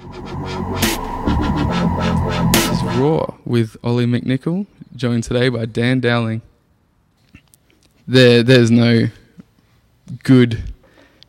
This 0.00 0.08
is 2.72 2.82
Raw 2.96 3.34
with 3.44 3.76
Ollie 3.84 4.06
McNichol, 4.06 4.64
joined 4.96 5.24
today 5.24 5.50
by 5.50 5.66
Dan 5.66 6.00
Dowling. 6.00 6.40
There, 8.08 8.42
there's 8.42 8.70
no 8.70 9.08
good 10.22 10.62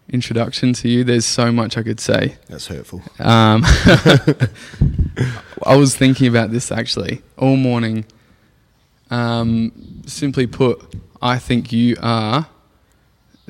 introduction 0.07 0.71
to 0.73 0.87
you. 0.87 1.03
There's 1.03 1.25
so 1.25 1.51
much 1.51 1.77
I 1.77 1.83
could 1.83 1.99
say. 1.99 2.37
That's 2.47 2.67
hurtful. 2.67 3.01
Um, 3.19 3.63
I 5.65 5.75
was 5.75 5.97
thinking 5.97 6.27
about 6.27 6.51
this 6.51 6.71
actually 6.71 7.21
all 7.37 7.57
morning. 7.57 8.05
Um, 9.09 10.01
simply 10.05 10.47
put, 10.47 10.95
I 11.21 11.39
think 11.39 11.73
you 11.73 11.97
are 12.01 12.47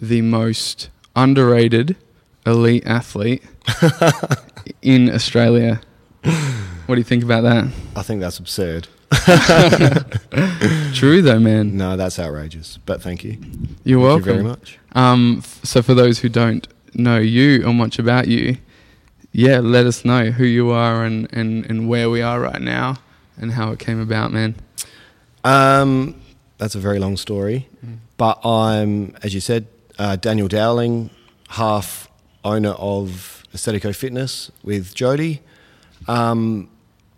the 0.02 0.24
most 0.24 0.90
underrated 1.16 1.96
elite 2.44 2.88
athlete 2.88 3.44
in 4.82 5.10
Australia. 5.10 5.82
What 6.86 6.96
do 6.96 7.00
you 7.00 7.04
think 7.06 7.24
about 7.24 7.42
that? 7.44 7.68
I 7.96 8.02
think 8.04 8.22
that's 8.22 8.40
absurd. 8.40 8.88
True 10.94 11.22
though, 11.22 11.40
man. 11.40 11.78
No, 11.78 11.98
that's 11.98 12.20
outrageous. 12.20 12.78
But 12.86 13.02
thank 13.02 13.24
you. 13.24 13.38
You're 13.84 14.00
Thank 14.00 14.26
welcome. 14.26 14.28
you 14.28 14.34
very 14.34 14.44
much. 14.44 14.80
Um, 14.94 15.38
f- 15.40 15.60
so 15.64 15.82
for 15.82 15.94
those 15.94 16.20
who 16.20 16.30
don't 16.30 16.68
know 16.94 17.18
you 17.18 17.66
or 17.66 17.74
much 17.74 18.00
about 18.00 18.28
you, 18.28 18.58
yeah, 19.32 19.60
let 19.60 19.86
us 19.86 20.04
know 20.06 20.32
who 20.32 20.44
you 20.46 20.72
are 20.72 21.04
and, 21.06 21.32
and, 21.34 21.66
and 21.66 21.88
where 21.88 22.10
we 22.10 22.22
are 22.22 22.40
right 22.40 22.62
now 22.62 22.98
and 23.38 23.52
how 23.54 23.72
it 23.72 23.80
came 23.80 24.00
about, 24.00 24.32
man. 24.32 24.56
Um, 25.44 26.22
that's 26.58 26.76
a 26.76 26.80
very 26.80 27.00
long 27.00 27.18
story. 27.18 27.68
But 28.18 28.46
I'm, 28.46 29.16
as 29.24 29.34
you 29.34 29.40
said, 29.40 29.68
uh, 29.98 30.16
Daniel 30.18 30.48
Dowling, 30.48 31.10
half 31.50 32.08
owner 32.44 32.72
of 32.72 33.41
Aesthetico 33.54 33.96
Fitness 33.96 34.52
with 34.64 34.94
Jody. 34.96 35.42
Um, 36.08 36.70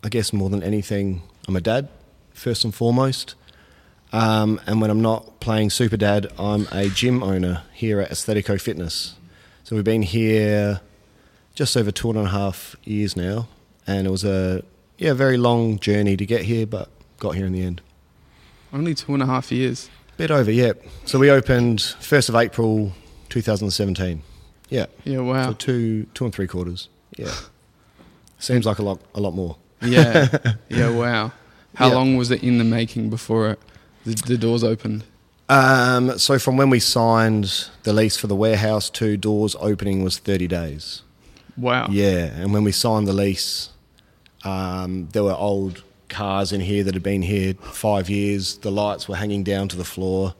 I 0.02 0.08
guess 0.08 0.32
more 0.32 0.50
than 0.50 0.62
anything, 0.62 1.22
I'm 1.48 1.56
a 1.56 1.60
dad, 1.60 1.88
first 2.32 2.64
and 2.64 2.74
foremost. 2.74 3.34
Um, 4.12 4.60
and 4.66 4.80
when 4.80 4.90
I'm 4.90 5.02
not 5.02 5.40
playing 5.40 5.70
Super 5.70 5.96
Dad, 5.96 6.32
I'm 6.38 6.68
a 6.70 6.88
gym 6.88 7.22
owner 7.22 7.62
here 7.72 8.00
at 8.00 8.10
Aesthetico 8.10 8.60
Fitness. 8.60 9.14
So 9.64 9.74
we've 9.74 9.84
been 9.84 10.02
here 10.02 10.80
just 11.54 11.76
over 11.76 11.90
two 11.90 12.10
and 12.10 12.18
a 12.18 12.26
half 12.26 12.76
years 12.84 13.16
now, 13.16 13.48
and 13.86 14.06
it 14.06 14.10
was 14.10 14.24
a 14.24 14.62
yeah 14.98 15.14
very 15.14 15.36
long 15.36 15.78
journey 15.78 16.16
to 16.16 16.26
get 16.26 16.42
here, 16.42 16.66
but 16.66 16.88
got 17.18 17.34
here 17.34 17.46
in 17.46 17.52
the 17.52 17.62
end. 17.62 17.80
Only 18.72 18.94
two 18.94 19.14
and 19.14 19.22
a 19.22 19.26
half 19.26 19.50
years. 19.50 19.88
Bit 20.16 20.30
over, 20.30 20.50
yeah. 20.50 20.72
So 21.06 21.18
we 21.18 21.30
opened 21.30 21.80
first 21.82 22.28
of 22.28 22.34
April, 22.36 22.92
2017. 23.30 24.22
Yeah, 24.74 24.86
Yeah, 25.04 25.18
so 25.18 25.24
wow. 25.24 25.52
two 25.66 26.06
two 26.14 26.24
and 26.24 26.34
three 26.34 26.46
quarters. 26.48 26.88
Yeah, 27.16 27.32
seems 28.38 28.66
like 28.66 28.78
a 28.78 28.82
lot 28.82 28.98
a 29.14 29.20
lot 29.20 29.34
more. 29.34 29.56
Yeah, 29.80 30.28
yeah, 30.68 30.90
wow. 30.90 31.32
How 31.74 31.88
Yeah. 31.88 31.94
long 31.94 32.16
was 32.16 32.30
it 32.30 32.42
in 32.42 32.58
the 32.58 32.64
making 32.64 33.10
before 33.10 33.50
it, 33.52 33.58
the, 34.04 34.14
the 34.26 34.36
doors 34.38 34.64
opened? 34.64 35.04
Um, 35.48 36.18
so 36.18 36.38
from 36.38 36.56
when 36.56 36.70
we 36.70 36.80
signed 36.80 37.68
the 37.82 37.92
lease 37.92 38.16
for 38.16 38.26
the 38.28 38.36
warehouse 38.36 38.88
to 38.90 39.16
doors 39.16 39.54
opening 39.60 40.02
was 40.02 40.18
30 40.18 40.46
days. 40.48 41.02
Wow. 41.56 41.86
Yeah, 41.90 42.30
and 42.40 42.52
when 42.54 42.64
we 42.64 42.72
signed 42.72 43.06
the 43.06 43.12
lease, 43.12 43.68
um, 44.44 45.08
there 45.12 45.22
were 45.22 45.34
old 45.36 45.82
cars 46.08 46.52
in 46.52 46.60
here 46.62 46.82
that 46.84 46.94
had 46.94 47.02
been 47.02 47.22
here 47.22 47.54
five 47.60 48.08
years. 48.08 48.56
The 48.58 48.70
lights 48.70 49.06
were 49.08 49.16
hanging 49.16 49.44
down 49.44 49.68
to 49.68 49.76
the 49.76 49.84
floor. 49.84 50.34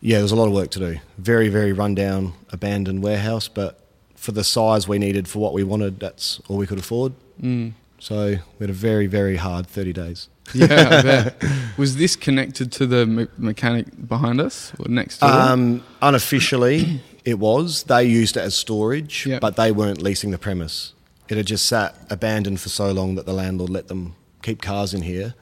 Yeah, 0.00 0.16
there 0.16 0.22
was 0.22 0.32
a 0.32 0.36
lot 0.36 0.46
of 0.46 0.52
work 0.52 0.70
to 0.72 0.78
do. 0.78 0.98
Very, 1.18 1.48
very 1.48 1.72
rundown, 1.72 2.32
abandoned 2.50 3.02
warehouse, 3.02 3.48
but 3.48 3.84
for 4.14 4.32
the 4.32 4.44
size 4.44 4.88
we 4.88 4.98
needed 4.98 5.28
for 5.28 5.38
what 5.40 5.52
we 5.52 5.62
wanted, 5.64 6.00
that's 6.00 6.40
all 6.48 6.56
we 6.56 6.66
could 6.66 6.78
afford. 6.78 7.12
Mm. 7.40 7.72
So 7.98 8.28
we 8.30 8.36
had 8.64 8.70
a 8.70 8.74
very, 8.74 9.06
very 9.06 9.36
hard 9.36 9.66
30 9.66 9.92
days. 9.92 10.28
Yeah. 10.54 11.30
Was 11.76 11.96
this 11.96 12.16
connected 12.16 12.72
to 12.72 12.86
the 12.86 13.06
me- 13.06 13.26
mechanic 13.36 13.86
behind 14.08 14.40
us 14.40 14.72
or 14.78 14.88
next 14.88 15.18
door? 15.18 15.30
Um, 15.30 15.84
unofficially, 16.00 17.02
it 17.24 17.38
was. 17.38 17.82
They 17.84 18.04
used 18.04 18.36
it 18.36 18.40
as 18.40 18.54
storage, 18.56 19.26
Yep. 19.26 19.40
but 19.42 19.56
they 19.56 19.70
weren't 19.70 20.00
leasing 20.02 20.30
the 20.30 20.38
premise. 20.38 20.94
It 21.28 21.36
had 21.36 21.46
just 21.46 21.66
sat 21.66 21.94
abandoned 22.10 22.60
for 22.60 22.70
so 22.70 22.90
long 22.90 23.14
that 23.16 23.26
the 23.26 23.32
landlord 23.34 23.70
let 23.70 23.88
them 23.88 24.14
keep 24.42 24.62
cars 24.62 24.94
in 24.94 25.02
here. 25.02 25.34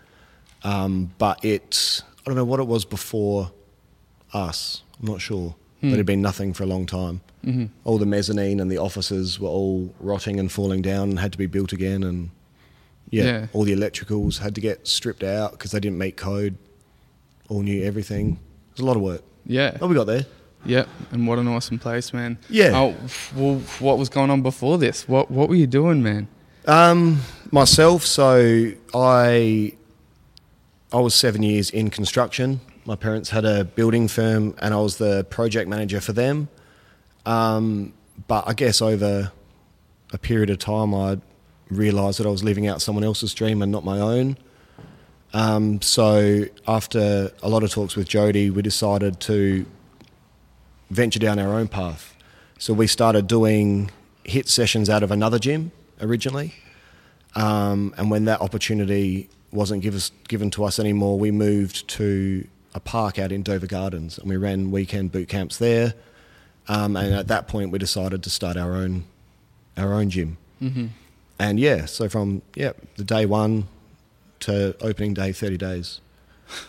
Um, 0.65 1.13
but 1.19 1.45
it, 1.45 2.03
I 2.21 2.25
don't 2.27 2.35
know 2.35 2.45
what 2.45 2.61
it 2.61 2.67
was 2.67 2.85
before 2.85 3.51
us. 4.33 4.83
I'm 5.01 5.07
not 5.09 5.21
sure. 5.21 5.55
But 5.81 5.91
it 5.93 5.97
had 5.99 6.07
been 6.07 6.21
nothing 6.23 6.55
for 6.55 6.65
a 6.65 6.67
long 6.67 6.87
time. 6.87 7.21
hmm 7.45 7.67
All 7.85 7.99
the 7.99 8.07
mezzanine 8.07 8.59
and 8.59 8.69
the 8.71 8.79
offices 8.79 9.39
were 9.39 9.49
all 9.49 9.95
rotting 10.01 10.41
and 10.41 10.51
falling 10.51 10.83
down 10.83 11.11
and 11.11 11.19
had 11.21 11.31
to 11.33 11.39
be 11.39 11.47
built 11.47 11.73
again. 11.73 12.03
And 12.03 12.31
yeah, 13.11 13.25
Yeah. 13.25 13.47
all 13.53 13.63
the 13.65 13.73
electricals 13.77 14.39
had 14.39 14.57
to 14.57 14.61
get 14.61 14.89
stripped 14.89 15.23
out 15.23 15.53
because 15.53 15.71
they 15.71 15.79
didn't 15.79 15.99
meet 15.99 16.17
code. 16.17 16.57
All 17.49 17.63
new 17.63 17.85
everything. 17.85 18.39
It 18.71 18.73
was 18.79 18.81
a 18.81 18.87
lot 18.87 18.97
of 18.97 19.03
work. 19.03 19.23
Yeah. 19.47 19.77
But 19.79 19.87
we 19.89 19.95
got 19.95 20.09
there. 20.09 20.27
Yep. 20.67 20.89
And 21.13 21.29
what 21.29 21.39
an 21.39 21.47
awesome 21.47 21.79
place, 21.79 22.13
man. 22.13 22.39
Yeah. 22.51 22.73
Oh, 22.75 22.95
well, 23.37 23.61
what 23.79 23.99
was 23.99 24.09
going 24.09 24.31
on 24.31 24.43
before 24.43 24.77
this? 24.79 25.07
What 25.09 25.31
What 25.31 25.49
were 25.49 25.55
you 25.55 25.69
doing, 25.69 26.03
man? 26.03 26.27
Um, 26.67 27.21
myself, 27.53 28.05
so 28.05 28.73
I 28.93 29.73
I 30.93 30.99
was 30.99 31.15
seven 31.15 31.43
years 31.45 31.71
in 31.71 31.89
construction. 31.91 32.61
My 32.89 32.97
parents 32.97 33.29
had 33.29 33.45
a 33.45 33.65
building 33.65 34.09
firm, 34.09 34.55
and 34.61 34.73
I 34.73 34.79
was 34.79 34.97
the 34.97 35.23
project 35.25 35.69
manager 35.69 36.01
for 36.01 36.15
them. 36.15 36.49
Um, 37.27 37.93
but 38.29 38.49
I 38.49 38.55
guess 38.55 38.81
over 38.81 39.31
a 40.11 40.17
period 40.17 40.49
of 40.49 40.59
time, 40.59 40.95
I 40.95 41.21
realised 41.69 42.19
that 42.19 42.27
I 42.27 42.31
was 42.31 42.43
living 42.43 42.67
out 42.67 42.81
someone 42.81 43.05
else's 43.05 43.35
dream 43.35 43.61
and 43.61 43.71
not 43.71 43.85
my 43.85 44.01
own. 44.01 44.39
Um, 45.35 45.83
so 45.83 46.47
after 46.67 47.31
a 47.43 47.49
lot 47.51 47.63
of 47.63 47.71
talks 47.71 47.95
with 47.95 48.09
Jody, 48.09 48.49
we 48.49 48.63
decided 48.63 49.21
to 49.21 49.67
venture 50.89 51.19
down 51.19 51.39
our 51.39 51.59
own 51.59 51.69
path. 51.69 52.17
So 52.59 52.73
we 52.73 52.87
started 52.87 53.27
doing 53.27 53.91
HIIT 54.25 54.49
sessions 54.49 54.89
out 54.89 55.03
of 55.03 55.11
another 55.11 55.39
gym 55.39 55.73
originally. 56.01 56.55
Um, 57.35 57.93
and 57.99 58.11
when 58.11 58.25
that 58.25 58.41
opportunity 58.41 59.29
wasn't 59.53 59.85
us, 59.85 60.11
given 60.27 60.51
to 60.53 60.65
us 60.65 60.79
anymore, 60.79 61.19
we 61.19 61.31
moved 61.31 61.87
to 61.89 62.49
a 62.75 62.81
park 62.81 63.19
out 63.19 63.33
in 63.33 63.43
Dover 63.43 63.67
Gardens 63.67 64.19
and 64.19 64.29
we 64.29 64.37
ran 64.37 64.71
weekend 64.71 65.13
boot 65.13 65.29
camps 65.29 65.57
there. 65.59 65.95
Um, 66.69 66.97
and 66.97 67.15
at 67.15 67.29
that 67.29 67.49
point, 67.49 67.71
we 67.71 67.79
decided 67.79 68.23
to 68.23 68.31
start 68.31 68.57
our 68.57 68.75
own, 68.75 69.05
our 69.77 69.95
own 69.95 70.11
gym. 70.11 70.37
hmm 70.59 70.87
And 71.39 71.59
yeah, 71.59 71.87
so 71.87 72.09
from 72.09 72.43
yeah 72.55 72.73
the 72.97 73.05
day 73.05 73.25
one 73.25 73.69
to 74.41 74.77
opening 74.81 75.15
day, 75.15 75.33
thirty 75.33 75.57
days, 75.57 76.01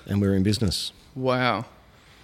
and 0.06 0.22
we 0.22 0.28
were 0.28 0.36
in 0.36 0.44
business. 0.44 0.94
Wow. 1.16 1.66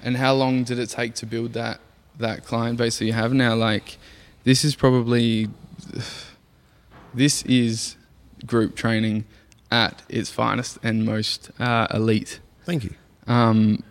And 0.01 0.17
how 0.17 0.33
long 0.33 0.63
did 0.63 0.79
it 0.79 0.89
take 0.89 1.15
to 1.15 1.25
build 1.25 1.53
that 1.53 1.79
that 2.17 2.45
client 2.45 2.77
base 2.77 2.99
that 2.99 3.05
you 3.05 3.13
have 3.13 3.33
now? 3.33 3.55
Like, 3.55 3.97
this 4.45 4.63
is 4.63 4.75
probably 4.75 5.49
this 7.13 7.43
is 7.43 7.97
group 8.45 8.75
training 8.75 9.25
at 9.71 10.03
its 10.07 10.29
finest 10.29 10.77
and 10.83 11.03
most 11.03 11.51
uh, 11.59 11.87
elite. 11.93 12.39
Thank 12.63 12.83
you. 12.83 12.93
Um, 13.27 13.83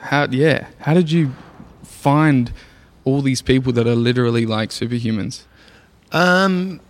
how 0.00 0.26
yeah? 0.30 0.68
How 0.80 0.94
did 0.94 1.10
you 1.10 1.32
find 1.82 2.52
all 3.04 3.22
these 3.22 3.42
people 3.42 3.72
that 3.72 3.86
are 3.86 3.94
literally 3.94 4.46
like 4.46 4.70
superhumans? 4.70 5.44
Um, 6.12 6.80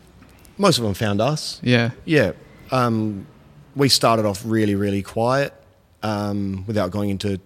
most 0.58 0.78
of 0.78 0.84
them 0.84 0.94
found 0.94 1.20
us. 1.20 1.60
Yeah. 1.62 1.90
Yeah, 2.04 2.32
um, 2.70 3.26
we 3.74 3.88
started 3.88 4.24
off 4.24 4.42
really, 4.44 4.74
really 4.74 5.02
quiet. 5.02 5.52
Um, 6.02 6.64
without 6.66 6.90
going 6.90 7.10
into 7.10 7.40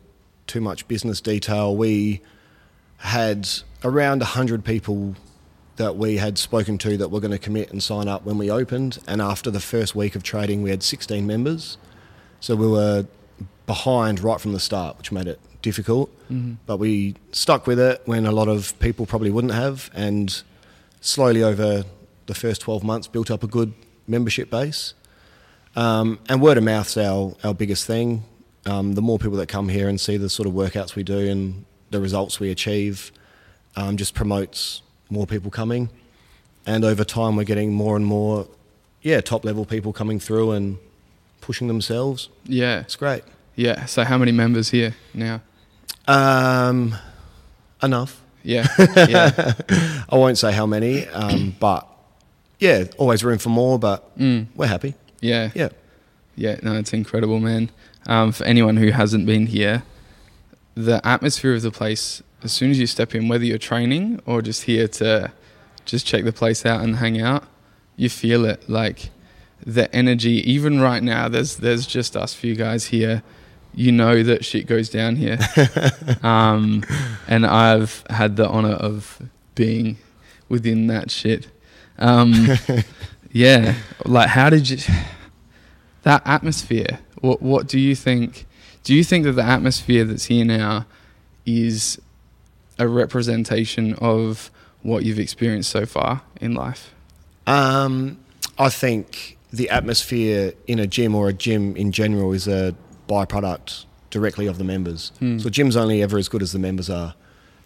too 0.46 0.60
much 0.60 0.86
business 0.88 1.20
detail, 1.20 1.76
we 1.76 2.20
had 2.98 3.48
around 3.82 4.20
100 4.20 4.64
people 4.64 5.14
that 5.76 5.96
we 5.96 6.18
had 6.18 6.36
spoken 6.36 6.76
to 6.76 6.96
that 6.98 7.08
were 7.10 7.20
going 7.20 7.30
to 7.30 7.38
commit 7.38 7.70
and 7.70 7.82
sign 7.82 8.06
up 8.06 8.24
when 8.24 8.36
we 8.36 8.50
opened. 8.50 8.98
And 9.06 9.22
after 9.22 9.50
the 9.50 9.60
first 9.60 9.94
week 9.94 10.14
of 10.14 10.22
trading, 10.22 10.62
we 10.62 10.70
had 10.70 10.82
16 10.82 11.26
members. 11.26 11.78
So 12.40 12.54
we 12.54 12.66
were 12.66 13.06
behind 13.74 14.18
right 14.18 14.40
from 14.40 14.52
the 14.52 14.58
start, 14.58 14.98
which 14.98 15.12
made 15.12 15.28
it 15.28 15.38
difficult. 15.62 16.10
Mhm. 16.28 16.56
But 16.66 16.78
we 16.78 17.14
stuck 17.30 17.68
with 17.68 17.78
it 17.78 18.02
when 18.04 18.26
a 18.26 18.32
lot 18.32 18.48
of 18.48 18.76
people 18.80 19.06
probably 19.06 19.30
wouldn't 19.30 19.54
have. 19.54 19.90
And 19.94 20.42
slowly 21.00 21.40
over 21.44 21.84
the 22.26 22.34
first 22.34 22.60
12 22.62 22.82
months, 22.82 23.06
built 23.06 23.30
up 23.30 23.44
a 23.44 23.46
good 23.46 23.72
membership 24.08 24.50
base. 24.50 24.94
Um, 25.76 26.18
and 26.28 26.42
word 26.42 26.58
of 26.58 26.64
mouth's 26.64 26.96
our, 26.96 27.36
our 27.44 27.54
biggest 27.54 27.86
thing. 27.86 28.24
Um, 28.66 28.94
the 28.94 29.02
more 29.02 29.20
people 29.20 29.36
that 29.38 29.46
come 29.46 29.68
here 29.68 29.88
and 29.88 30.00
see 30.00 30.16
the 30.16 30.28
sort 30.28 30.48
of 30.48 30.52
workouts 30.52 30.96
we 30.96 31.04
do 31.04 31.18
and 31.30 31.64
the 31.92 32.00
results 32.00 32.40
we 32.40 32.50
achieve, 32.50 33.12
um, 33.76 33.96
just 33.96 34.14
promotes 34.14 34.82
more 35.10 35.28
people 35.28 35.50
coming. 35.52 35.90
And 36.66 36.84
over 36.84 37.04
time, 37.04 37.36
we're 37.36 37.44
getting 37.44 37.72
more 37.72 37.94
and 37.94 38.04
more, 38.04 38.48
yeah, 39.00 39.20
top 39.20 39.44
level 39.44 39.64
people 39.64 39.92
coming 39.92 40.18
through 40.18 40.50
and 40.50 40.78
pushing 41.40 41.68
themselves. 41.68 42.28
Yeah. 42.46 42.80
It's 42.80 42.96
great. 42.96 43.22
Yeah. 43.56 43.84
So 43.86 44.04
how 44.04 44.18
many 44.18 44.32
members 44.32 44.70
here 44.70 44.94
now? 45.14 45.40
Um, 46.08 46.94
enough. 47.82 48.20
Yeah. 48.42 48.66
Yeah. 48.96 49.52
I 50.08 50.16
won't 50.16 50.38
say 50.38 50.52
how 50.52 50.66
many, 50.66 51.06
um, 51.08 51.54
but 51.60 51.86
yeah, 52.58 52.84
always 52.98 53.22
room 53.24 53.38
for 53.38 53.50
more, 53.50 53.78
but 53.78 54.16
Mm. 54.18 54.46
we're 54.54 54.66
happy. 54.66 54.94
Yeah. 55.20 55.50
Yeah. 55.54 55.68
Yeah, 56.36 56.56
no, 56.62 56.74
it's 56.74 56.92
incredible, 56.92 57.38
man. 57.40 57.70
Um, 58.06 58.32
for 58.32 58.44
anyone 58.44 58.76
who 58.78 58.90
hasn't 58.92 59.26
been 59.26 59.46
here, 59.46 59.82
the 60.74 61.06
atmosphere 61.06 61.54
of 61.54 61.62
the 61.62 61.70
place, 61.70 62.22
as 62.42 62.52
soon 62.52 62.70
as 62.70 62.78
you 62.78 62.86
step 62.86 63.14
in, 63.14 63.28
whether 63.28 63.44
you're 63.44 63.58
training 63.58 64.20
or 64.24 64.40
just 64.40 64.62
here 64.62 64.88
to 64.88 65.32
just 65.84 66.06
check 66.06 66.24
the 66.24 66.32
place 66.32 66.64
out 66.64 66.80
and 66.82 66.96
hang 66.96 67.20
out, 67.20 67.44
you 67.96 68.08
feel 68.08 68.46
it. 68.46 68.68
Like 68.70 69.10
the 69.66 69.94
energy, 69.94 70.40
even 70.50 70.80
right 70.80 71.02
now, 71.02 71.28
there's 71.28 71.56
there's 71.56 71.86
just 71.86 72.16
us 72.16 72.32
few 72.32 72.54
guys 72.54 72.86
here. 72.86 73.22
You 73.74 73.92
know 73.92 74.22
that 74.22 74.44
shit 74.44 74.66
goes 74.66 74.88
down 74.88 75.16
here. 75.16 75.38
um, 76.22 76.82
and 77.28 77.46
I've 77.46 78.04
had 78.10 78.36
the 78.36 78.48
honor 78.48 78.74
of 78.74 79.22
being 79.54 79.98
within 80.48 80.88
that 80.88 81.10
shit. 81.10 81.48
Um, 81.98 82.48
yeah, 83.32 83.74
like 84.04 84.28
how 84.28 84.50
did 84.50 84.68
you 84.68 84.78
that 86.02 86.22
atmosphere? 86.24 86.98
What 87.20 87.42
what 87.42 87.66
do 87.66 87.78
you 87.78 87.94
think? 87.94 88.46
Do 88.82 88.94
you 88.94 89.04
think 89.04 89.24
that 89.24 89.32
the 89.32 89.44
atmosphere 89.44 90.04
that's 90.04 90.24
here 90.24 90.44
now 90.44 90.86
is 91.46 92.00
a 92.78 92.88
representation 92.88 93.94
of 93.94 94.50
what 94.82 95.04
you've 95.04 95.18
experienced 95.18 95.70
so 95.70 95.84
far 95.84 96.22
in 96.40 96.54
life? 96.54 96.94
Um, 97.46 98.18
I 98.58 98.70
think 98.70 99.38
the 99.52 99.68
atmosphere 99.68 100.54
in 100.66 100.78
a 100.78 100.86
gym 100.86 101.14
or 101.14 101.28
a 101.28 101.32
gym 101.32 101.76
in 101.76 101.92
general 101.92 102.32
is 102.32 102.48
a 102.48 102.74
byproduct 103.10 103.86
directly 104.10 104.46
of 104.46 104.58
the 104.58 104.64
members. 104.64 105.12
Hmm. 105.18 105.38
So, 105.38 105.50
gym's 105.50 105.76
only 105.76 106.02
ever 106.02 106.18
as 106.18 106.28
good 106.28 106.42
as 106.42 106.52
the 106.52 106.58
members 106.58 106.88
are. 106.88 107.14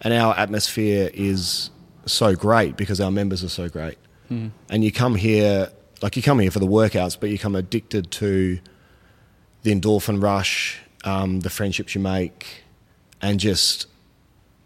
And 0.01 0.13
our 0.13 0.37
atmosphere 0.37 1.11
is 1.15 1.71
so 2.07 2.35
great 2.35 2.77
because 2.77 3.01
our 3.01 3.11
members 3.11 3.45
are 3.45 3.49
so 3.49 3.69
great. 3.69 3.99
Hmm. 4.29 4.49
And 4.71 4.83
you 4.85 4.93
come 4.93 5.15
here, 5.15 5.71
like 6.03 6.17
you 6.17 6.23
come 6.23 6.39
here 6.39 6.51
for 6.51 6.59
the 6.59 6.67
workouts, 6.67 7.19
but 7.19 7.31
you 7.31 7.39
come 7.39 7.55
addicted 7.55 8.11
to 8.13 8.59
the 9.63 9.75
endorphin 9.75 10.23
rush, 10.23 10.81
um, 11.05 11.41
the 11.41 11.51
friendships 11.51 11.95
you 11.95 12.01
make, 12.01 12.65
and 13.23 13.41
just, 13.41 13.87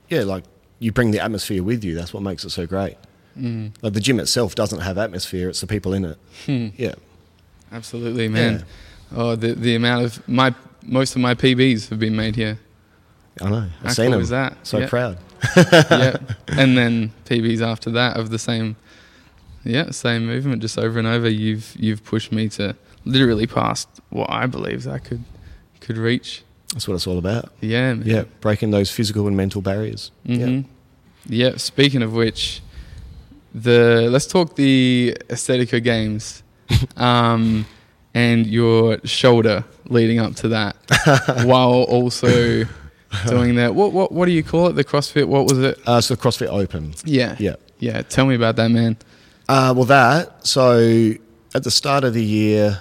yeah, 0.08 0.22
like 0.22 0.44
you 0.78 0.92
bring 0.92 1.10
the 1.10 1.20
atmosphere 1.20 1.62
with 1.62 1.84
you. 1.84 1.94
That's 1.94 2.12
what 2.12 2.22
makes 2.22 2.44
it 2.44 2.50
so 2.50 2.66
great. 2.66 2.96
Mm. 3.38 3.72
Like 3.82 3.92
the 3.92 4.00
gym 4.00 4.18
itself 4.18 4.54
doesn't 4.56 4.80
have 4.80 4.98
atmosphere; 4.98 5.48
it's 5.48 5.60
the 5.60 5.68
people 5.68 5.92
in 5.92 6.04
it. 6.04 6.18
Hmm. 6.46 6.68
Yeah, 6.76 6.94
Absolutely, 7.72 8.28
man. 8.28 8.64
Oh, 9.14 9.36
the 9.36 9.54
the 9.54 9.74
amount 9.74 10.04
of 10.04 10.28
my 10.28 10.54
most 10.88 11.14
of 11.16 11.22
my 11.22 11.34
PBs 11.34 11.88
have 11.90 11.98
been 11.98 12.16
made 12.16 12.36
here. 12.36 12.58
I 13.40 13.50
know. 13.50 13.56
I've 13.80 13.86
How 13.86 13.92
seen 13.92 14.04
cool 14.06 14.12
them. 14.12 14.20
is 14.22 14.28
that? 14.30 14.56
So 14.66 14.78
Yeah. 14.78 14.88
proud. 14.88 15.18
yeah, 15.64 16.16
and 16.48 16.76
then 16.76 17.12
PBs 17.26 17.60
after 17.60 17.90
that 17.92 18.16
of 18.16 18.30
the 18.30 18.38
same, 18.38 18.74
yeah, 19.64 19.90
same 19.90 20.26
movement, 20.26 20.62
just 20.62 20.76
over 20.78 20.98
and 20.98 21.06
over. 21.06 21.28
You've 21.28 21.74
you've 21.78 22.02
pushed 22.04 22.32
me 22.32 22.48
to 22.50 22.74
literally 23.04 23.46
past 23.46 23.88
what 24.10 24.28
I 24.30 24.46
believe 24.46 24.86
I 24.88 24.98
could 24.98 25.22
could 25.80 25.96
reach. 25.98 26.42
That's 26.72 26.88
what 26.88 26.94
it's 26.94 27.06
all 27.06 27.18
about. 27.18 27.52
Yeah, 27.60 27.94
man. 27.94 28.02
Yeah, 28.04 28.24
breaking 28.40 28.72
those 28.72 28.90
physical 28.90 29.26
and 29.28 29.36
mental 29.36 29.60
barriers. 29.62 30.10
hmm 30.26 30.62
Yeah. 31.26 31.56
Speaking 31.56 32.02
of 32.02 32.12
which, 32.14 32.60
the 33.54 34.08
let's 34.10 34.26
talk 34.26 34.56
the 34.56 35.16
Aesthetica 35.28 35.82
Games, 35.82 36.42
um, 36.96 37.64
and 38.12 38.46
your 38.46 38.98
shoulder 39.04 39.64
leading 39.88 40.18
up 40.18 40.34
to 40.36 40.48
that, 40.48 40.76
while 41.44 41.82
also 41.84 42.64
doing 43.26 43.56
that. 43.56 43.74
What 43.74 43.92
what 43.92 44.12
what 44.12 44.26
do 44.26 44.32
you 44.32 44.42
call 44.42 44.68
it? 44.68 44.72
The 44.74 44.84
CrossFit? 44.84 45.26
What 45.26 45.44
was 45.44 45.58
it? 45.58 45.78
Uh, 45.86 46.00
so 46.00 46.14
CrossFit 46.16 46.48
Open. 46.48 46.94
Yeah. 47.04 47.36
Yeah. 47.38 47.56
Yeah. 47.78 48.02
Tell 48.02 48.26
me 48.26 48.34
about 48.34 48.56
that, 48.56 48.70
man. 48.70 48.96
Uh, 49.48 49.72
well, 49.76 49.86
that. 49.86 50.46
So 50.46 51.12
at 51.54 51.64
the 51.64 51.70
start 51.70 52.04
of 52.04 52.14
the 52.14 52.24
year, 52.24 52.80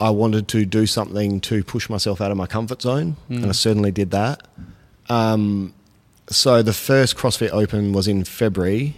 I 0.00 0.10
wanted 0.10 0.48
to 0.48 0.64
do 0.64 0.86
something 0.86 1.40
to 1.42 1.64
push 1.64 1.88
myself 1.88 2.20
out 2.20 2.30
of 2.30 2.36
my 2.36 2.46
comfort 2.46 2.82
zone, 2.82 3.16
and 3.28 3.46
I 3.46 3.52
certainly 3.52 3.90
did 3.90 4.10
that. 4.12 4.46
Um, 5.08 5.74
so 6.28 6.62
the 6.62 6.72
first 6.72 7.16
CrossFit 7.16 7.50
Open 7.50 7.92
was 7.92 8.08
in 8.08 8.24
February, 8.24 8.96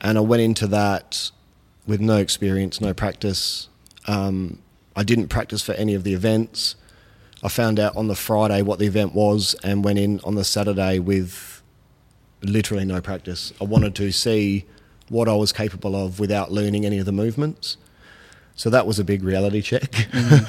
and 0.00 0.18
I 0.18 0.20
went 0.20 0.42
into 0.42 0.66
that 0.68 1.30
with 1.86 2.00
no 2.00 2.16
experience, 2.16 2.80
no 2.80 2.92
practice. 2.94 3.68
Um, 4.06 4.58
I 4.96 5.02
didn't 5.02 5.28
practice 5.28 5.62
for 5.62 5.72
any 5.72 5.94
of 5.94 6.04
the 6.04 6.14
events. 6.14 6.76
I 7.42 7.48
found 7.48 7.78
out 7.78 7.96
on 7.96 8.08
the 8.08 8.14
Friday 8.14 8.62
what 8.62 8.78
the 8.78 8.86
event 8.86 9.14
was 9.14 9.54
and 9.62 9.84
went 9.84 9.98
in 9.98 10.20
on 10.24 10.34
the 10.34 10.44
Saturday 10.44 10.98
with 10.98 11.62
literally 12.42 12.84
no 12.84 13.00
practice. 13.00 13.52
I 13.60 13.64
wanted 13.64 13.94
to 13.96 14.12
see 14.12 14.66
what 15.08 15.28
I 15.28 15.34
was 15.34 15.52
capable 15.52 15.96
of 15.96 16.20
without 16.20 16.52
learning 16.52 16.86
any 16.86 16.98
of 16.98 17.06
the 17.06 17.12
movements. 17.12 17.76
So 18.54 18.70
that 18.70 18.86
was 18.86 18.98
a 18.98 19.04
big 19.04 19.22
reality 19.22 19.62
check. 19.62 19.90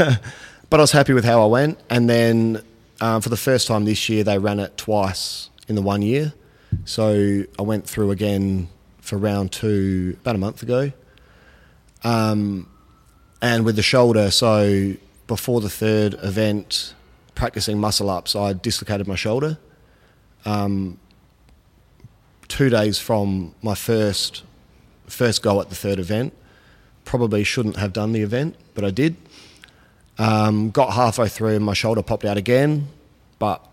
but 0.70 0.80
I 0.80 0.84
was 0.84 0.92
happy 0.92 1.14
with 1.14 1.24
how 1.26 1.44
I 1.44 1.48
went. 1.48 1.80
And 1.90 2.10
then 2.10 2.62
um, 3.00 3.22
for 3.22 3.30
the 3.30 3.38
first 3.38 3.68
time 3.68 3.86
this 3.86 4.10
year, 4.10 4.24
they 4.24 4.38
ran 4.38 4.60
it 4.60 4.78
twice 4.78 5.50
in 5.68 5.76
the 5.76 5.82
one 5.82 6.02
year. 6.02 6.34
So 6.86 7.44
I 7.58 7.62
went 7.62 7.88
through 7.88 8.12
again 8.12 8.70
for 9.00 9.18
round 9.18 9.52
two 9.52 10.18
about 10.22 10.36
a 10.36 10.40
month 10.40 10.64
ago. 10.64 10.92
Um, 12.04 12.68
and 13.42 13.66
with 13.66 13.76
the 13.76 13.82
shoulder, 13.82 14.32
so 14.32 14.94
before 15.28 15.62
the 15.62 15.70
third 15.70 16.16
event, 16.22 16.94
practicing 17.36 17.80
muscle 17.80 18.10
ups, 18.10 18.36
I 18.36 18.54
dislocated 18.54 19.08
my 19.08 19.16
shoulder. 19.16 19.58
Um, 20.46 21.00
two 22.48 22.70
days 22.70 23.00
from 23.00 23.56
my 23.62 23.76
first 23.76 24.44
first 25.08 25.42
go 25.42 25.60
at 25.60 25.70
the 25.70 25.76
third 25.76 26.00
event, 26.00 26.34
probably 27.04 27.44
shouldn't 27.44 27.76
have 27.78 27.94
done 27.94 28.14
the 28.14 28.22
event, 28.22 28.56
but 28.74 28.86
I 28.86 28.92
did. 28.92 29.16
Um, 30.18 30.70
got 30.72 30.94
halfway 30.94 31.28
through, 31.28 31.56
and 31.56 31.66
my 31.66 31.74
shoulder 31.74 32.02
popped 32.02 32.26
out 32.26 32.38
again, 32.38 32.88
but 33.40 33.66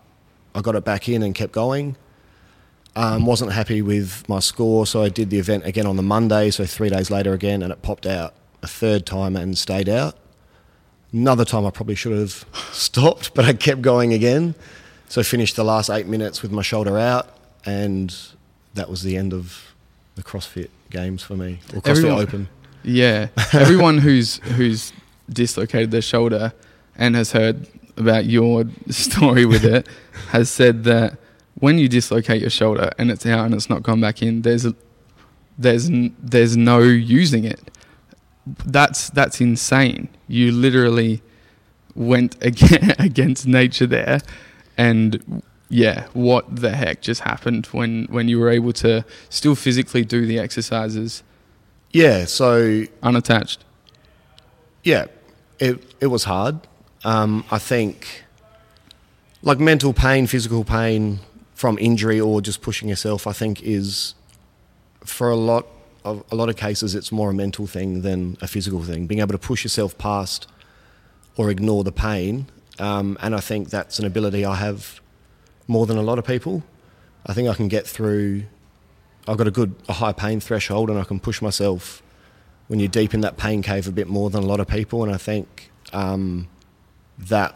I 0.55 0.61
got 0.61 0.75
it 0.75 0.85
back 0.85 1.09
in 1.09 1.23
and 1.23 1.35
kept 1.35 1.53
going. 1.53 1.97
Um, 2.97 3.26
wasn't 3.26 3.53
happy 3.53 3.82
with 3.82 4.29
my 4.29 4.41
score, 4.41 4.87
so 4.87 5.03
I 5.03 5.09
did 5.09 5.31
the 5.31 5.38
event 5.38 5.67
again 5.67 5.87
on 5.87 5.97
the 5.97 6.03
Monday, 6.03 6.50
so 6.50 6.65
three 6.65 6.88
days 6.88 7.11
later 7.11 7.32
again, 7.32 7.62
and 7.62 7.70
it 7.70 7.82
popped 7.82 8.06
out 8.06 8.35
a 8.62 8.66
third 8.66 9.06
time 9.06 9.37
and 9.37 9.56
stayed 9.56 9.88
out. 9.88 10.16
Another 11.12 11.44
time 11.44 11.64
I 11.64 11.70
probably 11.70 11.94
should 11.94 12.12
have 12.16 12.44
stopped, 12.72 13.34
but 13.34 13.44
I 13.44 13.52
kept 13.52 13.82
going 13.82 14.12
again. 14.12 14.55
So 15.08 15.20
I 15.20 15.25
finished 15.25 15.56
the 15.56 15.64
last 15.64 15.88
eight 15.88 16.06
minutes 16.06 16.43
with 16.43 16.52
my 16.52 16.62
shoulder 16.62 16.99
out, 16.99 17.28
and 17.64 18.14
that 18.75 18.90
was 18.90 19.02
the 19.02 19.16
end 19.16 19.32
of 19.32 19.75
the 20.16 20.22
CrossFit 20.22 20.69
Games 20.90 21.22
for 21.22 21.34
me, 21.34 21.60
or 21.75 21.81
CrossFit 21.81 21.88
Everyone- 21.90 22.20
Open. 22.20 22.49
Yeah. 22.82 23.28
Everyone 23.52 23.99
who's 23.99 24.37
who's 24.38 24.93
dislocated 25.31 25.91
their 25.91 26.03
shoulder 26.03 26.53
and 26.96 27.15
has 27.17 27.32
heard 27.32 27.67
about 27.96 28.24
your 28.27 28.65
story 28.91 29.44
with 29.44 29.65
it 29.65 29.86
has 30.29 30.48
said 30.50 30.84
that 30.84 31.19
when 31.56 31.77
you 31.79 31.88
dislocate 31.88 32.41
your 32.41 32.50
shoulder 32.50 32.91
and 32.98 33.10
it's 33.10 33.27
out 33.27 33.44
and 33.46 33.55
it's 33.55 33.69
not 33.69 33.82
gone 33.82 34.00
back 34.00 34.22
in, 34.22 34.43
there's 34.43 34.65
a, 34.65 34.74
there's 35.58 35.88
n- 35.91 36.15
there's 36.20 36.56
no 36.56 36.79
using 36.81 37.44
it. 37.44 37.60
That's 38.64 39.10
that's 39.10 39.40
insane. 39.40 40.08
You 40.26 40.52
literally 40.52 41.22
went 41.94 42.36
against 42.43 43.46
nature 43.46 43.86
there, 43.86 44.20
and 44.76 45.43
yeah, 45.69 46.06
what 46.12 46.55
the 46.56 46.70
heck 46.70 47.02
just 47.02 47.22
happened 47.22 47.67
when 47.67 48.05
when 48.10 48.28
you 48.28 48.38
were 48.38 48.48
able 48.50 48.72
to 48.74 49.05
still 49.28 49.55
physically 49.55 50.05
do 50.05 50.24
the 50.26 50.38
exercises 50.38 51.22
Yeah, 51.93 52.24
so 52.26 52.84
unattached? 53.02 53.64
yeah, 54.84 55.06
it 55.58 55.94
it 56.00 56.06
was 56.06 56.24
hard. 56.24 56.60
Um, 57.05 57.44
I 57.50 57.58
think 57.58 58.24
like 59.43 59.58
mental 59.60 59.93
pain, 59.93 60.26
physical 60.26 60.64
pain 60.64 61.20
from 61.55 61.78
injury 61.78 62.20
or 62.20 62.40
just 62.40 62.60
pushing 62.62 62.88
yourself, 62.88 63.26
I 63.26 63.32
think 63.32 63.62
is 63.62 64.14
for 65.05 65.31
a 65.31 65.36
lot 65.36 65.67
a 66.31 66.34
lot 66.34 66.48
of 66.48 66.56
cases 66.56 66.94
it's 66.94 67.10
more 67.12 67.31
a 67.31 67.34
mental 67.34 67.67
thing 67.67 68.03
than 68.03 68.36
a 68.41 68.46
physical 68.48 68.82
thing. 68.82 69.06
Being 69.06 69.20
able 69.20 69.32
to 69.32 69.38
push 69.38 69.65
yourself 69.65 69.96
past 69.98 70.46
or 71.36 71.50
ignore 71.50 71.84
the 71.84 71.93
pain, 71.93 72.46
um, 72.79 73.17
and 73.20 73.34
I 73.34 73.41
think 73.41 73.70
that's 73.70 73.98
an 73.98 74.05
ability 74.06 74.44
I 74.44 74.56
have 74.56 75.00
more 75.67 75.86
than 75.86 75.96
a 75.96 76.03
lot 76.03 76.19
of 76.19 76.24
people. 76.24 76.62
I 77.27 77.32
think 77.34 77.48
I 77.48 77.55
can 77.55 77.69
get 77.69 77.86
through. 77.86 78.44
I've 79.27 79.36
got 79.36 79.46
a 79.46 79.50
good 79.50 79.74
a 79.88 79.93
high 79.94 80.12
pain 80.12 80.41
threshold, 80.41 80.91
and 80.91 80.98
I 80.98 81.05
can 81.05 81.20
push 81.20 81.43
myself 81.43 82.03
when 82.69 82.79
you're 82.81 82.88
deep 82.88 83.15
in 83.15 83.20
that 83.22 83.36
pain 83.36 83.62
cave 83.62 83.86
a 83.88 83.93
bit 83.93 84.08
more 84.08 84.31
than 84.31 84.43
a 84.43 84.46
lot 84.46 84.60
of 84.60 84.69
people. 84.69 85.03
And 85.05 85.12
I 85.12 85.17
think 85.19 85.70
um, 85.93 86.48
that 87.19 87.55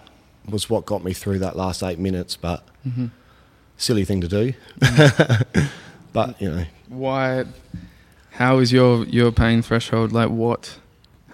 was 0.49 0.69
what 0.71 0.87
got 0.87 1.05
me 1.05 1.13
through 1.13 1.39
that 1.41 1.57
last 1.57 1.83
eight 1.83 1.99
minutes. 1.99 2.37
But 2.37 2.67
Mm-hmm. 2.87 3.07
silly 3.77 4.05
thing 4.05 4.21
to 4.23 4.29
do. 4.29 4.53
but 6.13 6.41
you 6.41 6.51
know, 6.51 6.65
Why? 6.89 7.45
How 8.33 8.59
is 8.59 8.73
your 8.73 9.05
your 9.07 9.31
pain 9.33 9.63
threshold? 9.63 10.13
Like 10.13 10.31
what? 10.31 10.79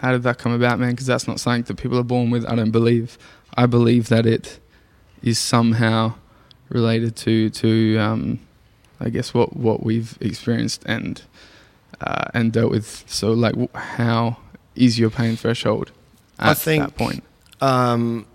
How 0.01 0.13
did 0.13 0.23
that 0.23 0.39
come 0.39 0.53
about, 0.53 0.79
man? 0.79 0.91
Because 0.91 1.07
that's 1.07 1.27
not 1.27 1.41
something 1.41 1.63
that 1.65 1.77
people 1.77 1.99
are 1.99 2.03
born 2.05 2.31
with. 2.31 2.47
I 2.47 2.55
don't 2.55 2.71
believe. 2.71 3.19
I 3.57 3.67
believe 3.67 4.09
that 4.09 4.27
it 4.27 4.59
is 5.23 5.39
somehow 5.39 6.15
related 6.69 7.17
to 7.17 7.51
to 7.51 7.97
um, 7.99 8.41
I 9.01 9.09
guess 9.11 9.33
what 9.35 9.57
what 9.57 9.83
we've 9.83 10.17
experienced 10.21 10.83
and 10.87 11.23
uh, 12.01 12.27
and 12.35 12.53
dealt 12.53 12.71
with. 12.71 13.05
So, 13.07 13.33
like, 13.33 13.55
how 13.75 14.37
is 14.75 14.99
your 14.99 15.11
pain 15.11 15.37
threshold 15.37 15.91
at 16.39 16.51
I 16.51 16.55
think- 16.55 16.85
that 16.85 16.97
point? 16.97 17.25
Um, 17.61 18.27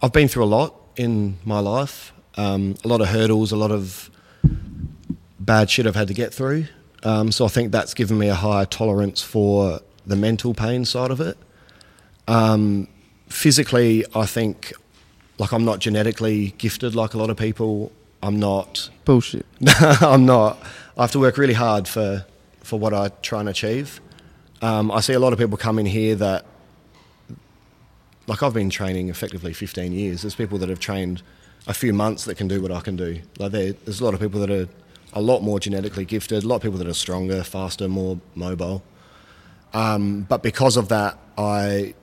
I've 0.00 0.12
been 0.12 0.28
through 0.28 0.44
a 0.44 0.52
lot 0.60 0.74
in 0.96 1.38
my 1.44 1.58
life. 1.58 2.12
Um, 2.36 2.74
a 2.84 2.88
lot 2.88 3.00
of 3.00 3.08
hurdles, 3.08 3.50
a 3.52 3.56
lot 3.56 3.72
of 3.72 4.10
bad 5.40 5.70
shit 5.70 5.86
I've 5.86 5.94
had 5.96 6.08
to 6.08 6.14
get 6.14 6.32
through. 6.34 6.66
Um, 7.04 7.30
so 7.30 7.44
I 7.44 7.48
think 7.48 7.70
that's 7.70 7.94
given 7.94 8.18
me 8.18 8.28
a 8.28 8.34
higher 8.34 8.64
tolerance 8.64 9.22
for 9.22 9.80
the 10.06 10.16
mental 10.16 10.54
pain 10.54 10.84
side 10.84 11.10
of 11.10 11.20
it. 11.20 11.36
Um, 12.26 12.88
physically, 13.28 14.04
I 14.14 14.26
think 14.26 14.72
like 15.38 15.52
I'm 15.52 15.64
not 15.64 15.78
genetically 15.78 16.54
gifted 16.58 16.94
like 16.94 17.14
a 17.14 17.18
lot 17.18 17.30
of 17.30 17.36
people. 17.36 17.92
I'm 18.22 18.38
not. 18.38 18.88
Bullshit. 19.04 19.44
I'm 20.00 20.24
not. 20.24 20.58
I 20.96 21.02
have 21.02 21.12
to 21.12 21.18
work 21.18 21.36
really 21.36 21.54
hard 21.54 21.86
for 21.86 22.24
for 22.60 22.78
what 22.78 22.94
I 22.94 23.08
try 23.20 23.40
and 23.40 23.48
achieve. 23.48 24.00
Um, 24.62 24.90
I 24.90 25.00
see 25.00 25.12
a 25.12 25.18
lot 25.18 25.34
of 25.34 25.38
people 25.38 25.58
come 25.58 25.78
in 25.78 25.84
here 25.84 26.14
that, 26.14 26.46
like 28.26 28.42
I've 28.42 28.54
been 28.54 28.70
training 28.70 29.10
effectively 29.10 29.52
15 29.52 29.92
years. 29.92 30.22
There's 30.22 30.34
people 30.34 30.56
that 30.58 30.70
have 30.70 30.80
trained 30.80 31.22
a 31.66 31.74
few 31.74 31.92
months 31.92 32.24
that 32.24 32.36
can 32.36 32.48
do 32.48 32.62
what 32.62 32.72
I 32.72 32.80
can 32.80 32.96
do. 32.96 33.20
Like 33.38 33.52
there's 33.52 34.00
a 34.00 34.04
lot 34.04 34.14
of 34.14 34.20
people 34.20 34.40
that 34.40 34.50
are 34.50 34.68
a 35.14 35.20
lot 35.22 35.42
more 35.42 35.58
genetically 35.60 36.04
gifted. 36.04 36.42
A 36.44 36.46
lot 36.46 36.56
of 36.56 36.62
people 36.62 36.78
that 36.78 36.86
are 36.88 36.92
stronger, 36.94 37.42
faster, 37.44 37.88
more 37.88 38.20
mobile. 38.34 38.82
Um, 39.72 40.22
but 40.28 40.42
because 40.42 40.76
of 40.76 40.88
that, 40.88 41.18
I 41.38 41.94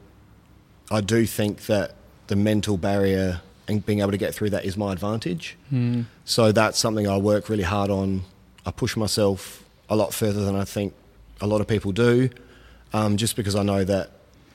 I 0.90 1.02
do 1.02 1.26
think 1.26 1.66
that 1.68 1.96
the 2.28 2.36
mental 2.36 2.78
barrier 2.78 3.42
and 3.68 3.86
being 3.86 4.00
able 4.00 4.12
to 4.12 4.18
get 4.18 4.34
through 4.34 4.50
that 4.52 4.66
is 4.66 4.76
my 4.76 4.92
advantage. 4.92 5.58
Mm. 5.72 6.06
So 6.26 6.52
that's 6.52 6.78
something 6.80 7.08
I 7.08 7.18
work 7.18 7.48
really 7.50 7.64
hard 7.64 7.90
on. 7.90 8.24
I 8.66 8.72
push 8.72 8.98
myself 8.98 9.64
a 9.90 9.96
lot 9.96 10.14
further 10.14 10.44
than 10.44 10.56
I 10.56 10.66
think 10.66 10.94
a 11.40 11.48
lot 11.48 11.62
of 11.62 11.68
people 11.68 11.92
do, 11.92 12.30
um, 12.94 13.18
just 13.18 13.36
because 13.36 13.56
I 13.56 13.64
know 13.64 13.84
that 13.86 14.12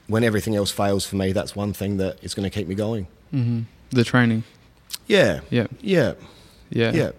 when 0.07 0.23
everything 0.23 0.55
else 0.55 0.71
fails 0.71 1.07
for 1.07 1.17
me, 1.17 1.33
that's 1.33 1.57
one 1.57 1.73
thing 1.73 1.97
that 1.97 2.19
is 2.23 2.35
going 2.35 2.45
to 2.49 2.51
keep 2.51 2.69
me 2.69 2.75
going. 2.75 3.07
hmm 3.31 3.63
The 3.91 4.05
training. 4.05 4.45
Yeah, 5.07 5.41
Yeah. 5.51 5.67
yeah, 5.81 6.15
Yeah. 6.71 6.93
yeah. 6.93 7.11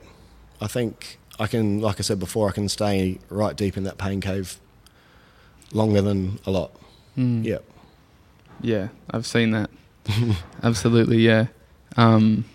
I 0.62 0.67
think 0.67 1.17
I 1.39 1.48
can, 1.48 1.79
like 1.82 2.00
I 2.00 2.01
said 2.03 2.20
before, 2.20 2.50
I 2.50 2.51
can 2.51 2.67
stay 2.70 3.20
right 3.29 3.56
deep 3.56 3.77
in 3.77 3.84
that 3.84 3.98
pain 3.98 4.22
cave 4.22 4.60
longer 5.72 6.01
than 6.01 6.39
a 6.46 6.51
lot. 6.51 6.72
Mm. 7.17 7.44
Yeah. 7.46 7.58
Yeah, 8.62 8.88
I've 9.12 9.25
seen 9.27 9.51
that. 9.51 9.70
Absolutely, 10.63 11.17
yeah. 11.20 11.48
Um, 11.96 12.46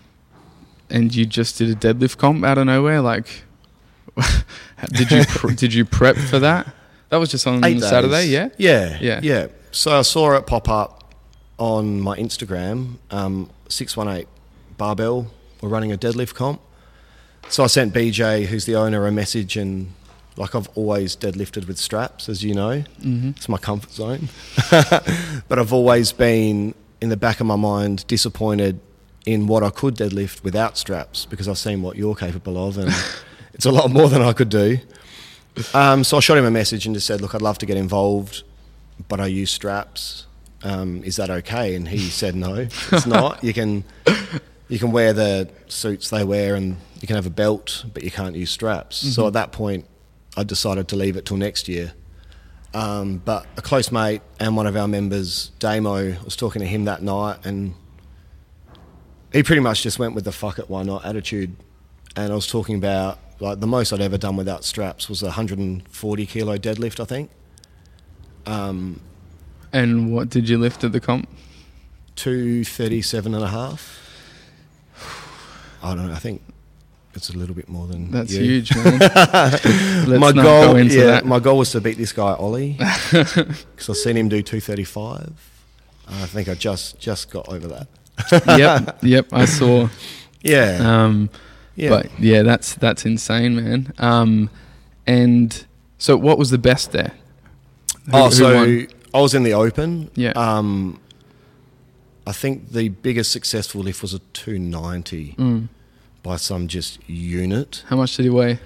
and 0.89 1.15
you 1.15 1.25
just 1.25 1.57
did 1.57 1.69
a 1.69 1.75
deadlift 1.75 2.17
comp 2.17 2.43
out 2.43 2.57
of 2.57 2.65
nowhere. 2.65 2.99
Like, 3.01 3.43
did 4.91 5.11
you 5.11 5.23
pr- 5.27 5.51
did 5.53 5.73
you 5.73 5.85
prep 5.85 6.15
for 6.17 6.39
that? 6.39 6.73
That 7.09 7.17
was 7.17 7.29
just 7.29 7.47
on 7.47 7.63
Eight 7.63 7.75
days. 7.75 7.87
Saturday, 7.89 8.25
yeah. 8.27 8.49
Yeah, 8.57 8.97
Yeah. 8.99 9.19
yeah. 9.23 9.47
So 9.71 9.97
I 9.97 10.01
saw 10.01 10.35
it 10.35 10.45
pop 10.45 10.67
up 10.67 11.13
on 11.57 12.01
my 12.01 12.17
Instagram. 12.17 12.97
Um, 13.11 13.49
Six 13.69 13.95
one 13.97 14.07
eight 14.07 14.27
barbell. 14.77 15.27
We're 15.61 15.69
running 15.69 15.91
a 15.91 15.97
deadlift 15.97 16.35
comp. 16.35 16.59
So 17.49 17.63
I 17.63 17.67
sent 17.67 17.93
BJ, 17.93 18.45
who's 18.45 18.65
the 18.65 18.75
owner, 18.75 19.05
a 19.05 19.11
message, 19.11 19.57
and 19.57 19.91
like 20.37 20.55
I've 20.55 20.67
always 20.75 21.15
deadlifted 21.15 21.67
with 21.67 21.77
straps, 21.77 22.27
as 22.29 22.43
you 22.43 22.53
know, 22.55 22.83
Mm-hmm. 23.01 23.29
it's 23.37 23.47
my 23.47 23.57
comfort 23.57 23.91
zone. 23.91 24.29
but 24.71 25.59
I've 25.59 25.71
always 25.73 26.11
been 26.11 26.73
in 27.01 27.09
the 27.09 27.17
back 27.17 27.39
of 27.39 27.45
my 27.45 27.55
mind 27.55 28.07
disappointed 28.07 28.79
in 29.25 29.45
what 29.47 29.61
I 29.63 29.69
could 29.69 29.95
deadlift 29.95 30.43
without 30.43 30.77
straps 30.77 31.25
because 31.25 31.47
I've 31.47 31.57
seen 31.59 31.81
what 31.81 31.95
you're 31.95 32.15
capable 32.15 32.57
of, 32.67 32.77
and 32.77 32.91
it's 33.53 33.65
a 33.65 33.71
lot 33.71 33.91
more 33.91 34.09
than 34.09 34.21
I 34.21 34.33
could 34.33 34.49
do. 34.49 34.79
Um, 35.75 36.03
so 36.03 36.17
I 36.17 36.19
shot 36.19 36.37
him 36.39 36.45
a 36.45 36.51
message 36.51 36.87
and 36.87 36.95
just 36.95 37.05
said, 37.05 37.21
"Look, 37.21 37.35
I'd 37.35 37.41
love 37.43 37.59
to 37.59 37.67
get 37.67 37.77
involved, 37.77 38.41
but 39.07 39.19
I 39.19 39.27
use 39.27 39.51
straps. 39.51 40.25
Um, 40.63 41.03
is 41.03 41.17
that 41.17 41.29
okay?" 41.29 41.75
And 41.75 41.87
he 41.87 41.99
said, 41.99 42.33
"No, 42.35 42.55
it's 42.55 43.05
not. 43.05 43.43
You 43.43 43.53
can 43.53 43.83
you 44.73 44.79
can 44.79 44.91
wear 44.91 45.13
the 45.13 45.47
suits 45.67 46.09
they 46.09 46.23
wear, 46.23 46.55
and 46.55 46.77
you 46.99 47.07
can 47.07 47.15
have 47.15 47.27
a 47.27 47.35
belt, 47.43 47.85
but 47.93 48.03
you 48.03 48.09
can't 48.09 48.35
use 48.35 48.49
straps." 48.49 48.97
So 49.15 49.23
Mhm. 49.23 49.27
at 49.27 49.33
that 49.33 49.51
point, 49.51 49.85
I 50.35 50.43
decided 50.43 50.87
to 50.87 50.95
leave 50.95 51.15
it 51.15 51.25
till 51.27 51.37
next 51.37 51.67
year. 51.67 51.93
Um, 52.73 53.21
but 53.23 53.45
a 53.55 53.61
close 53.61 53.91
mate 53.91 54.23
and 54.39 54.57
one 54.57 54.65
of 54.65 54.75
our 54.75 54.87
members, 54.87 55.51
Damo, 55.59 56.13
I 56.13 56.17
was 56.25 56.35
talking 56.35 56.59
to 56.61 56.65
him 56.67 56.85
that 56.85 57.03
night, 57.03 57.37
and 57.43 57.75
he 59.31 59.43
pretty 59.43 59.61
much 59.61 59.83
just 59.83 59.99
went 59.99 60.15
with 60.15 60.23
the 60.23 60.31
"fuck 60.31 60.57
it, 60.57 60.71
why 60.71 60.81
not" 60.81 61.05
attitude. 61.05 61.55
And 62.15 62.31
I 62.31 62.35
was 62.35 62.47
talking 62.47 62.75
about 62.75 63.19
like 63.39 63.59
the 63.59 63.67
most 63.67 63.91
I'd 63.93 64.01
ever 64.01 64.17
done 64.17 64.35
without 64.37 64.63
straps 64.63 65.07
was 65.09 65.21
a 65.21 65.27
140 65.27 66.25
kilo 66.25 66.57
deadlift, 66.57 66.99
I 66.99 67.05
think. 67.05 67.29
Um, 68.47 69.01
And 69.71 70.11
what 70.13 70.29
did 70.29 70.49
you 70.49 70.57
lift 70.57 70.83
at 70.83 70.91
the 70.93 70.99
comp? 70.99 71.27
237 72.15 73.33
and 73.35 73.43
a 73.43 73.49
half. 73.49 73.99
I 75.83 75.95
don't 75.95 76.07
know. 76.07 76.13
I 76.13 76.19
think 76.19 76.41
it's 77.13 77.29
a 77.29 77.37
little 77.37 77.53
bit 77.55 77.69
more 77.69 77.85
than 77.87 78.09
That's 78.09 78.31
you. 78.33 78.41
huge, 78.43 78.75
man. 78.75 80.19
My 80.19 80.31
goal, 80.31 80.73
go 80.73 80.75
into 80.77 80.95
yeah, 80.97 81.05
that. 81.05 81.25
my 81.25 81.39
goal 81.39 81.57
was 81.59 81.71
to 81.73 81.81
beat 81.81 81.97
this 81.97 82.11
guy 82.13 82.33
Ollie 82.33 82.75
because 83.11 83.89
I've 83.89 83.97
seen 83.97 84.17
him 84.17 84.29
do 84.29 84.41
235. 84.41 85.31
I 86.07 86.25
think 86.25 86.49
I 86.49 86.53
just 86.55 86.99
just 86.99 87.29
got 87.31 87.47
over 87.49 87.67
that. 87.67 87.87
yep, 88.57 88.99
yep. 89.03 89.27
I 89.31 89.45
saw. 89.45 89.89
Yeah, 90.41 90.79
Um, 91.03 91.29
yeah. 91.75 91.89
But 91.89 92.19
yeah, 92.19 92.41
that's 92.43 92.75
that's 92.75 93.05
insane, 93.05 93.55
man. 93.55 93.93
Um, 93.97 94.49
and 95.07 95.65
so, 95.97 96.17
what 96.17 96.37
was 96.37 96.49
the 96.49 96.57
best 96.57 96.91
there? 96.91 97.13
Who- 98.05 98.11
oh, 98.13 98.29
so 98.29 98.53
won? 98.55 98.87
I 99.13 99.21
was 99.21 99.33
in 99.33 99.43
the 99.43 99.53
open. 99.53 100.09
Yeah. 100.15 100.31
Um, 100.35 100.99
I 102.25 102.31
think 102.31 102.71
the 102.71 102.89
biggest 102.89 103.31
successful 103.31 103.81
lift 103.81 104.01
was 104.01 104.13
a 104.13 104.19
290 104.19 105.35
Mm. 105.37 105.67
by 106.23 106.37
some 106.37 106.67
just 106.67 106.99
unit. 107.09 107.83
how 107.87 107.97
much 107.97 108.15
did 108.15 108.23
he 108.23 108.29
weigh? 108.29 108.59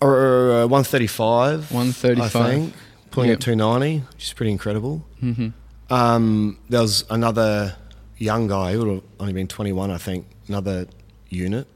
Or 0.00 0.52
uh, 0.62 0.66
135. 0.66 1.70
135. 1.72 2.36
I 2.46 2.50
think. 2.54 2.74
Pulling 3.10 3.30
Yep. 3.30 3.38
at 3.38 3.42
290, 3.42 3.98
which 4.14 4.24
is 4.26 4.32
pretty 4.32 4.52
incredible. 4.52 5.04
hmm 5.20 5.48
Um, 5.90 6.58
there 6.68 6.82
was 6.82 7.04
another 7.10 7.76
young 8.18 8.46
guy 8.48 8.72
who 8.72 8.78
would 8.80 8.88
have 8.94 9.02
only 9.20 9.32
been 9.32 9.46
21, 9.48 9.90
I 9.90 9.96
think, 9.98 10.26
another 10.48 10.86
unit. 11.30 11.66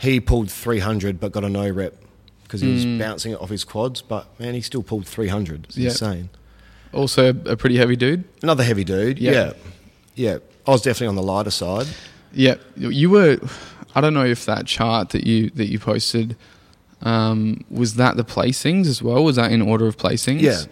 He 0.00 0.20
pulled 0.20 0.50
300 0.50 1.18
but 1.18 1.32
got 1.32 1.44
a 1.44 1.48
no 1.48 1.68
rep 1.68 1.94
because 2.44 2.60
he 2.60 2.72
was 2.72 2.84
Mm. 2.86 2.98
bouncing 2.98 3.32
it 3.32 3.40
off 3.40 3.50
his 3.50 3.64
quads. 3.64 4.02
But 4.02 4.38
man, 4.38 4.54
he 4.54 4.60
still 4.60 4.82
pulled 4.82 5.06
300. 5.06 5.64
It's 5.68 5.76
Yeah. 5.76 5.88
insane. 5.90 6.28
Also, 6.92 7.30
a 7.46 7.56
pretty 7.56 7.76
heavy 7.76 7.96
dude. 7.96 8.24
Another 8.42 8.62
heavy 8.62 8.84
dude. 8.84 9.18
Yeah. 9.18 9.32
Yeah. 9.32 9.52
Yeah. 10.14 10.38
I 10.66 10.70
was 10.70 10.82
definitely 10.82 11.08
on 11.08 11.16
the 11.16 11.22
lighter 11.22 11.50
side. 11.50 11.86
Yeah, 12.32 12.54
you 12.76 13.10
were. 13.10 13.38
I 13.94 14.00
don't 14.00 14.14
know 14.14 14.24
if 14.24 14.44
that 14.46 14.66
chart 14.66 15.10
that 15.10 15.26
you 15.26 15.50
that 15.50 15.66
you 15.70 15.78
posted 15.78 16.36
um, 17.02 17.64
was 17.70 17.94
that 17.94 18.16
the 18.16 18.24
placings 18.24 18.86
as 18.86 19.02
well. 19.02 19.22
Was 19.24 19.36
that 19.36 19.52
in 19.52 19.62
order 19.62 19.86
of 19.86 19.96
placings? 19.96 20.40
Yeah. 20.40 20.62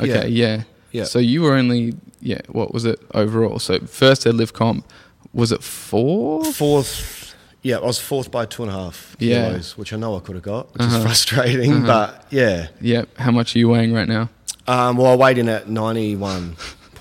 Okay. 0.00 0.28
Yeah. 0.28 0.62
Yeah. 0.90 1.04
So 1.04 1.18
you 1.18 1.42
were 1.42 1.54
only 1.54 1.94
yeah. 2.20 2.40
What 2.48 2.72
was 2.72 2.84
it 2.84 2.98
overall? 3.14 3.58
So 3.58 3.78
first 3.80 4.24
deadlift 4.26 4.52
comp 4.54 4.86
was 5.32 5.52
it 5.52 5.62
four? 5.62 6.44
Fourth, 6.52 7.34
yeah, 7.62 7.76
I 7.78 7.80
was 7.86 7.98
fourth 7.98 8.30
by 8.30 8.44
two 8.46 8.62
and 8.64 8.70
a 8.70 8.74
half 8.74 9.16
Yeah. 9.18 9.48
kilos, 9.48 9.78
which 9.78 9.92
I 9.92 9.96
know 9.96 10.16
I 10.16 10.20
could 10.20 10.34
have 10.34 10.42
got, 10.44 10.72
which 10.74 10.82
Uh-huh. 10.82 10.96
is 10.98 11.02
frustrating. 11.04 11.72
Uh-huh. 11.72 11.86
But 11.86 12.26
yeah, 12.30 12.68
Yeah. 12.80 13.04
How 13.16 13.30
much 13.30 13.54
are 13.54 13.58
you 13.58 13.68
weighing 13.68 13.92
right 13.94 14.08
now? 14.08 14.28
um, 14.66 14.96
well, 14.96 15.12
I 15.12 15.16
weighed 15.16 15.38
in 15.38 15.48
at 15.48 15.68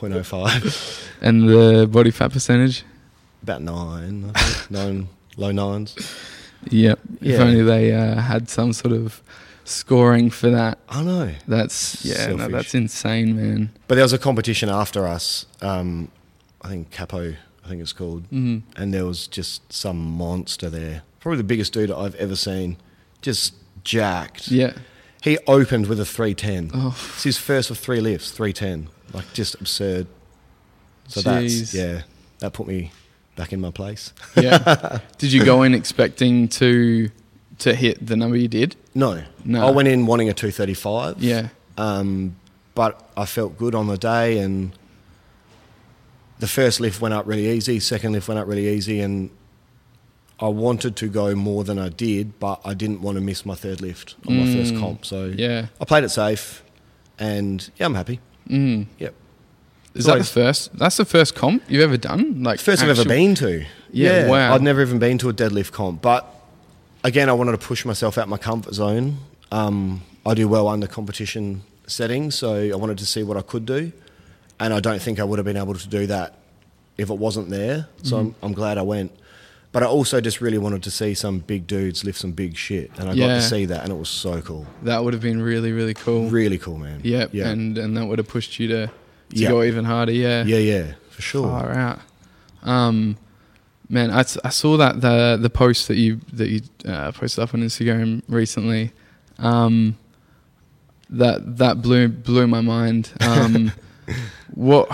91.05, 0.10 1.10
And 1.22 1.48
the 1.50 1.88
body 1.88 2.12
fat 2.12 2.32
percentage? 2.32 2.84
about 3.44 3.62
nine, 3.62 4.32
nine, 4.70 5.08
low 5.36 5.52
nines. 5.52 5.96
Yep. 6.70 7.00
If 7.22 7.40
only 7.40 7.64
they 7.64 7.92
uh, 7.94 8.16
had 8.22 8.50
some 8.50 8.72
sort 8.74 8.94
of 8.94 9.22
scoring 9.64 10.30
for 10.30 10.52
that. 10.52 10.78
I 10.90 11.02
know. 11.04 11.32
That's 11.48 12.06
yeah. 12.06 12.28
No, 12.34 12.48
that's 12.50 12.76
insane, 12.76 13.36
man. 13.36 13.72
But 13.88 13.96
there 13.96 14.04
was 14.04 14.14
a 14.14 14.20
competition 14.20 14.70
after 14.70 15.08
us. 15.08 15.48
Um, 15.62 16.10
I 16.62 16.68
think 16.70 16.92
Capo, 16.92 17.34
I 17.66 17.68
think 17.68 17.82
it's 17.82 17.94
called, 17.94 18.30
Mm. 18.30 18.62
and 18.76 18.94
there 18.94 19.06
was 19.08 19.26
just 19.28 19.74
some 19.74 19.98
monster 19.98 20.70
there. 20.70 21.02
Probably 21.20 21.38
the 21.38 21.44
biggest 21.44 21.74
dude 21.74 21.90
I've 21.92 22.16
ever 22.16 22.36
seen. 22.36 22.78
Just 23.24 23.56
jacked. 23.84 24.50
Yeah. 24.50 24.74
He 25.24 25.38
opened 25.48 25.88
with 25.88 26.00
a 26.00 26.06
310. 26.06 26.72
Oh. 26.74 26.96
It's 27.14 27.24
his 27.24 27.38
first 27.40 27.70
of 27.72 27.78
three 27.80 28.02
lifts, 28.02 28.30
310. 28.32 28.90
Like 29.14 29.32
just 29.34 29.56
absurd. 29.56 30.08
So 31.08 31.22
Jeez. 31.22 31.24
that's 31.24 31.74
yeah, 31.74 32.02
that 32.40 32.54
put 32.54 32.68
me 32.68 32.92
back 33.36 33.52
in 33.54 33.60
my 33.62 33.72
place. 33.72 34.14
Yeah. 34.36 35.00
did 35.18 35.32
you 35.34 35.44
go 35.44 35.64
in 35.64 35.74
expecting 35.74 36.48
to 36.50 37.10
to 37.60 37.74
hit 37.76 38.06
the 38.06 38.16
number 38.16 38.38
you 38.38 38.48
did? 38.48 38.76
No, 38.96 39.24
No. 39.46 39.68
I 39.68 39.72
went 39.72 39.88
in 39.88 40.06
wanting 40.06 40.30
a 40.30 40.34
235. 40.34 41.22
Yeah. 41.24 41.50
Um, 41.78 42.36
but 42.76 43.10
I 43.18 43.26
felt 43.26 43.58
good 43.58 43.76
on 43.76 43.88
the 43.88 43.98
day, 43.98 44.40
and 44.40 44.72
the 46.40 46.48
first 46.48 46.80
lift 46.80 47.02
went 47.02 47.14
up 47.14 47.28
really 47.28 47.50
easy. 47.50 47.80
Second 47.80 48.14
lift 48.14 48.28
went 48.28 48.40
up 48.40 48.48
really 48.48 48.68
easy, 48.70 49.00
and 49.02 49.30
I 50.40 50.48
wanted 50.48 50.96
to 50.98 51.08
go 51.08 51.36
more 51.36 51.64
than 51.64 51.78
I 51.78 51.90
did, 51.90 52.40
but 52.40 52.62
I 52.66 52.74
didn't 52.74 53.02
want 53.02 53.16
to 53.18 53.22
miss 53.22 53.46
my 53.46 53.54
third 53.56 53.80
lift 53.82 54.16
on 54.28 54.38
my 54.38 54.52
first 54.54 54.74
Mm. 54.74 54.80
comp. 54.80 55.06
So 55.06 55.26
Yeah. 55.36 55.68
I 55.80 55.86
played 55.86 56.04
it 56.04 56.10
safe, 56.10 56.64
and 57.20 57.70
yeah, 57.78 57.86
I'm 57.86 57.96
happy. 57.96 58.20
Mm. 58.50 58.88
Yep. 59.00 59.14
Is 59.94 60.06
that 60.06 60.18
the 60.20 60.24
first? 60.24 60.78
That's 60.78 60.98
the 60.98 61.06
first 61.06 61.36
comp 61.36 61.64
you've 61.68 61.82
ever 61.84 61.98
done? 61.98 62.44
Like 62.44 62.60
First 62.60 62.82
I've 62.82 62.90
ever 62.90 63.04
been 63.06 63.36
to. 63.36 63.66
Yeah, 63.92 64.28
wow. 64.30 64.54
I'd 64.56 64.62
never 64.62 64.82
even 64.82 65.00
been 65.00 65.18
to 65.20 65.30
a 65.30 65.34
deadlift 65.34 65.72
comp, 65.74 66.02
but 66.02 66.26
again, 67.04 67.28
I 67.30 67.34
wanted 67.34 67.52
to 67.52 67.58
push 67.58 67.84
myself 67.86 68.18
out 68.18 68.30
my 68.30 68.38
comfort 68.38 68.74
zone. 68.74 69.18
Um, 69.52 70.02
I 70.26 70.34
do 70.34 70.48
well 70.48 70.68
under 70.70 70.88
competition 70.88 71.64
settings, 71.88 72.36
so 72.36 72.54
I 72.56 72.76
wanted 72.76 73.00
to 73.00 73.06
see 73.06 73.24
what 73.24 73.36
I 73.36 73.42
could 73.42 73.66
do, 73.66 73.92
and 74.62 74.74
I 74.74 74.80
don't 74.80 75.02
think 75.02 75.20
I 75.20 75.26
would 75.26 75.40
have 75.40 75.46
been 75.46 75.58
able 75.58 75.74
to 75.74 75.88
do 75.90 76.08
that 76.08 76.38
if 76.98 77.10
it 77.10 77.18
wasn't 77.18 77.50
there. 77.50 77.88
So 78.04 78.18
I'm, 78.18 78.32
Mm-hmm. 78.32 78.46
I'm 78.46 78.54
glad 78.54 78.78
I 78.78 78.84
went. 78.84 79.12
But 79.74 79.84
I 79.84 79.86
also 79.86 80.20
just 80.20 80.42
really 80.42 80.58
wanted 80.58 80.84
to 80.84 80.92
see 80.92 81.14
some 81.14 81.40
big 81.40 81.66
dudes 81.66 82.04
lift 82.04 82.20
some 82.20 82.32
big 82.34 82.58
shit, 82.58 82.92
and 83.00 83.10
I 83.10 83.16
got 83.16 83.28
to 83.28 83.42
see 83.42 83.66
that, 83.66 83.84
and 83.84 83.92
it 83.92 83.96
was 83.96 84.10
so 84.10 84.42
cool. 84.42 84.68
That 84.84 85.02
would 85.04 85.14
have 85.14 85.22
been 85.22 85.42
really 85.42 85.72
really 85.72 85.94
cool. 85.94 86.30
Really 86.30 86.58
cool, 86.58 86.78
man. 86.78 87.00
Yep. 87.04 87.30
Yeah. 87.34 87.48
And 87.50 87.78
and 87.78 87.96
that 87.96 88.06
would 88.06 88.18
have 88.20 88.28
pushed 88.28 88.60
you 88.60 88.68
to 88.68 88.88
to 88.88 88.92
Yeah. 89.30 89.48
go 89.50 89.64
even 89.64 89.86
harder. 89.86 90.12
Yeah. 90.12 90.44
yeah, 90.44 90.58
yeah, 90.58 90.94
for 91.10 91.22
sure. 91.22 91.48
Far 91.48 91.72
out. 91.72 92.00
Um, 92.64 93.16
man, 93.88 94.12
I 94.12 94.24
saw 94.24 94.76
that 94.78 95.00
the 95.00 95.38
the 95.42 95.50
post 95.50 95.88
that 95.88 95.96
you 95.96 96.20
that 96.34 96.50
you 96.50 96.62
uh, 96.86 97.14
posted 97.14 97.42
up 97.44 97.54
on 97.54 97.62
Instagram 97.62 98.24
recently. 98.28 98.92
Um, 99.40 99.98
that 101.10 101.58
that 101.58 101.82
blew 101.82 102.10
blew 102.10 102.46
my 102.48 102.62
mind. 102.62 103.12
Um, 103.22 103.72
what? 104.54 104.90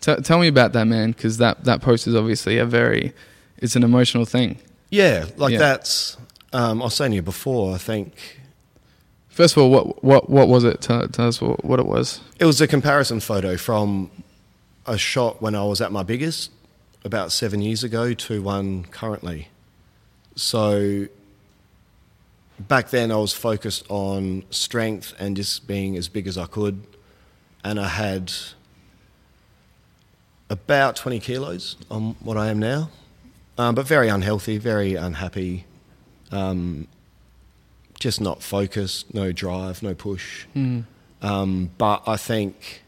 T- 0.00 0.16
tell 0.16 0.38
me 0.38 0.48
about 0.48 0.72
that, 0.74 0.84
man, 0.86 1.12
because 1.12 1.38
that 1.38 1.64
that 1.64 1.80
post 1.82 2.06
is 2.06 2.14
obviously 2.14 2.58
a 2.58 2.64
very, 2.64 3.12
it's 3.58 3.76
an 3.76 3.82
emotional 3.82 4.24
thing. 4.24 4.58
Yeah, 4.90 5.26
like 5.36 5.52
Yeah. 5.52 5.58
that's. 5.58 6.16
Um, 6.52 6.80
I 6.80 6.86
was 6.86 6.94
saying 6.94 7.10
to 7.12 7.16
you 7.16 7.22
before. 7.22 7.74
I 7.74 7.78
think 7.78 8.14
First 9.28 9.56
of 9.56 9.62
all, 9.62 9.70
what 9.70 10.02
what 10.02 10.28
what 10.28 10.48
was 10.48 10.64
it? 10.64 10.80
Tell, 10.80 11.06
tell 11.08 11.28
us 11.28 11.40
what, 11.40 11.64
what 11.64 11.78
it 11.78 11.86
was. 11.86 12.20
It 12.40 12.44
was 12.44 12.60
a 12.60 12.66
comparison 12.66 13.20
photo 13.20 13.56
from 13.56 14.10
a 14.84 14.98
shot 14.98 15.40
when 15.40 15.54
I 15.54 15.62
was 15.64 15.80
at 15.80 15.92
my 15.92 16.02
biggest 16.02 16.50
about 17.04 17.30
seven 17.30 17.62
years 17.62 17.84
ago 17.84 18.14
to 18.14 18.42
one 18.42 18.84
currently. 18.86 19.48
So 20.34 21.06
back 22.58 22.90
then 22.90 23.12
I 23.12 23.16
was 23.16 23.32
focused 23.32 23.84
on 23.88 24.42
strength 24.50 25.14
and 25.20 25.36
just 25.36 25.68
being 25.68 25.96
as 25.96 26.08
big 26.08 26.26
as 26.26 26.36
I 26.36 26.46
could. 26.46 26.82
And 27.62 27.78
I 27.78 27.88
had 27.88 28.32
about 30.50 30.96
20 30.96 31.20
kilos 31.20 31.76
on 31.90 32.16
what 32.20 32.36
I 32.36 32.48
am 32.48 32.58
now, 32.58 32.90
um, 33.58 33.74
but 33.74 33.86
very 33.86 34.08
unhealthy, 34.08 34.56
very 34.58 34.94
unhappy, 34.94 35.64
um, 36.30 36.86
just 37.98 38.20
not 38.20 38.42
focused, 38.42 39.12
no 39.12 39.32
drive, 39.32 39.82
no 39.82 39.94
push. 39.94 40.46
Um, 41.20 41.70
but 41.76 42.02
I 42.06 42.16
think 42.16 42.82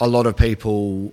a 0.00 0.06
lot 0.06 0.26
of 0.26 0.36
people 0.36 1.12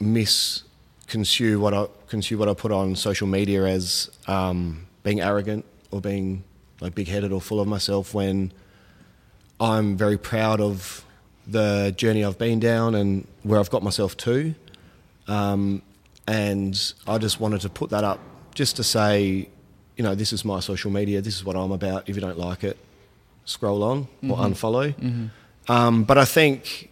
misconstrue 0.00 1.60
what 1.60 1.72
I 1.72 1.86
consume 2.08 2.40
what 2.40 2.48
I 2.48 2.54
put 2.54 2.72
on 2.72 2.96
social 2.96 3.28
media 3.28 3.64
as 3.64 4.10
um, 4.26 4.86
being 5.04 5.20
arrogant 5.20 5.64
or 5.92 6.00
being 6.00 6.42
like 6.80 6.94
big 6.96 7.06
headed 7.06 7.32
or 7.32 7.40
full 7.40 7.60
of 7.60 7.68
myself 7.68 8.12
when 8.12 8.52
I'm 9.60 9.96
very 9.96 10.18
proud 10.18 10.60
of 10.60 11.04
the 11.46 11.94
journey 11.96 12.24
I've 12.24 12.38
been 12.38 12.58
down 12.58 12.96
and 12.96 13.26
where 13.44 13.60
I've 13.60 13.70
got 13.70 13.82
myself 13.84 14.16
to. 14.18 14.54
Um, 15.28 15.82
and 16.26 16.94
I 17.06 17.18
just 17.18 17.40
wanted 17.40 17.60
to 17.62 17.68
put 17.68 17.90
that 17.90 18.04
up 18.04 18.20
just 18.54 18.76
to 18.76 18.84
say, 18.84 19.48
you 19.96 20.04
know, 20.04 20.14
this 20.14 20.32
is 20.32 20.44
my 20.44 20.60
social 20.60 20.90
media, 20.90 21.20
this 21.20 21.36
is 21.36 21.44
what 21.44 21.56
I'm 21.56 21.72
about. 21.72 22.08
If 22.08 22.14
you 22.16 22.20
don't 22.20 22.38
like 22.38 22.64
it, 22.64 22.76
scroll 23.44 23.82
on 23.82 24.08
or 24.28 24.36
unfollow. 24.38 25.30
Um, 25.68 26.04
but 26.04 26.18
I 26.18 26.24
think 26.24 26.90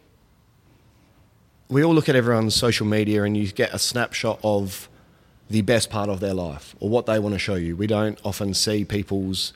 we 1.68 1.82
all 1.84 1.94
look 1.94 2.08
at 2.08 2.16
everyone's 2.16 2.54
social 2.54 2.86
media 2.86 3.22
and 3.24 3.36
you 3.36 3.50
get 3.52 3.72
a 3.72 3.78
snapshot 3.78 4.38
of 4.42 4.88
the 5.48 5.62
best 5.62 5.90
part 5.90 6.08
of 6.08 6.20
their 6.20 6.34
life 6.34 6.74
or 6.80 6.88
what 6.88 7.06
they 7.06 7.18
want 7.18 7.34
to 7.34 7.38
show 7.38 7.54
you. 7.54 7.76
We 7.76 7.86
don't 7.86 8.18
often 8.24 8.54
see 8.54 8.84
people's 8.84 9.52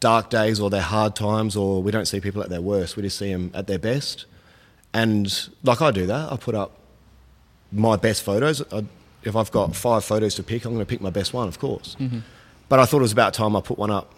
dark 0.00 0.30
days 0.30 0.58
or 0.58 0.68
their 0.68 0.82
hard 0.82 1.14
times, 1.14 1.54
or 1.56 1.82
we 1.82 1.92
don't 1.92 2.06
see 2.06 2.20
people 2.20 2.42
at 2.42 2.48
their 2.48 2.60
worst. 2.60 2.96
We 2.96 3.02
just 3.04 3.18
see 3.18 3.32
them 3.32 3.50
at 3.54 3.66
their 3.68 3.78
best. 3.78 4.26
And 4.92 5.48
like 5.62 5.80
I 5.80 5.90
do 5.90 6.06
that, 6.06 6.32
I 6.32 6.36
put 6.36 6.54
up 6.54 6.76
my 7.72 7.96
best 7.96 8.22
photos. 8.22 8.62
I, 8.72 8.84
if 9.24 9.36
I've 9.36 9.50
got 9.52 9.74
five 9.76 10.04
photos 10.04 10.34
to 10.36 10.42
pick, 10.42 10.64
I'm 10.64 10.72
going 10.74 10.84
to 10.84 10.88
pick 10.88 11.00
my 11.00 11.10
best 11.10 11.32
one, 11.32 11.48
of 11.48 11.58
course. 11.58 11.96
Mm-hmm. 12.00 12.18
But 12.68 12.80
I 12.80 12.84
thought 12.86 12.98
it 12.98 13.02
was 13.02 13.12
about 13.12 13.34
time 13.34 13.54
I 13.56 13.60
put 13.60 13.78
one 13.78 13.90
up 13.90 14.12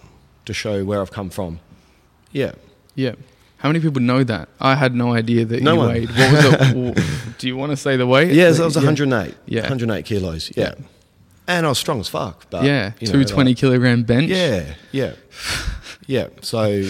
to 0.47 0.55
show 0.55 0.85
where 0.85 1.01
I've 1.01 1.11
come 1.13 1.31
from. 1.31 1.61
Yeah. 2.33 2.53
Yeah. 2.95 3.15
How 3.59 3.69
many 3.69 3.81
people 3.81 4.01
know 4.03 4.25
that? 4.25 4.49
I 4.61 4.75
had 4.75 4.95
no 4.95 5.13
idea 5.15 5.45
that 5.47 5.63
No 5.63 5.73
you 5.75 5.79
one. 5.79 5.89
weighed. 5.89 6.09
What 6.11 6.33
was 6.33 6.45
it? 6.99 7.05
Do 7.39 7.47
you 7.49 7.57
want 7.57 7.71
to 7.73 7.77
say 7.77 7.97
the 7.97 8.07
weight? 8.07 8.33
Yeah, 8.33 8.53
so 8.53 8.63
it 8.63 8.67
was 8.67 8.77
108. 8.77 9.35
Yeah. 9.47 9.61
108 9.63 10.05
kilos. 10.05 10.53
Yeah. 10.57 10.75
Yeah. 10.79 10.85
And 11.47 11.67
I 11.67 11.69
was 11.69 11.79
strong 11.79 12.01
as 12.01 12.09
fuck. 12.09 12.49
But, 12.51 12.65
Yeah, 12.65 12.93
you 13.01 13.07
know, 13.09 13.13
two 13.13 13.25
twenty 13.27 13.51
like- 13.51 13.59
kilogram 13.59 14.03
bench. 14.05 14.31
Yeah, 14.31 14.75
yeah, 14.93 15.13
yeah. 16.07 16.29
So 16.41 16.85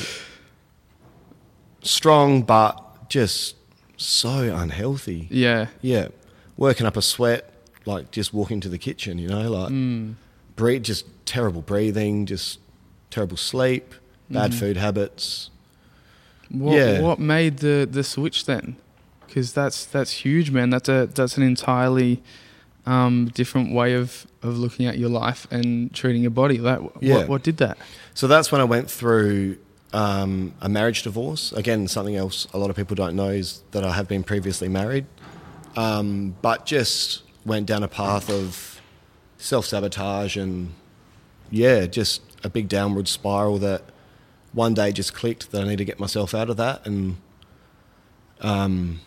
strong, 1.83 2.43
but 2.43 3.09
just 3.09 3.57
so 3.97 4.55
unhealthy. 4.55 5.27
yeah, 5.31 5.67
Yeah, 5.81 6.09
working 6.57 6.87
up 6.87 6.97
a 6.97 7.03
sweat, 7.03 7.51
like 7.87 8.11
just 8.11 8.33
walking 8.35 8.61
to 8.61 8.69
the 8.69 8.79
kitchen. 8.79 9.19
You 9.19 9.29
know, 9.29 9.51
like 9.51 9.71
Mm. 9.73 10.15
breathe, 10.57 10.85
just 10.85 11.07
terrible 11.27 11.63
breathing, 11.63 12.27
just 12.27 12.59
terrible 13.11 13.37
sleep, 13.37 13.95
bad 14.31 14.51
Mm-hmm. 14.51 14.61
food 14.61 14.77
habits. 14.77 15.51
What, 16.51 16.75
Yeah. 16.77 17.01
what 17.01 17.19
made 17.19 17.59
the 17.59 17.89
the 17.91 18.05
switch 18.05 18.45
then? 18.45 18.77
Because 19.27 19.53
that's 19.53 19.85
that's 19.87 20.25
huge, 20.25 20.51
man. 20.51 20.71
That's 20.71 20.89
a 20.89 21.09
that's 21.13 21.37
an 21.37 21.43
entirely 21.43 22.23
um, 22.87 23.31
different 23.35 23.73
way 23.73 23.95
of, 23.95 24.27
of 24.43 24.59
looking 24.59 24.85
at 24.87 24.99
your 24.99 25.09
life 25.09 25.47
and 25.51 25.91
treating 25.95 26.21
your 26.21 26.31
body. 26.31 26.59
Like, 26.59 26.81
Yeah. 27.01 27.15
what 27.17 27.29
what 27.29 27.43
did 27.43 27.57
that? 27.57 27.79
So 28.13 28.27
that's 28.29 28.53
when 28.53 28.61
I 28.61 28.65
went 28.65 28.91
through 28.91 29.57
um, 29.95 30.53
a 30.61 30.69
marriage 30.69 31.03
divorce. 31.03 31.53
Again, 31.53 31.89
something 31.89 32.15
else 32.17 32.47
a 32.53 32.59
lot 32.59 32.69
of 32.69 32.77
people 32.77 32.95
don't 32.95 33.17
know 33.17 33.31
is 33.31 33.63
that 33.71 33.85
I 33.85 33.93
have 33.93 34.07
been 34.09 34.23
previously 34.23 34.69
married, 34.69 35.07
um, 35.77 36.37
but 36.43 36.67
just 36.67 37.23
went 37.45 37.67
down 37.67 37.83
a 37.83 37.89
path 37.89 38.31
of 38.31 38.81
self 39.39 39.67
sabotage 39.67 40.37
and 40.37 40.73
yeah, 41.51 41.87
just 41.87 42.23
a 42.43 42.49
big 42.49 42.69
downward 42.69 43.09
spiral 43.09 43.59
that 43.59 43.83
one 44.53 44.75
day 44.75 44.93
just 44.93 45.15
clicked 45.15 45.51
that 45.53 45.63
I 45.63 45.69
need 45.69 45.79
to 45.79 45.85
get 45.85 45.99
myself 45.99 46.35
out 46.35 46.49
of 46.49 46.57
that. 46.57 46.87
And 46.87 47.17
um, 48.41 49.01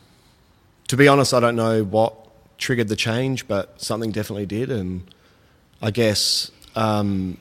to 0.87 0.97
be 0.97 1.07
honest, 1.07 1.33
I 1.33 1.39
don't 1.39 1.55
know 1.55 1.83
what 1.83 2.13
triggered 2.57 2.87
the 2.87 2.95
change, 2.95 3.47
but 3.47 3.81
something 3.81 4.11
definitely 4.11 4.45
did. 4.45 4.69
And 4.71 5.03
I 5.81 5.91
guess 5.91 6.51
um, 6.75 7.37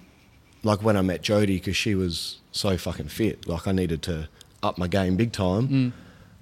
like 0.62 0.82
when 0.82 0.96
I 0.96 1.02
met 1.02 1.22
Jodie, 1.22 1.46
because 1.46 1.76
she 1.76 1.94
was 1.94 2.38
so 2.52 2.76
fucking 2.76 3.08
fit, 3.08 3.46
like 3.46 3.66
I 3.66 3.72
needed 3.72 4.02
to 4.02 4.28
up 4.62 4.78
my 4.78 4.88
game 4.88 5.16
big 5.16 5.32
time. 5.32 5.92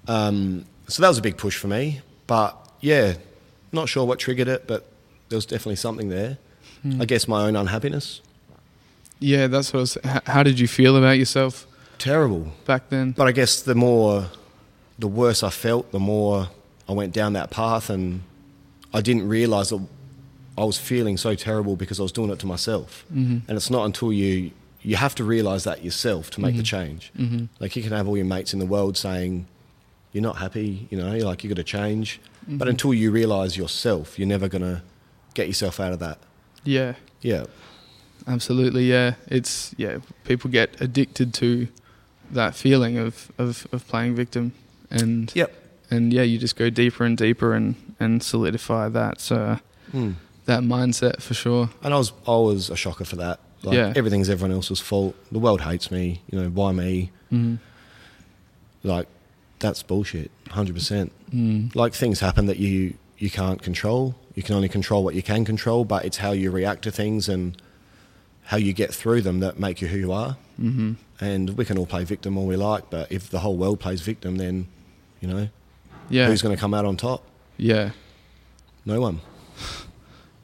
Um, 0.07 0.65
so 0.87 1.01
that 1.01 1.07
was 1.09 1.17
a 1.17 1.21
big 1.21 1.37
push 1.37 1.57
for 1.57 1.67
me. 1.67 2.01
But 2.27 2.57
yeah, 2.85 3.15
not 3.71 3.89
sure 3.89 4.05
what 4.05 4.19
triggered 4.19 4.47
it, 4.47 4.67
but 4.67 4.85
there 5.29 5.37
was 5.37 5.45
definitely 5.45 5.75
something 5.77 6.09
there. 6.09 6.37
I 6.99 7.05
guess 7.05 7.27
my 7.27 7.41
own 7.47 7.55
unhappiness. 7.55 8.21
Yeah, 9.19 9.47
that's 9.47 9.73
what. 9.73 9.79
I 9.79 9.81
was, 9.81 9.97
how 10.27 10.43
did 10.43 10.59
you 10.59 10.67
feel 10.67 10.95
about 10.97 11.17
yourself 11.17 11.65
Terrible. 11.97 12.51
back 12.65 12.89
then? 12.89 13.11
But 13.11 13.27
I 13.27 13.31
guess 13.31 13.61
the 13.63 13.73
more, 13.73 14.27
the 14.99 15.07
worse 15.07 15.41
I 15.41 15.49
felt, 15.49 15.91
the 15.91 15.99
more 15.99 16.49
I 16.87 16.91
went 16.93 17.11
down 17.11 17.33
that 17.33 17.49
path, 17.49 17.89
and 17.89 18.21
I 18.93 19.01
didn't 19.01 19.27
realize 19.27 19.69
that 19.69 19.83
I 20.59 20.63
was 20.63 20.77
feeling 20.77 21.17
so 21.17 21.33
terrible 21.33 21.75
because 21.75 21.99
I 21.99 22.03
was 22.03 22.11
doing 22.11 22.29
it 22.29 22.37
to 22.39 22.45
myself. 22.45 23.03
Mm-hmm. 23.11 23.37
And 23.47 23.57
it's 23.57 23.71
not 23.71 23.85
until 23.85 24.13
you 24.13 24.51
you 24.83 24.95
have 24.97 25.15
to 25.15 25.23
realize 25.23 25.63
that 25.63 25.83
yourself 25.83 26.29
to 26.31 26.39
make 26.41 26.55
the 26.55 26.61
change. 26.61 27.11
Mhm. 27.17 27.47
Like 27.59 27.75
you 27.75 27.81
can 27.81 27.91
have 27.93 28.07
all 28.07 28.15
your 28.15 28.27
mates 28.27 28.53
in 28.53 28.59
the 28.59 28.67
world 28.67 28.95
saying 28.95 29.47
you're 30.15 30.23
not 30.23 30.37
happy, 30.37 30.87
you 30.89 30.97
know, 30.97 31.11
like 31.17 31.43
you've 31.43 31.51
got 31.53 31.57
to 31.57 31.63
change. 31.77 32.21
Mm-hmm. 32.45 32.57
But 32.57 32.69
until 32.69 32.93
you 32.93 33.11
realize 33.11 33.57
yourself, 33.57 34.17
you're 34.17 34.27
never 34.29 34.47
gonna 34.47 34.81
get 35.33 35.47
yourself 35.47 35.79
out 35.79 35.91
of 35.91 35.99
that. 35.99 36.17
Yeah, 36.63 36.93
Yeah, 37.21 37.43
absolutely. 38.25 38.89
Yeah, 38.89 39.15
it's 39.27 39.73
yeah. 39.77 39.97
People 40.23 40.49
get 40.49 40.79
addicted 40.79 41.33
to 41.35 41.67
that 42.31 42.55
feeling 42.55 42.97
of 42.97 43.29
of, 43.37 43.67
of 43.73 43.85
playing 43.89 44.15
victim, 44.15 44.53
and 44.89 45.31
Yep. 45.35 45.51
and 45.91 46.13
yeah, 46.13 46.21
you 46.23 46.37
just 46.37 46.55
go 46.55 46.69
deeper 46.69 47.03
and 47.03 47.17
deeper 47.17 47.53
and 47.53 47.75
and 47.99 48.23
solidify 48.23 48.87
that. 48.89 49.19
So 49.19 49.59
Hmm. 49.91 50.11
that 50.45 50.61
mindset 50.63 51.21
for 51.21 51.33
sure. 51.33 51.69
And 51.83 51.93
I 51.93 51.97
was 51.97 52.13
I 52.25 52.37
was 52.37 52.69
a 52.69 52.75
shocker 52.77 53.05
for 53.05 53.17
that. 53.17 53.39
Like 53.63 53.75
Yeah. 53.75 53.93
everything's 53.95 54.29
everyone 54.29 54.55
else's 54.55 54.79
fault. 54.79 55.13
The 55.31 55.39
world 55.39 55.61
hates 55.61 55.91
me. 55.91 56.21
You 56.31 56.39
know 56.39 56.49
why 56.49 56.71
me? 56.71 57.11
Mm. 57.31 57.57
Like 58.83 59.07
that's 59.65 59.83
bullshit. 59.83 60.31
Hundred 60.49 60.75
percent. 60.75 61.11
Mm. 61.31 61.75
Like 61.75 61.93
things 61.93 62.19
happen 62.19 62.45
that 62.45 62.57
you 62.57 62.95
you 63.17 63.29
can't 63.29 63.61
control. 63.61 64.15
You 64.35 64.43
can 64.43 64.55
only 64.55 64.69
control 64.69 65.03
what 65.03 65.15
you 65.15 65.23
can 65.23 65.45
control, 65.45 65.85
but 65.85 66.05
it's 66.05 66.17
how 66.17 66.31
you 66.31 66.51
react 66.51 66.83
to 66.83 66.91
things 66.91 67.29
and 67.29 67.55
how 68.43 68.57
you 68.57 68.73
get 68.73 68.93
through 68.93 69.21
them 69.21 69.39
that 69.39 69.57
make 69.59 69.81
you 69.81 69.87
who 69.87 69.97
you 69.97 70.11
are. 70.11 70.37
Mm-hmm. 70.61 70.93
And 71.19 71.57
we 71.57 71.63
can 71.65 71.77
all 71.77 71.85
play 71.85 72.03
victim 72.03 72.37
all 72.37 72.45
we 72.45 72.55
like, 72.57 72.89
but 72.89 73.11
if 73.11 73.29
the 73.29 73.39
whole 73.39 73.55
world 73.57 73.79
plays 73.79 74.01
victim, 74.01 74.35
then 74.37 74.67
you 75.21 75.27
know 75.27 75.47
Yeah. 76.09 76.27
who's 76.27 76.41
going 76.41 76.55
to 76.55 76.59
come 76.59 76.73
out 76.73 76.85
on 76.85 76.97
top? 76.97 77.23
yeah. 77.57 77.91
No 78.85 78.99
one. 79.01 79.21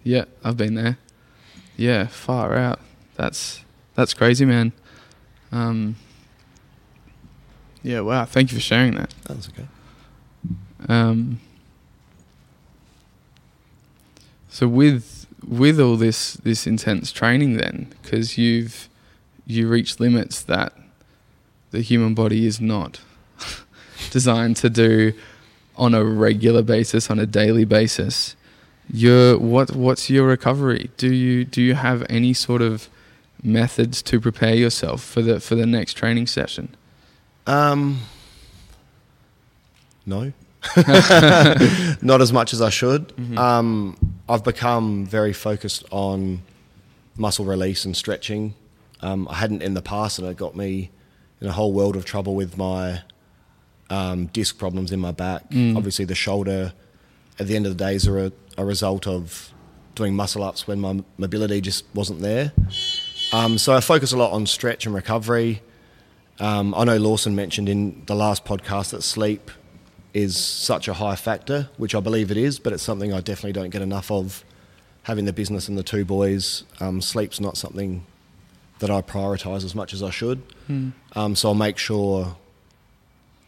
Yeah, 0.04 0.26
I've 0.44 0.58
been 0.58 0.74
there. 0.74 0.98
Yeah, 1.78 2.08
far 2.08 2.56
out. 2.56 2.80
That's 3.18 3.64
that's 3.94 4.16
crazy, 4.16 4.46
man. 4.46 4.72
Um, 5.52 5.96
yeah, 7.84 8.02
wow. 8.02 8.26
Thank 8.26 8.52
you 8.52 8.58
for 8.58 8.64
sharing 8.64 8.96
that. 8.96 9.14
That's 9.26 9.50
okay. 9.50 9.68
Um, 10.88 11.40
so 14.50 14.68
with 14.68 15.26
with 15.48 15.80
all 15.80 15.96
this 15.96 16.34
this 16.34 16.68
intense 16.68 17.12
training, 17.12 17.58
then 17.58 17.94
because 18.02 18.38
you've 18.38 18.90
you 19.46 19.68
reached 19.68 20.00
limits 20.00 20.42
that 20.44 20.74
the 21.72 21.82
human 21.82 22.14
body 22.14 22.46
is 22.46 22.62
not 22.62 23.02
designed 24.12 24.58
to 24.58 24.70
do 24.70 25.14
on 25.76 25.94
a 25.94 26.04
regular 26.04 26.62
basis, 26.62 27.10
on 27.10 27.18
a 27.18 27.26
daily 27.26 27.66
basis. 27.66 28.36
Your 28.92 29.38
what 29.38 29.76
what's 29.76 30.10
your 30.10 30.28
recovery? 30.28 30.92
Do 30.98 31.14
you 31.14 31.46
do 31.46 31.62
you 31.62 31.76
have 31.76 32.06
any 32.10 32.34
sort 32.34 32.62
of 32.62 32.90
methods 33.42 34.02
to 34.04 34.20
prepare 34.20 34.54
yourself 34.54 35.02
for 35.02 35.22
the 35.22 35.40
for 35.40 35.56
the 35.56 35.66
next 35.66 35.94
training 35.94 36.28
session? 36.28 36.76
Um, 37.48 38.00
no, 40.06 40.32
not 42.02 42.22
as 42.22 42.32
much 42.34 42.54
as 42.54 42.62
I 42.62 42.70
should. 42.70 43.14
Um, 43.38 43.98
I've 44.30 44.44
become 44.44 45.06
very 45.06 45.34
focused 45.34 45.84
on 45.92 46.42
muscle 47.18 47.46
release 47.46 47.86
and 47.86 47.96
stretching. 47.96 48.54
Um, 49.02 49.28
I 49.30 49.36
hadn't 49.36 49.64
in 49.64 49.74
the 49.74 49.82
past, 49.82 50.20
and 50.20 50.28
it 50.28 50.38
got 50.38 50.56
me 50.56 50.92
in 51.40 51.48
a 51.48 51.52
whole 51.52 51.74
world 51.74 51.96
of 51.96 52.06
trouble 52.06 52.36
with 52.36 52.58
my 52.58 53.02
um, 53.90 54.28
disc 54.28 54.58
problems 54.58 54.92
in 54.92 55.00
my 55.00 55.12
back. 55.12 55.44
Obviously, 55.52 56.06
the 56.06 56.16
shoulder 56.16 56.74
at 57.40 57.48
the 57.48 57.56
end 57.56 57.66
of 57.66 57.76
the 57.78 57.84
days 57.84 58.08
are 58.08 58.26
a, 58.26 58.32
a 58.58 58.64
result 58.66 59.08
of 59.08 59.52
doing 59.96 60.16
muscle 60.16 60.44
ups 60.44 60.68
when 60.68 60.80
my 60.80 61.04
mobility 61.18 61.60
just 61.62 61.84
wasn't 61.94 62.22
there. 62.22 62.54
Um, 63.34 63.58
so 63.58 63.74
I 63.74 63.82
focus 63.82 64.12
a 64.12 64.18
lot 64.18 64.32
on 64.32 64.46
stretch 64.46 64.86
and 64.86 64.94
recovery. 64.94 65.62
Um, 66.42 66.74
I 66.76 66.86
know 66.86 66.98
Lawson 66.98 67.36
mentioned 67.36 67.70
in 67.70 68.02
the 68.08 68.16
last 68.16 68.46
podcast 68.46 68.90
that 68.90 69.04
sleep 69.04 69.52
is 70.12 70.36
such 70.36 70.88
a 70.88 70.94
high 70.94 71.16
factor, 71.16 71.70
which 71.78 71.94
I 71.94 72.00
believe 72.00 72.32
it 72.32 72.38
is, 72.38 72.58
but 72.58 72.74
it's 72.74 72.82
something 72.82 73.14
I 73.14 73.22
definitely 73.22 73.54
don't 73.54 73.70
get 73.70 73.84
enough 73.84 74.12
of. 74.12 74.44
Having 75.04 75.26
the 75.26 75.34
business 75.34 75.68
and 75.68 75.78
the 75.78 75.84
two 75.84 76.04
boys, 76.04 76.64
um, 76.80 77.00
sleep's 77.00 77.40
not 77.40 77.58
something 77.58 78.06
that 78.80 78.90
I 78.90 79.02
prioritise 79.02 79.64
as 79.64 79.76
much 79.76 79.94
as 79.94 80.02
I 80.02 80.10
should. 80.10 80.42
Um, 81.16 81.36
so 81.36 81.50
I'll 81.50 81.56
make 81.56 81.78
sure 81.78 82.36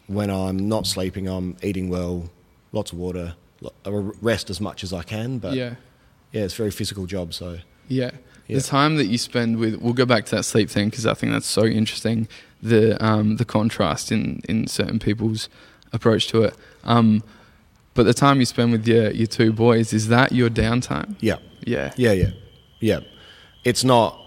when 0.06 0.30
I'm 0.30 0.68
not 0.68 0.86
sleeping, 0.86 1.26
I'm 1.28 1.56
eating 1.62 1.88
well, 1.88 2.30
lots 2.72 2.92
of 2.92 2.98
water, 2.98 3.34
rest 4.20 4.50
as 4.50 4.60
much 4.60 4.84
as 4.84 4.92
I 4.92 5.02
can. 5.02 5.38
But 5.38 5.54
yeah, 5.54 5.74
yeah. 6.32 6.42
it's 6.42 6.54
a 6.54 6.58
very 6.58 6.70
physical 6.70 7.06
job. 7.06 7.34
So 7.34 7.58
Yeah. 7.88 8.12
Yeah. 8.46 8.58
The 8.58 8.62
time 8.62 8.96
that 8.96 9.06
you 9.06 9.16
spend 9.16 9.56
with, 9.58 9.76
we'll 9.76 9.94
go 9.94 10.04
back 10.04 10.26
to 10.26 10.36
that 10.36 10.42
sleep 10.42 10.68
thing 10.68 10.90
because 10.90 11.06
I 11.06 11.14
think 11.14 11.32
that's 11.32 11.46
so 11.46 11.64
interesting. 11.64 12.28
The 12.64 13.02
um, 13.04 13.36
the 13.36 13.44
contrast 13.44 14.10
in, 14.10 14.40
in 14.48 14.66
certain 14.66 14.98
people's 14.98 15.48
approach 15.92 16.26
to 16.28 16.42
it. 16.42 16.56
Um, 16.82 17.22
but 17.94 18.04
the 18.04 18.14
time 18.14 18.40
you 18.40 18.46
spend 18.46 18.72
with 18.72 18.88
your, 18.88 19.10
your 19.12 19.28
two 19.28 19.52
boys, 19.52 19.92
is 19.92 20.08
that 20.08 20.32
your 20.32 20.50
downtime? 20.50 21.14
yeah, 21.20 21.36
Yeah. 21.64 21.92
Yeah, 21.96 22.12
yeah, 22.12 22.30
yeah. 22.80 23.00
It's 23.62 23.84
not. 23.84 24.18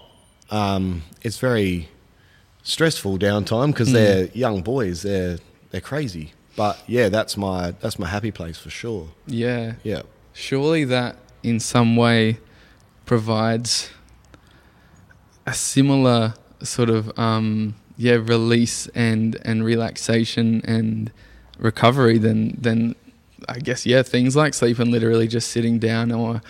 Um, 0.50 1.02
it's 1.20 1.38
very 1.38 1.88
stressful 2.62 3.18
downtime 3.18 3.72
because 3.72 3.92
they're 3.92 4.26
young 4.28 4.62
boys. 4.62 5.02
They're 5.02 5.38
they're 5.70 5.80
crazy. 5.82 6.32
But 6.56 6.82
yeah, 6.86 7.08
that's 7.08 7.36
my 7.36 7.72
that's 7.72 7.98
my 7.98 8.08
happy 8.08 8.30
place 8.30 8.58
for 8.58 8.70
sure. 8.70 9.08
Yeah. 9.26 9.74
Yeah. 9.82 10.02
Surely 10.32 10.84
that 10.84 11.16
in 11.42 11.60
some 11.60 11.96
way 11.96 12.38
provides 13.04 13.90
a 15.46 15.54
similar 15.54 16.34
sort 16.62 16.90
of 16.90 17.16
um, 17.18 17.74
yeah 17.98 18.14
release 18.14 18.86
and 18.94 19.36
and 19.42 19.64
relaxation 19.64 20.62
and 20.64 21.10
recovery 21.58 22.16
than 22.16 22.56
than 22.60 22.94
I 23.48 23.58
guess 23.58 23.84
yeah 23.84 24.02
things 24.02 24.34
like 24.36 24.54
sleep 24.54 24.78
and 24.78 24.90
literally 24.90 25.28
just 25.28 25.50
sitting 25.50 25.78
down 25.78 26.10
or 26.12 26.40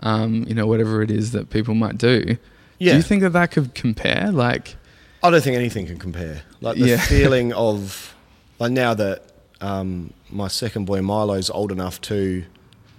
um, 0.00 0.44
you 0.46 0.54
know 0.54 0.66
whatever 0.66 1.02
it 1.02 1.10
is 1.10 1.32
that 1.32 1.50
people 1.50 1.74
might 1.74 1.98
do. 1.98 2.36
Yeah. 2.78 2.92
Do 2.92 2.96
you 2.98 3.02
think 3.02 3.22
that 3.22 3.32
that 3.32 3.50
could 3.50 3.74
compare? 3.74 4.30
Like 4.30 4.76
I 5.24 5.30
don't 5.30 5.42
think 5.42 5.56
anything 5.56 5.86
can 5.86 5.98
compare. 5.98 6.42
Like 6.60 6.76
the 6.76 6.86
Yeah. 6.90 6.96
feeling 7.14 7.52
of 7.52 8.14
like 8.60 8.70
now 8.70 8.94
that 8.94 9.24
um, 9.60 10.12
my 10.30 10.46
second 10.46 10.84
boy 10.84 11.00
Milo's 11.00 11.50
old 11.50 11.72
enough 11.72 12.00
to 12.02 12.44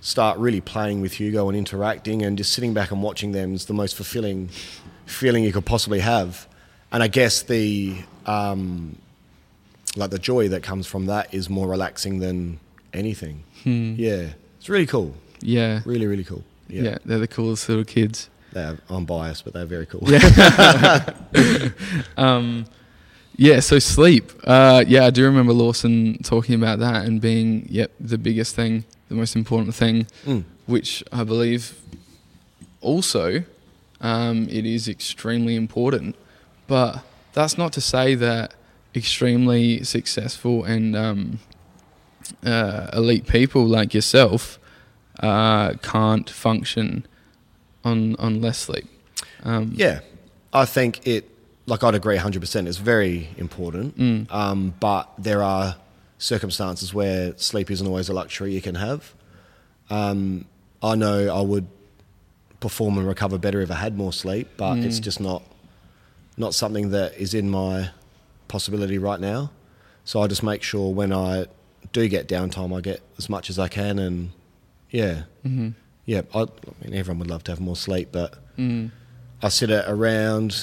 start 0.01 0.37
really 0.37 0.59
playing 0.59 0.99
with 0.99 1.13
Hugo 1.13 1.47
and 1.47 1.57
interacting 1.57 2.21
and 2.21 2.37
just 2.37 2.51
sitting 2.51 2.73
back 2.73 2.91
and 2.91 3.01
watching 3.01 3.31
them 3.31 3.53
is 3.53 3.65
the 3.65 3.73
most 3.73 3.95
fulfilling 3.95 4.49
feeling 5.05 5.45
you 5.45 5.53
could 5.53 5.65
possibly 5.65 5.99
have. 6.01 6.48
And 6.91 7.03
I 7.03 7.07
guess 7.07 7.43
the 7.43 7.95
um, 8.25 8.97
like 9.95 10.09
the 10.11 10.19
joy 10.19 10.49
that 10.49 10.63
comes 10.63 10.87
from 10.87 11.05
that 11.07 11.33
is 11.33 11.49
more 11.49 11.67
relaxing 11.67 12.19
than 12.19 12.59
anything. 12.93 13.43
Yeah, 13.63 14.29
it's 14.57 14.69
really 14.69 14.85
cool. 14.87 15.13
yeah, 15.41 15.81
Really, 15.85 16.07
really 16.07 16.23
cool. 16.23 16.43
yeah, 16.67 16.81
Yeah, 16.83 16.97
they're 17.05 17.19
the 17.19 17.27
coolest 17.27 17.67
little 17.69 17.83
kids. 17.83 18.29
They're, 18.53 18.77
I'm 18.89 19.05
biased, 19.05 19.43
but 19.43 19.53
they're 19.53 19.65
very 19.67 19.85
cool. 19.85 20.01
Yeah. 20.05 21.13
Um, 22.17 22.65
yeah, 23.35 23.59
so 23.61 23.79
sleep. 23.79 24.31
Uh, 24.43 24.83
yeah, 24.87 25.05
I 25.05 25.11
do 25.11 25.23
remember 25.25 25.53
Lawson 25.53 26.17
talking 26.23 26.55
about 26.55 26.79
that 26.79 27.05
and 27.05 27.21
being, 27.21 27.67
yep, 27.69 27.91
the 27.99 28.17
biggest 28.17 28.55
thing, 28.55 28.83
the 29.07 29.15
most 29.15 29.35
important 29.35 29.75
thing, 29.75 30.07
Mm. 30.25 30.43
which 30.65 31.03
I 31.11 31.23
believe 31.23 31.79
also 32.81 33.43
um, 34.01 34.47
it 34.49 34.65
is 34.65 34.87
extremely 34.89 35.55
important. 35.55 36.15
But 36.69 37.03
that's 37.33 37.57
not 37.57 37.73
to 37.73 37.81
say 37.81 38.15
that 38.15 38.53
extremely 38.95 39.83
successful 39.83 40.63
and 40.63 40.95
um, 40.95 41.39
uh, 42.45 42.87
elite 42.93 43.27
people 43.27 43.65
like 43.65 43.93
yourself 43.93 44.57
uh, 45.19 45.73
can't 45.81 46.29
function 46.29 47.05
on 47.83 48.15
on 48.17 48.39
less 48.41 48.57
sleep. 48.59 48.85
Um, 49.43 49.73
Yeah, 49.75 49.99
I 50.53 50.65
think 50.65 51.05
it. 51.05 51.23
Like 51.65 51.83
I'd 51.83 51.93
agree, 51.95 52.17
hundred 52.17 52.39
percent. 52.39 52.67
It's 52.67 52.77
very 52.77 53.29
important, 53.37 53.97
Mm. 53.97 54.31
um, 54.33 54.73
but 54.79 55.09
there 55.19 55.43
are 55.43 55.75
circumstances 56.17 56.93
where 56.93 57.33
sleep 57.37 57.69
isn't 57.71 57.85
always 57.87 58.09
a 58.09 58.13
luxury 58.13 58.53
you 58.53 58.61
can 58.61 58.75
have. 58.75 59.13
Um, 59.89 60.45
I 60.81 60.95
know 60.95 61.29
I 61.35 61.41
would 61.41 61.67
perform 62.59 62.97
and 62.97 63.07
recover 63.07 63.37
better 63.37 63.61
if 63.61 63.69
I 63.71 63.75
had 63.75 63.95
more 63.97 64.11
sleep, 64.13 64.47
but 64.57 64.75
Mm. 64.75 64.85
it's 64.85 64.99
just 64.99 65.19
not 65.19 65.43
not 66.39 66.53
something 66.55 66.89
that 66.91 67.15
is 67.17 67.33
in 67.33 67.49
my 67.49 67.89
possibility 68.47 68.97
right 68.97 69.19
now. 69.19 69.51
So 70.05 70.21
I 70.21 70.27
just 70.27 70.41
make 70.43 70.63
sure 70.63 70.91
when 70.93 71.13
I 71.13 71.45
do 71.93 72.07
get 72.07 72.27
downtime, 72.27 72.75
I 72.75 72.81
get 72.81 73.01
as 73.17 73.29
much 73.29 73.49
as 73.49 73.59
I 73.59 73.67
can, 73.67 73.99
and 73.99 74.31
yeah, 74.89 75.23
mhm. 75.45 75.73
yeah. 76.05 76.21
I, 76.33 76.41
I 76.41 76.45
mean, 76.83 76.93
everyone 76.95 77.19
would 77.19 77.29
love 77.29 77.43
to 77.43 77.51
have 77.51 77.59
more 77.59 77.75
sleep, 77.75 78.09
but 78.11 78.35
Mm. 78.57 78.91
I 79.41 79.47
sit 79.47 79.69
at 79.69 79.85
around 79.87 80.53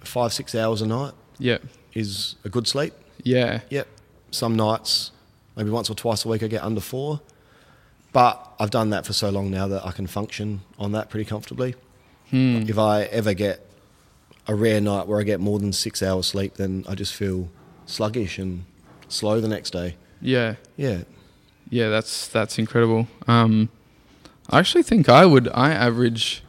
five, 0.00 0.32
six 0.32 0.54
hours 0.54 0.80
a 0.80 0.86
night 0.86 1.12
Yeah. 1.40 1.58
is 1.92 2.36
a 2.44 2.48
good 2.48 2.68
sleep. 2.68 2.92
Yeah. 3.24 3.60
Yep. 3.68 3.88
Some 4.30 4.54
nights, 4.54 5.10
maybe 5.56 5.70
once 5.70 5.90
or 5.90 5.94
twice 5.96 6.24
a 6.24 6.28
week, 6.28 6.44
I 6.44 6.46
get 6.46 6.62
under 6.62 6.80
four. 6.80 7.20
But 8.12 8.48
I've 8.60 8.70
done 8.70 8.90
that 8.90 9.04
for 9.06 9.12
so 9.12 9.30
long 9.30 9.50
now 9.50 9.66
that 9.68 9.84
I 9.84 9.90
can 9.90 10.06
function 10.06 10.60
on 10.78 10.92
that 10.92 11.10
pretty 11.10 11.24
comfortably. 11.24 11.74
Hmm. 12.30 12.62
If 12.68 12.78
I 12.78 13.04
ever 13.04 13.34
get 13.34 13.66
a 14.46 14.54
rare 14.54 14.80
night 14.80 15.06
where 15.06 15.20
I 15.20 15.22
get 15.22 15.40
more 15.40 15.58
than 15.58 15.72
six 15.72 16.02
hours 16.02 16.26
sleep, 16.26 16.54
then 16.54 16.84
I 16.88 16.94
just 16.94 17.14
feel 17.14 17.48
sluggish 17.86 18.38
and 18.38 18.64
slow 19.08 19.40
the 19.40 19.48
next 19.48 19.70
day. 19.70 19.96
Yeah. 20.20 20.56
Yeah. 20.76 21.02
Yeah, 21.70 21.88
that's 21.88 22.28
that's 22.28 22.58
incredible. 22.58 23.08
Um, 23.26 23.70
I 24.50 24.58
actually 24.58 24.82
think 24.82 25.08
I 25.08 25.24
would. 25.24 25.48
I 25.54 25.70
average 25.72 26.42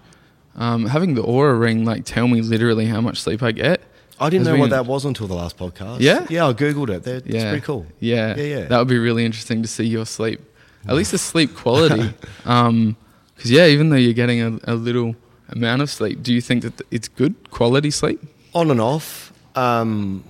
um, 0.55 0.87
having 0.87 1.15
the 1.15 1.23
Oura 1.23 1.57
ring 1.59 1.85
like 1.85 2.03
tell 2.05 2.27
me 2.27 2.41
literally 2.41 2.85
how 2.87 2.99
much 2.99 3.21
sleep 3.21 3.41
I 3.41 3.51
get. 3.51 3.81
I 4.19 4.29
didn't 4.29 4.45
know 4.45 4.57
what 4.57 4.69
that 4.69 4.85
was 4.85 5.05
until 5.05 5.27
the 5.27 5.33
last 5.33 5.57
podcast. 5.57 5.99
Yeah? 5.99 6.25
Yeah, 6.29 6.47
I 6.47 6.53
Googled 6.53 6.89
it. 6.89 7.03
They're, 7.03 7.21
Yeah, 7.25 7.35
It's 7.35 7.43
pretty 7.45 7.61
cool. 7.61 7.85
Yeah, 7.99 8.35
Yeah, 8.35 8.43
yeah. 8.43 8.65
That 8.65 8.77
would 8.79 8.87
be 8.87 8.99
really 8.99 9.25
interesting 9.25 9.61
to 9.63 9.67
see 9.67 9.85
your 9.85 10.05
sleep, 10.05 10.39
at 10.87 10.95
least 10.95 11.11
the 11.11 11.17
sleep 11.31 11.55
quality. 11.55 12.13
Because 12.37 12.95
yeah, 13.51 13.65
even 13.67 13.89
though 13.89 13.95
you're 13.95 14.13
getting 14.13 14.41
a, 14.41 14.59
a 14.65 14.75
little 14.75 15.15
amount 15.49 15.81
of 15.81 15.89
sleep, 15.89 16.23
do 16.23 16.33
you 16.33 16.41
think 16.41 16.63
that 16.63 16.81
it's 16.91 17.07
good 17.07 17.51
quality 17.51 17.91
sleep? 17.91 18.21
on 18.53 18.71
and 18.71 18.79
off. 18.79 19.33
Um, 19.55 20.23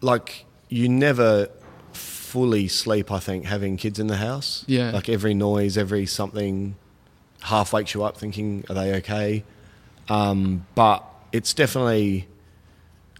like 0.00 0.44
you 0.68 0.88
never 0.88 1.48
fully 1.92 2.68
sleep. 2.68 3.10
I 3.10 3.18
think 3.18 3.44
having 3.44 3.76
kids 3.76 3.98
in 3.98 4.06
the 4.06 4.16
house. 4.16 4.64
Yeah. 4.66 4.90
Like 4.90 5.08
every 5.08 5.34
noise, 5.34 5.78
every 5.78 6.06
something, 6.06 6.76
half 7.42 7.72
wakes 7.72 7.94
you 7.94 8.02
up 8.04 8.16
thinking, 8.16 8.64
are 8.68 8.74
they 8.74 8.94
okay? 8.96 9.44
Um, 10.08 10.66
but 10.74 11.04
it's 11.32 11.54
definitely 11.54 12.28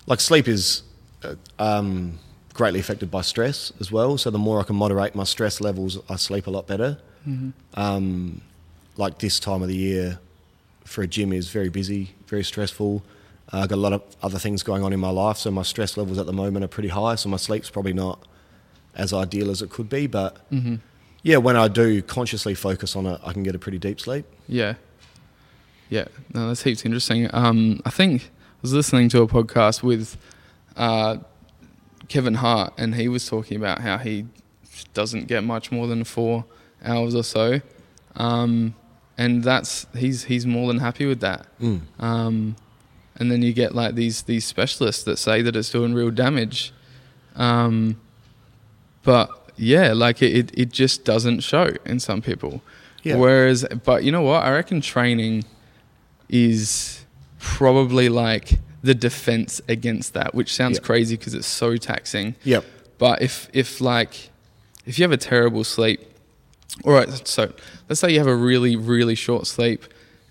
like 0.06 0.20
sleep 0.20 0.48
is 0.48 0.82
uh, 1.22 1.34
um, 1.58 2.18
greatly 2.54 2.80
affected 2.80 3.10
by 3.10 3.22
stress 3.22 3.72
as 3.80 3.90
well. 3.92 4.18
So 4.18 4.30
the 4.30 4.38
more 4.38 4.60
I 4.60 4.64
can 4.64 4.76
moderate 4.76 5.14
my 5.14 5.24
stress 5.24 5.60
levels, 5.60 5.98
I 6.08 6.16
sleep 6.16 6.46
a 6.46 6.50
lot 6.50 6.66
better. 6.66 6.98
Um, 7.74 8.40
like 8.96 9.18
this 9.18 9.38
time 9.38 9.60
of 9.60 9.68
the 9.68 9.76
year 9.76 10.18
for 10.88 11.02
a 11.02 11.06
gym 11.06 11.32
is 11.32 11.48
very 11.50 11.68
busy, 11.68 12.14
very 12.26 12.42
stressful. 12.42 13.02
Uh, 13.52 13.58
I've 13.58 13.68
got 13.68 13.76
a 13.76 13.80
lot 13.80 13.92
of 13.92 14.02
other 14.22 14.38
things 14.38 14.62
going 14.62 14.82
on 14.82 14.92
in 14.92 15.00
my 15.00 15.10
life, 15.10 15.36
so 15.36 15.50
my 15.50 15.62
stress 15.62 15.96
levels 15.96 16.18
at 16.18 16.26
the 16.26 16.32
moment 16.32 16.64
are 16.64 16.68
pretty 16.68 16.88
high. 16.88 17.14
So 17.14 17.28
my 17.28 17.36
sleep's 17.36 17.70
probably 17.70 17.92
not 17.92 18.26
as 18.94 19.12
ideal 19.12 19.50
as 19.50 19.62
it 19.62 19.70
could 19.70 19.88
be. 19.88 20.06
But 20.06 20.36
yeah, 21.22 21.36
when 21.36 21.56
I 21.56 21.68
do 21.68 22.02
consciously 22.02 22.54
focus 22.54 22.96
on 22.96 23.06
it, 23.06 23.20
I 23.24 23.32
can 23.32 23.42
get 23.42 23.54
a 23.54 23.58
pretty 23.58 23.78
deep 23.78 24.00
sleep. 24.00 24.24
Yeah. 24.48 24.74
Yeah. 25.88 26.06
No, 26.34 26.48
that's 26.48 26.62
heaps 26.62 26.84
interesting. 26.84 27.28
Um, 27.32 27.80
I 27.84 27.90
think 27.90 28.22
I 28.24 28.60
was 28.62 28.72
listening 28.72 29.08
to 29.10 29.22
a 29.22 29.26
podcast 29.26 29.82
with 29.82 30.16
uh, 30.76 31.18
Kevin 32.08 32.34
Hart, 32.34 32.74
and 32.76 32.94
he 32.94 33.08
was 33.08 33.26
talking 33.28 33.56
about 33.56 33.80
how 33.80 33.98
he 33.98 34.26
doesn't 34.94 35.26
get 35.28 35.44
much 35.44 35.70
more 35.70 35.86
than 35.86 36.04
four 36.04 36.44
hours 36.84 37.14
or 37.14 37.24
so, 37.24 37.60
um, 38.16 38.74
and 39.18 39.42
that's 39.44 39.86
he's 39.96 40.24
he's 40.24 40.46
more 40.46 40.68
than 40.68 40.78
happy 40.78 41.04
with 41.04 41.20
that. 41.20 41.46
Mm. 41.60 41.80
Um, 41.98 42.56
and 43.16 43.30
then 43.30 43.42
you 43.42 43.52
get 43.52 43.74
like 43.74 43.94
these 43.96 44.22
these 44.22 44.44
specialists 44.46 45.02
that 45.04 45.18
say 45.18 45.42
that 45.42 45.54
it's 45.56 45.70
doing 45.70 45.92
real 45.92 46.10
damage, 46.10 46.72
um, 47.36 48.00
but 49.02 49.28
yeah, 49.56 49.92
like 49.92 50.22
it, 50.22 50.36
it, 50.36 50.50
it 50.58 50.68
just 50.72 51.04
doesn't 51.04 51.40
show 51.40 51.70
in 51.84 51.98
some 52.00 52.22
people. 52.22 52.62
Yeah. 53.02 53.16
Whereas, 53.16 53.66
but 53.84 54.04
you 54.04 54.12
know 54.12 54.22
what? 54.22 54.44
I 54.44 54.52
reckon 54.52 54.80
training 54.80 55.44
is 56.28 57.04
probably 57.38 58.08
like 58.08 58.58
the 58.82 58.94
defense 58.94 59.60
against 59.68 60.14
that, 60.14 60.34
which 60.34 60.54
sounds 60.54 60.78
Yeah. 60.78 60.84
crazy 60.84 61.16
because 61.16 61.34
it's 61.34 61.46
so 61.46 61.76
taxing. 61.76 62.34
Yep. 62.44 62.64
But 62.98 63.22
if 63.22 63.48
if 63.52 63.80
like 63.80 64.30
if 64.86 64.98
you 64.98 65.02
have 65.04 65.12
a 65.12 65.16
terrible 65.16 65.64
sleep, 65.64 66.00
all 66.84 66.92
right. 66.92 67.08
So 67.26 67.52
let's 67.88 68.00
say 68.00 68.10
you 68.12 68.18
have 68.18 68.26
a 68.28 68.36
really 68.36 68.76
really 68.76 69.14
short 69.14 69.46
sleep, 69.46 69.84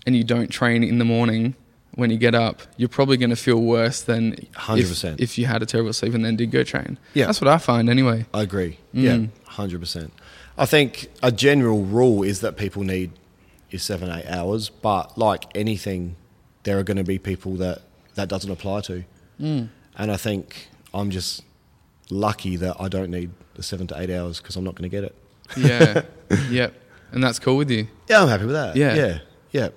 and 0.06 0.16
you 0.16 0.24
don't 0.24 0.50
train 0.50 0.84
in 0.84 0.98
the 1.00 1.06
morning. 1.06 1.56
When 1.96 2.12
you 2.12 2.18
get 2.18 2.36
up, 2.36 2.62
you're 2.78 2.90
probably 2.90 3.18
going 3.18 3.32
to 3.32 3.36
feel 3.36 3.60
worse 3.60 4.02
than 4.04 4.34
if- 4.34 4.52
100%. 4.54 5.20
if 5.20 5.40
you 5.40 5.48
had 5.48 5.64
a 5.64 5.66
terrible 5.66 5.92
sleep 5.94 6.14
and 6.14 6.24
then 6.24 6.36
did 6.36 6.52
go 6.52 6.62
train. 6.64 7.00
Yeah. 7.16 7.26
that's 7.26 7.42
what 7.42 7.48
I 7.48 7.58
find 7.58 7.90
anyway. 7.90 8.28
I 8.36 8.44
agree. 8.44 8.78
Yeah, 8.94 9.14
Mm. 9.16 9.30
hundred 9.46 9.80
percent. 9.80 10.14
I 10.60 10.68
think 10.68 11.10
a 11.24 11.32
general 11.32 11.82
rule 11.84 12.22
is 12.22 12.42
that 12.42 12.56
people 12.56 12.84
need 12.84 13.12
is 13.72 13.82
seven 13.82 14.12
eight 14.12 14.28
hours, 14.28 14.70
but 14.70 15.18
like 15.18 15.46
anything, 15.56 16.16
there 16.64 16.78
are 16.78 16.84
going 16.84 16.98
to 16.98 17.04
be 17.04 17.18
people 17.18 17.56
that 17.56 17.82
that 18.14 18.28
doesn't 18.30 18.52
apply 18.52 18.82
to, 18.82 19.04
Mm. 19.42 19.70
and 19.98 20.12
I 20.12 20.18
think 20.18 20.68
I'm 20.94 21.10
just 21.10 21.42
lucky 22.12 22.56
that 22.58 22.76
I 22.80 22.88
don't 22.90 23.10
need 23.12 23.32
the 23.56 23.64
seven 23.64 23.88
to 23.88 24.00
eight 24.00 24.10
hours 24.12 24.40
because 24.40 24.56
I'm 24.56 24.64
not 24.64 24.76
going 24.76 24.90
to 24.90 24.96
get 24.96 25.04
it. 25.04 25.16
Yeah, 25.56 26.02
yep, 26.50 26.74
and 27.12 27.24
that's 27.24 27.40
cool 27.40 27.58
with 27.58 27.70
you. 27.72 27.88
Yeah, 28.10 28.22
I'm 28.22 28.28
happy 28.28 28.46
with 28.46 28.56
that. 28.56 28.76
Yeah. 28.76 28.96
yeah, 28.96 29.20
yeah. 29.52 29.70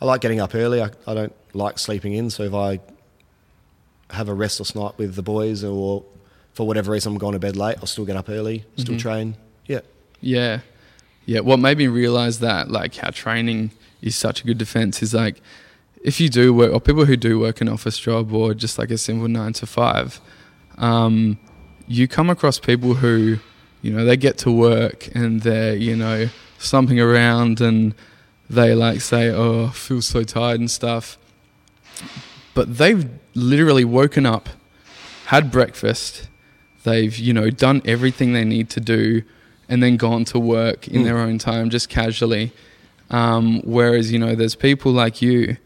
I 0.00 0.04
like 0.04 0.20
getting 0.20 0.38
up 0.40 0.54
early. 0.54 0.80
I, 0.80 0.90
I 1.06 1.14
don't 1.14 1.32
like 1.54 1.78
sleeping 1.78 2.12
in. 2.14 2.30
So 2.30 2.44
if 2.44 2.54
I 2.54 2.78
have 4.10 4.28
a 4.28 4.34
restless 4.34 4.74
night 4.74 4.96
with 4.96 5.14
the 5.16 5.22
boys, 5.22 5.64
or 5.64 6.04
for 6.54 6.66
whatever 6.66 6.92
reason 6.92 7.12
I'm 7.12 7.18
going 7.18 7.32
to 7.32 7.38
bed 7.38 7.56
late, 7.56 7.76
I'll 7.80 7.86
still 7.86 8.04
get 8.04 8.16
up 8.16 8.28
early, 8.28 8.64
still 8.76 8.94
Mhm. 8.94 9.00
train. 9.00 9.36
Yeah. 9.66 9.80
Yeah. 10.20 10.60
Yeah. 11.26 11.40
What 11.40 11.58
made 11.58 11.78
me 11.78 11.88
realize 11.88 12.38
that, 12.40 12.70
like, 12.70 12.94
how 12.96 13.10
training 13.10 13.72
is 14.00 14.14
such 14.16 14.42
a 14.42 14.46
good 14.46 14.58
defense 14.58 15.02
is 15.02 15.12
like, 15.12 15.40
if 16.02 16.20
you 16.20 16.28
do 16.28 16.54
work, 16.54 16.72
or 16.72 16.80
people 16.80 17.04
who 17.04 17.16
do 17.16 17.38
work 17.40 17.60
an 17.60 17.68
office 17.68 17.98
job 17.98 18.32
or 18.32 18.54
just 18.54 18.78
like 18.78 18.90
a 18.92 18.98
simple 18.98 19.26
nine 19.28 19.52
to 19.54 19.66
five, 19.66 20.20
um, 20.78 21.38
you 21.88 22.06
come 22.06 22.30
across 22.30 22.58
people 22.60 22.94
who, 22.94 23.38
you 23.82 23.92
know, 23.92 24.04
they 24.04 24.16
get 24.16 24.38
to 24.38 24.50
work 24.50 25.08
and 25.14 25.42
they're, 25.42 25.76
you 25.76 25.94
know, 25.96 26.28
slumping 26.58 26.98
around 27.00 27.60
and 27.60 27.94
they 28.50 28.74
like 28.74 29.00
say, 29.00 29.30
oh, 29.30 29.66
I 29.66 29.70
feel 29.70 30.02
so 30.02 30.22
tired 30.24 30.60
and 30.60 30.70
stuff. 30.70 31.16
But 32.54 32.78
they've 32.78 33.08
literally 33.34 33.84
woken 33.84 34.26
up, 34.26 34.48
had 35.26 35.50
breakfast, 35.50 36.28
they've, 36.84 37.16
you 37.16 37.32
know, 37.32 37.50
done 37.50 37.82
everything 37.84 38.32
they 38.32 38.44
need 38.44 38.68
to 38.70 38.80
do 38.80 39.22
and 39.68 39.82
then 39.82 39.96
gone 39.96 40.24
to 40.24 40.38
work 40.38 40.88
in 40.88 41.02
Mm. 41.02 41.04
their 41.04 41.18
own 41.18 41.38
time, 41.38 41.70
just 41.70 41.88
casually. 41.88 42.52
Um, 43.10 43.60
whereas, 43.64 44.10
you 44.12 44.18
know, 44.18 44.34
there's 44.34 44.54
people 44.54 44.92
like 44.92 45.22
you 45.22 45.56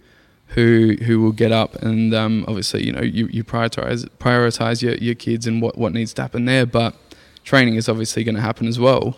who 0.48 0.96
who 1.04 1.20
will 1.22 1.32
get 1.32 1.50
up 1.50 1.76
and 1.76 2.12
um, 2.14 2.44
obviously, 2.46 2.84
you 2.84 2.92
know, 2.92 3.00
you, 3.00 3.26
you 3.28 3.42
prioritize 3.42 4.06
prioritize 4.18 4.82
your, 4.82 4.94
your 4.96 5.14
kids 5.14 5.46
and 5.46 5.62
what, 5.62 5.78
what 5.78 5.92
needs 5.94 6.12
to 6.14 6.22
happen 6.22 6.44
there, 6.44 6.66
but 6.66 6.94
training 7.44 7.74
is 7.74 7.88
obviously 7.88 8.24
going 8.24 8.34
to 8.34 8.40
happen 8.40 8.66
as 8.66 8.78
well. 8.78 9.16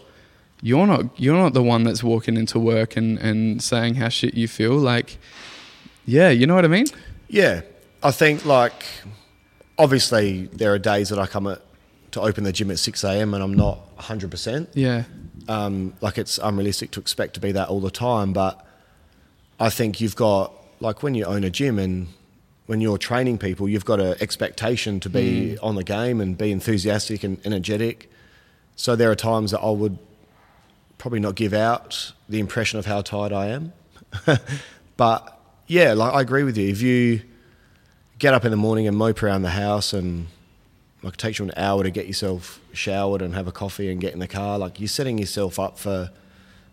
You're 0.62 0.86
not 0.86 1.18
you're 1.20 1.36
not 1.36 1.52
the 1.52 1.62
one 1.62 1.84
that's 1.84 2.02
walking 2.02 2.36
into 2.36 2.58
work 2.58 2.96
and, 2.96 3.18
and 3.18 3.62
saying 3.62 3.96
how 3.96 4.08
shit 4.08 4.34
you 4.34 4.48
feel. 4.48 4.76
Like, 4.76 5.18
yeah, 6.06 6.30
you 6.30 6.46
know 6.46 6.54
what 6.54 6.64
I 6.64 6.68
mean? 6.68 6.86
Yeah, 7.28 7.62
I 8.02 8.10
think 8.10 8.44
like 8.46 8.84
obviously 9.78 10.46
there 10.52 10.72
are 10.72 10.78
days 10.78 11.08
that 11.10 11.18
I 11.18 11.26
come 11.26 11.46
at 11.46 11.60
to 12.12 12.20
open 12.20 12.44
the 12.44 12.52
gym 12.52 12.70
at 12.70 12.78
six 12.78 13.04
a.m. 13.04 13.34
and 13.34 13.42
I'm 13.42 13.54
not 13.54 13.80
hundred 13.96 14.30
percent. 14.30 14.70
Yeah, 14.74 15.04
Um, 15.48 15.94
like 16.00 16.16
it's 16.18 16.38
unrealistic 16.38 16.90
to 16.92 17.00
expect 17.00 17.34
to 17.34 17.40
be 17.40 17.52
that 17.52 17.68
all 17.68 17.80
the 17.80 17.90
time, 17.90 18.32
but 18.32 18.64
I 19.58 19.68
think 19.70 20.00
you've 20.00 20.16
got 20.16 20.52
like 20.80 21.02
when 21.02 21.14
you 21.14 21.24
own 21.24 21.44
a 21.44 21.50
gym 21.50 21.78
and 21.78 22.08
when 22.66 22.80
you're 22.80 22.98
training 22.98 23.38
people, 23.38 23.68
you've 23.68 23.84
got 23.84 24.00
an 24.00 24.16
expectation 24.20 24.98
to 25.00 25.10
be 25.10 25.58
on 25.58 25.74
the 25.74 25.84
game 25.84 26.20
and 26.20 26.38
be 26.38 26.50
enthusiastic 26.50 27.22
and 27.22 27.38
energetic. 27.44 28.10
So 28.76 28.96
there 28.96 29.10
are 29.10 29.16
times 29.16 29.52
that 29.52 29.60
I 29.60 29.70
would 29.70 29.98
probably 30.98 31.20
not 31.20 31.34
give 31.34 31.52
out 31.52 32.12
the 32.28 32.40
impression 32.40 32.78
of 32.78 32.86
how 32.86 33.02
tired 33.02 33.32
I 33.32 33.48
am. 33.48 33.72
but 34.96 35.40
yeah, 35.66 35.92
like 35.92 36.14
I 36.14 36.20
agree 36.20 36.44
with 36.44 36.56
you. 36.56 36.68
If 36.68 36.82
you 36.82 37.22
get 38.18 38.34
up 38.34 38.44
in 38.44 38.50
the 38.50 38.56
morning 38.56 38.86
and 38.86 38.96
mope 38.96 39.22
around 39.22 39.42
the 39.42 39.50
house 39.50 39.92
and 39.92 40.28
like 41.02 41.14
it 41.14 41.18
takes 41.18 41.38
you 41.38 41.44
an 41.44 41.52
hour 41.56 41.82
to 41.82 41.90
get 41.90 42.06
yourself 42.06 42.60
showered 42.72 43.22
and 43.22 43.34
have 43.34 43.46
a 43.46 43.52
coffee 43.52 43.90
and 43.90 44.00
get 44.00 44.12
in 44.12 44.18
the 44.18 44.28
car, 44.28 44.58
like 44.58 44.80
you're 44.80 44.88
setting 44.88 45.18
yourself 45.18 45.58
up 45.58 45.78
for 45.78 46.10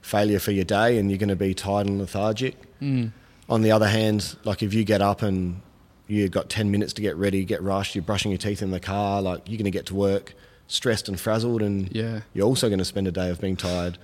failure 0.02 0.40
for 0.40 0.52
your 0.52 0.64
day 0.64 0.98
and 0.98 1.12
you're 1.12 1.18
going 1.18 1.30
to 1.30 1.36
be 1.36 1.54
tired 1.54 1.88
and 1.88 2.00
lethargic. 2.00 2.56
Mm. 2.80 3.12
On 3.50 3.62
the 3.62 3.72
other 3.72 3.88
hand, 3.88 4.38
like 4.44 4.64
if 4.64 4.74
you 4.74 4.84
get 4.84 5.02
up 5.02 5.22
and 5.22 5.62
you've 6.08 6.32
got 6.32 6.50
10 6.50 6.72
minutes 6.72 6.94
to 6.94 7.02
get 7.02 7.16
ready, 7.18 7.44
get 7.44 7.62
rushed, 7.62 7.96
you're 7.96 8.04
brushing 8.04 8.32
your 8.32 8.38
teeth 8.38 8.62
in 8.62 8.72
the 8.72 8.80
car, 8.80 9.22
like 9.22 9.42
you're 9.48 9.58
going 9.58 9.66
to 9.66 9.72
get 9.72 9.88
to 9.88 9.96
work 9.96 10.34
stressed 10.72 11.08
and 11.10 11.20
frazzled 11.20 11.62
and 11.62 11.90
Yeah. 11.92 12.22
you're 12.34 12.46
also 12.48 12.68
going 12.70 12.80
to 12.80 12.86
spend 12.86 13.08
a 13.08 13.12
day 13.12 13.30
of 13.30 13.42
being 13.42 13.58
tired. 13.58 13.98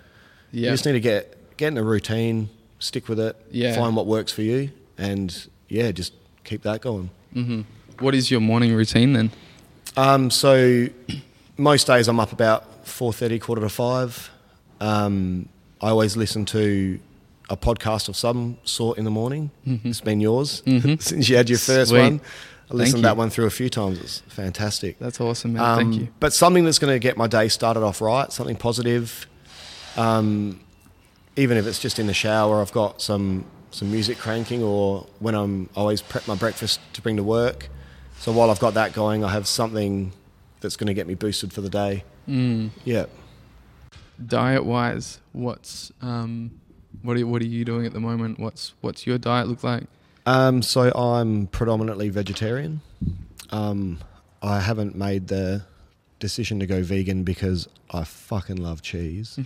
You 0.51 0.65
just 0.69 0.85
need 0.85 0.93
to 0.93 0.99
get 0.99 1.33
get 1.57 1.69
in 1.69 1.77
a 1.77 1.83
routine, 1.83 2.49
stick 2.79 3.07
with 3.09 3.19
it, 3.19 3.35
Yeah. 3.51 3.75
find 3.75 3.95
what 3.95 4.05
works 4.05 4.31
for 4.31 4.41
you, 4.43 4.69
and 4.97 5.35
yeah, 5.69 5.91
just 5.91 6.13
keep 6.43 6.61
that 6.63 6.81
going. 6.81 7.09
hmm 7.33 7.61
What 7.99 8.13
is 8.15 8.29
your 8.29 8.41
morning 8.41 8.73
routine 8.75 9.13
then? 9.13 9.31
Um, 9.95 10.29
so 10.29 10.87
most 11.57 11.87
days 11.87 12.07
I'm 12.07 12.19
up 12.19 12.31
about 12.31 12.85
four 12.87 13.11
thirty, 13.13 13.39
quarter 13.39 13.61
to 13.61 13.69
five. 13.69 14.29
Um, 14.79 15.49
I 15.81 15.89
always 15.89 16.15
listen 16.15 16.45
to 16.45 16.99
a 17.49 17.57
podcast 17.57 18.09
of 18.09 18.15
some 18.15 18.57
sort 18.65 18.97
in 18.97 19.03
the 19.05 19.11
morning. 19.11 19.49
Mhm. 19.65 19.85
It's 19.85 20.01
been 20.01 20.19
yours 20.21 20.61
Mhm. 20.65 21.01
since 21.09 21.29
you 21.29 21.37
had 21.37 21.49
your 21.49 21.59
first 21.59 21.89
Sweet. 21.89 21.99
one. 22.01 22.21
I 22.69 22.73
listened 22.73 22.97
to 22.97 23.07
that 23.07 23.17
one 23.17 23.29
through 23.29 23.45
a 23.45 23.51
few 23.51 23.69
times. 23.69 23.99
It's 23.99 24.19
fantastic. 24.27 24.99
That's 24.99 25.21
awesome, 25.21 25.53
man. 25.53 25.63
Um, 25.63 25.77
Thank 25.77 25.95
you. 26.01 26.07
But 26.19 26.33
something 26.33 26.65
that's 26.65 26.79
going 26.79 26.93
to 26.93 26.99
get 26.99 27.15
my 27.15 27.27
day 27.27 27.47
started 27.47 27.81
off 27.81 28.01
right, 28.01 28.31
something 28.31 28.57
positive. 28.57 29.25
Um, 29.95 30.59
even 31.37 31.57
if 31.57 31.65
it's 31.65 31.79
just 31.79 31.97
in 31.97 32.07
the 32.07 32.13
shower, 32.13 32.61
I've 32.61 32.73
got 32.73 33.01
some 33.01 33.45
some 33.71 33.91
music 33.91 34.17
cranking, 34.17 34.63
or 34.63 35.07
when 35.19 35.35
I'm 35.35 35.69
I 35.75 35.79
always 35.79 36.01
prep 36.01 36.27
my 36.27 36.35
breakfast 36.35 36.79
to 36.93 37.01
bring 37.01 37.15
to 37.17 37.23
work. 37.23 37.69
So 38.19 38.31
while 38.31 38.49
I've 38.49 38.59
got 38.59 38.73
that 38.73 38.93
going, 38.93 39.23
I 39.23 39.31
have 39.31 39.47
something 39.47 40.11
that's 40.59 40.75
going 40.75 40.87
to 40.87 40.93
get 40.93 41.07
me 41.07 41.13
boosted 41.13 41.53
for 41.53 41.61
the 41.61 41.69
day. 41.69 42.03
Mm. 42.27 42.71
Yeah. 42.83 43.05
Diet 44.25 44.65
wise, 44.65 45.19
what's 45.31 45.91
um, 46.01 46.59
what 47.03 47.17
are 47.17 47.27
what 47.27 47.41
are 47.41 47.47
you 47.47 47.63
doing 47.63 47.85
at 47.85 47.93
the 47.93 47.99
moment? 47.99 48.39
What's 48.39 48.73
what's 48.81 49.05
your 49.05 49.17
diet 49.17 49.47
look 49.47 49.63
like? 49.63 49.83
Um, 50.27 50.61
so 50.61 50.91
I'm 50.91 51.47
predominantly 51.47 52.09
vegetarian. 52.09 52.81
Um, 53.49 53.99
I 54.41 54.59
haven't 54.59 54.93
made 54.93 55.29
the 55.29 55.63
decision 56.19 56.59
to 56.59 56.65
go 56.65 56.83
vegan 56.83 57.23
because 57.23 57.69
I 57.91 58.03
fucking 58.03 58.57
love 58.57 58.81
cheese. 58.81 59.39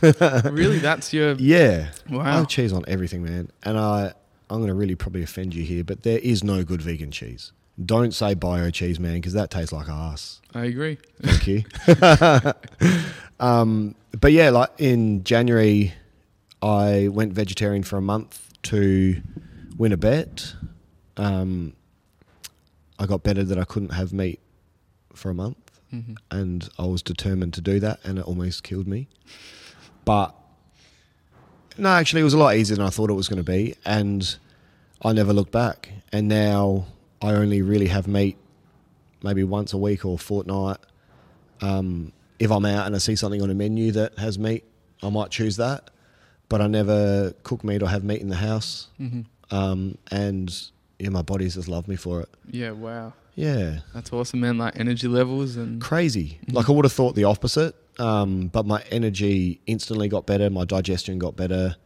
really, 0.44 0.78
that's 0.78 1.12
your 1.12 1.32
Yeah. 1.38 1.90
I 2.08 2.14
wow. 2.14 2.22
have 2.22 2.48
cheese 2.48 2.72
on 2.72 2.84
everything, 2.86 3.24
man. 3.24 3.50
And 3.64 3.76
I, 3.76 4.12
I'm 4.48 4.58
going 4.58 4.68
to 4.68 4.74
really 4.74 4.94
probably 4.94 5.24
offend 5.24 5.52
you 5.52 5.64
here, 5.64 5.82
but 5.82 6.04
there 6.04 6.18
is 6.18 6.44
no 6.44 6.62
good 6.62 6.80
vegan 6.80 7.10
cheese. 7.10 7.50
Don't 7.84 8.14
say 8.14 8.34
bio 8.34 8.70
cheese, 8.70 9.00
man, 9.00 9.14
because 9.14 9.32
that 9.32 9.50
tastes 9.50 9.72
like 9.72 9.88
ass. 9.88 10.40
I 10.54 10.66
agree. 10.66 10.98
Thank 11.22 11.46
you. 11.48 11.64
um, 13.40 13.96
but 14.20 14.30
yeah, 14.30 14.50
like 14.50 14.70
in 14.78 15.24
January, 15.24 15.92
I 16.62 17.08
went 17.08 17.32
vegetarian 17.32 17.82
for 17.82 17.96
a 17.96 18.02
month 18.02 18.52
to 18.64 19.20
win 19.80 19.92
a 19.92 19.96
bet. 19.96 20.54
Um, 21.16 21.72
I 22.98 23.06
got 23.06 23.22
better 23.22 23.42
that 23.42 23.58
I 23.58 23.64
couldn't 23.64 23.94
have 23.94 24.12
meat 24.12 24.38
for 25.14 25.30
a 25.30 25.34
month, 25.34 25.80
hmm 25.90 26.14
and 26.30 26.68
I 26.78 26.84
was 26.84 27.02
determined 27.02 27.54
to 27.54 27.62
do 27.62 27.80
that, 27.80 27.98
and 28.04 28.18
it 28.18 28.24
almost 28.26 28.62
killed 28.62 28.86
me. 28.86 29.08
But 30.04 30.34
no, 31.78 31.88
actually, 31.88 32.20
it 32.20 32.24
was 32.24 32.34
a 32.34 32.38
lot 32.38 32.54
easier 32.56 32.76
than 32.76 32.84
I 32.84 32.90
thought 32.90 33.08
it 33.08 33.14
was 33.14 33.26
going 33.26 33.42
to 33.42 33.52
be, 33.58 33.74
and 33.86 34.36
I 35.02 35.12
never 35.14 35.32
looked 35.32 35.50
back. 35.50 35.90
And 36.12 36.28
now 36.28 36.86
I 37.22 37.32
only 37.32 37.62
really 37.62 37.86
have 37.86 38.06
meat 38.06 38.36
maybe 39.22 39.44
once 39.44 39.72
a 39.72 39.78
week 39.78 40.04
or 40.04 40.18
fortnight. 40.18 40.78
Um, 41.62 42.12
if 42.38 42.50
I'm 42.50 42.66
out 42.66 42.86
and 42.86 42.94
I 42.94 42.98
see 42.98 43.16
something 43.16 43.40
on 43.40 43.50
a 43.50 43.54
menu 43.54 43.92
that 43.92 44.18
has 44.18 44.38
meat, 44.38 44.64
I 45.02 45.08
might 45.08 45.30
choose 45.30 45.56
that. 45.56 45.90
But 46.50 46.60
I 46.60 46.66
never 46.66 47.32
cook 47.44 47.64
meat 47.64 47.82
or 47.82 47.88
have 47.88 48.04
meat 48.04 48.20
in 48.20 48.28
the 48.28 48.36
house. 48.36 48.88
hmm 48.98 49.22
Um, 49.50 49.98
and 50.10 50.54
yeah, 50.98 51.08
my 51.08 51.22
body's 51.22 51.54
just 51.54 51.68
loved 51.68 51.88
me 51.88 51.96
for 51.96 52.20
it. 52.20 52.28
Yeah. 52.50 52.70
Wow. 52.72 53.14
Yeah, 53.36 53.78
That's 53.94 54.12
awesome, 54.12 54.40
man. 54.40 54.58
Like 54.58 54.78
energy 54.78 55.08
levels 55.08 55.56
and 55.56 55.80
crazy. 55.80 56.38
Like 56.52 56.68
I 56.68 56.72
would 56.72 56.84
have 56.84 56.92
thought 56.92 57.14
the 57.14 57.24
opposite. 57.24 57.74
Um, 57.98 58.48
but 58.48 58.66
my 58.66 58.82
energy 58.90 59.60
instantly 59.66 60.08
got 60.08 60.26
better. 60.26 60.50
My 60.50 60.64
digestion 60.64 61.18
got 61.18 61.36
better. 61.36 61.76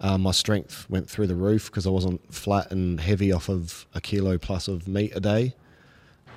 Um, 0.00 0.22
my 0.22 0.30
strength 0.30 0.86
went 0.88 1.10
through 1.10 1.26
the 1.26 1.34
roof 1.34 1.66
because 1.66 1.86
I 1.86 1.90
wasn't 1.90 2.32
flat 2.32 2.70
and 2.70 3.00
heavy 3.00 3.32
off 3.32 3.48
of 3.50 3.86
a 3.94 4.00
kilo 4.00 4.38
plus 4.38 4.66
of 4.68 4.88
meat 4.88 5.12
a 5.14 5.20
day. 5.20 5.54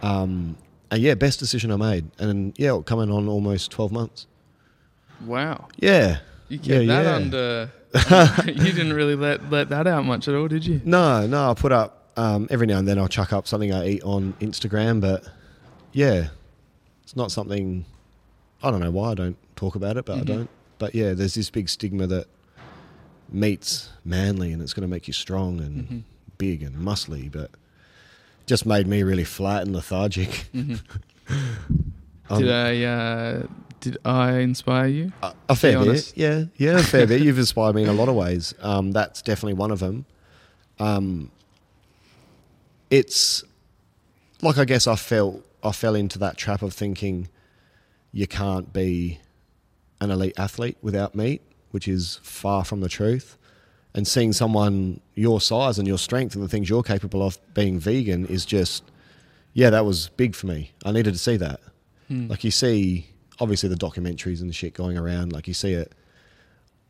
Um, 0.02 0.58
and 0.92 1.02
yeah, 1.02 1.13
best 1.16 1.40
decision 1.40 1.72
I 1.72 1.76
made. 1.78 2.06
And 2.20 2.54
yeah, 2.58 2.78
coming 2.86 3.10
on 3.12 3.28
almost 3.30 3.72
twelve 3.72 3.92
months. 3.92 4.28
wow. 5.26 5.68
Yeah. 5.78 6.20
You 6.50 6.58
kept 6.60 6.68
Yeah, 6.70 6.80
that 6.80 7.04
yeah. 7.06 7.16
under. 7.16 7.72
you 8.46 8.72
didn't 8.72 8.94
really 8.94 9.16
let 9.16 9.50
let 9.50 9.70
that 9.70 9.88
out 9.88 10.06
much 10.06 10.28
at 10.28 10.36
all, 10.36 10.48
did 10.48 10.66
you? 10.66 10.82
No, 10.86 11.26
no, 11.28 11.52
I 11.52 11.54
put 11.54 11.72
up 11.72 12.12
um, 12.18 12.48
every 12.50 12.68
now 12.68 12.78
and 12.80 12.88
then 12.88 12.98
I'll 13.00 13.08
chuck 13.08 13.32
up 13.34 13.48
something 13.48 13.74
I 13.74 13.88
eat 13.88 14.04
on 14.04 14.34
Instagram, 14.42 15.02
but 15.02 15.24
yeah, 15.94 16.28
it's 17.04 17.16
not 17.16 17.32
something 17.32 17.86
I 18.64 18.72
don't 18.72 18.80
know 18.80 18.92
why 18.92 19.12
I 19.12 19.14
don't 19.14 19.38
talk 19.56 19.76
about 19.76 19.98
it, 19.98 20.06
but 20.06 20.18
Mhm. 20.18 20.22
I 20.22 20.24
don't. 20.24 20.50
But 20.80 20.96
yeah, 20.96 21.14
there's 21.14 21.34
this 21.36 21.50
big 21.50 21.70
stigma 21.70 22.08
that 22.08 22.28
meat's 23.32 23.90
manly 24.06 24.52
and 24.54 24.62
it's 24.62 24.74
going 24.74 24.88
to 24.88 24.88
make 24.88 25.08
you 25.08 25.14
strong 25.14 25.60
and 25.60 25.90
Mhm. 25.90 26.04
big 26.38 26.64
and 26.64 26.76
muscly, 26.76 27.32
but 27.32 27.52
just 28.46 28.66
made 28.66 28.88
me 28.88 29.04
really 29.04 29.24
flat 29.26 29.64
and 29.64 29.74
lethargic. 29.76 30.48
hmm 30.54 30.76
Um, 32.30 32.42
did 32.44 32.52
I 32.52 32.84
uh, 32.84 33.44
did 33.80 33.98
I 34.06 34.40
inspire 34.40 34.88
you? 34.88 35.12
A, 35.22 35.34
a 35.50 35.56
fair 35.56 35.84
bit, 35.84 36.13
yeah, 36.16 36.46
yeah, 36.56 36.80
a 36.80 36.84
fair 36.84 37.08
bit. 37.08 37.22
You've 37.24 37.38
inspired 37.38 37.76
me 37.76 37.84
in 37.84 37.90
a 37.90 37.94
lot 37.94 38.10
of 38.10 38.16
ways. 38.16 38.54
Um, 38.62 38.92
that's 38.92 39.22
definitely 39.22 39.54
one 39.54 39.72
of 39.72 39.80
them. 39.80 40.06
Um, 40.80 41.32
it's 42.90 43.44
like 44.42 44.58
I 44.58 44.66
guess 44.66 44.88
I 44.88 44.96
felt 44.96 45.46
I 45.63 45.72
fell 45.72 45.96
into 45.96 46.20
that 46.20 46.38
trap 46.38 46.62
of 46.62 46.74
thinking 46.74 47.30
you 48.12 48.28
can't 48.28 48.72
be 48.72 49.20
an 50.00 50.12
elite 50.12 50.38
athlete 50.38 50.78
without 50.82 51.16
meat, 51.16 51.42
which 51.72 51.88
is 51.88 52.20
far 52.24 52.63
from 52.63 52.82
the 52.82 52.90
truth. 52.90 53.38
And 53.94 54.08
seeing 54.08 54.32
someone 54.32 55.02
your 55.16 55.42
size 55.42 55.80
and 55.80 55.88
your 55.88 55.98
strength 55.98 56.36
and 56.36 56.44
the 56.44 56.48
things 56.48 56.70
you're 56.70 56.84
capable 56.84 57.26
of 57.26 57.40
being 57.54 57.80
vegan 57.80 58.28
is 58.28 58.46
just, 58.46 58.84
yeah, 59.54 59.72
that 59.72 59.86
was 59.86 60.10
big 60.10 60.36
for 60.36 60.46
me. 60.46 60.72
I 60.86 60.92
needed 60.92 61.13
to 61.13 61.20
see 61.20 61.36
that. 61.38 61.60
Hmm. 62.08 62.28
Like 62.28 62.44
you 62.44 62.52
see, 62.52 63.10
obviously 63.39 63.69
the 63.69 63.76
documentaries 63.76 64.41
and 64.41 64.50
the 64.50 64.54
shit 64.54 64.73
going 64.73 64.97
around, 64.97 65.32
like 65.34 65.47
you 65.47 65.54
see 65.54 65.73
it 65.73 65.91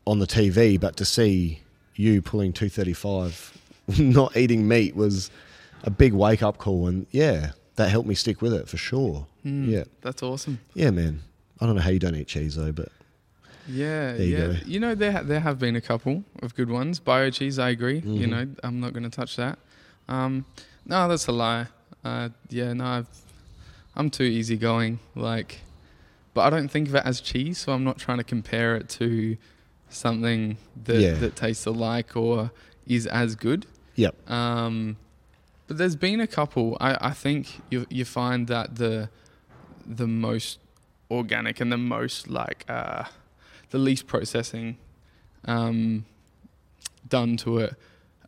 on 0.06 0.18
the 0.18 0.26
TV, 0.26 0.78
but 0.80 0.96
to 0.96 1.04
see 1.04 1.60
you 1.94 2.22
pulling 2.22 2.52
235, 2.52 3.58
not 3.98 4.36
eating 4.36 4.66
meat 4.66 4.94
was 4.96 5.30
a 5.84 5.90
big 5.90 6.12
wake 6.12 6.42
up 6.42 6.58
call. 6.58 6.86
And 6.88 7.06
yeah, 7.10 7.50
that 7.76 7.90
helped 7.90 8.08
me 8.08 8.14
stick 8.14 8.40
with 8.42 8.52
it 8.54 8.68
for 8.68 8.76
sure. 8.76 9.26
Hmm. 9.42 9.68
Yeah. 9.68 9.84
That's 10.00 10.22
awesome. 10.22 10.58
Yeah, 10.74 10.90
man. 10.90 11.20
I 11.60 11.66
don't 11.66 11.74
know 11.76 11.82
how 11.82 11.90
you 11.90 11.98
don't 11.98 12.14
eat 12.14 12.28
cheese 12.28 12.54
though, 12.56 12.72
but 12.72 12.88
Yeah, 13.66 14.12
There 14.14 14.22
you 14.26 14.36
yeah. 14.36 14.46
go. 14.46 14.56
You 14.64 14.80
know, 14.80 14.94
there 14.94 15.22
there 15.22 15.40
have 15.40 15.58
been 15.58 15.76
a 15.76 15.80
couple 15.80 16.24
of 16.42 16.54
good 16.54 16.70
ones. 16.70 17.00
Bio 17.00 17.30
cheese, 17.30 17.58
I 17.58 17.70
agree. 17.70 17.96
You 17.98 18.26
Mhm. 18.26 18.30
know, 18.30 18.46
I'm 18.62 18.80
not 18.80 18.92
going 18.94 19.02
to 19.02 19.10
touch 19.10 19.36
that. 19.36 19.58
Um, 20.08 20.44
no, 20.86 21.06
that's 21.08 21.26
a 21.26 21.32
lie. 21.32 21.66
Uh, 22.04 22.30
yeah, 22.48 22.72
no, 22.72 22.84
I've, 22.86 23.08
I'm 23.94 24.08
too 24.08 24.22
easygoing. 24.24 25.00
Like, 25.14 25.58
but 26.38 26.44
I 26.46 26.50
don't 26.54 26.68
think 26.74 26.86
of 26.88 26.94
it 26.94 27.02
as 27.04 27.20
cheese, 27.20 27.58
so 27.58 27.72
I'm 27.74 27.82
not 27.90 27.98
trying 27.98 28.18
to 28.18 28.24
compare 28.36 28.76
it 28.78 28.88
to 29.00 29.36
something 29.90 30.56
that 30.84 31.00
Yeah. 31.00 31.14
that 31.22 31.34
tastes 31.34 31.66
alike 31.66 32.10
or 32.16 32.50
is 32.86 33.06
as 33.22 33.34
good. 33.46 33.66
yep. 33.96 34.14
Um, 34.30 34.96
but 35.66 35.74
there's 35.78 35.96
been 35.96 36.20
a 36.20 36.26
couple. 36.38 36.76
I, 36.88 36.90
I 37.10 37.12
think 37.24 37.42
you 37.70 37.78
you 37.98 38.04
find 38.04 38.46
that 38.54 38.66
the 38.82 39.08
the 40.00 40.06
most 40.06 40.58
organic 41.10 41.60
and 41.62 41.70
the 41.72 41.82
most 41.96 42.28
like 42.40 42.60
uh, 42.68 43.04
the 43.70 43.78
least 43.78 44.06
processing 44.06 44.76
um, 45.44 46.04
done 47.08 47.36
to 47.38 47.58
it. 47.58 47.74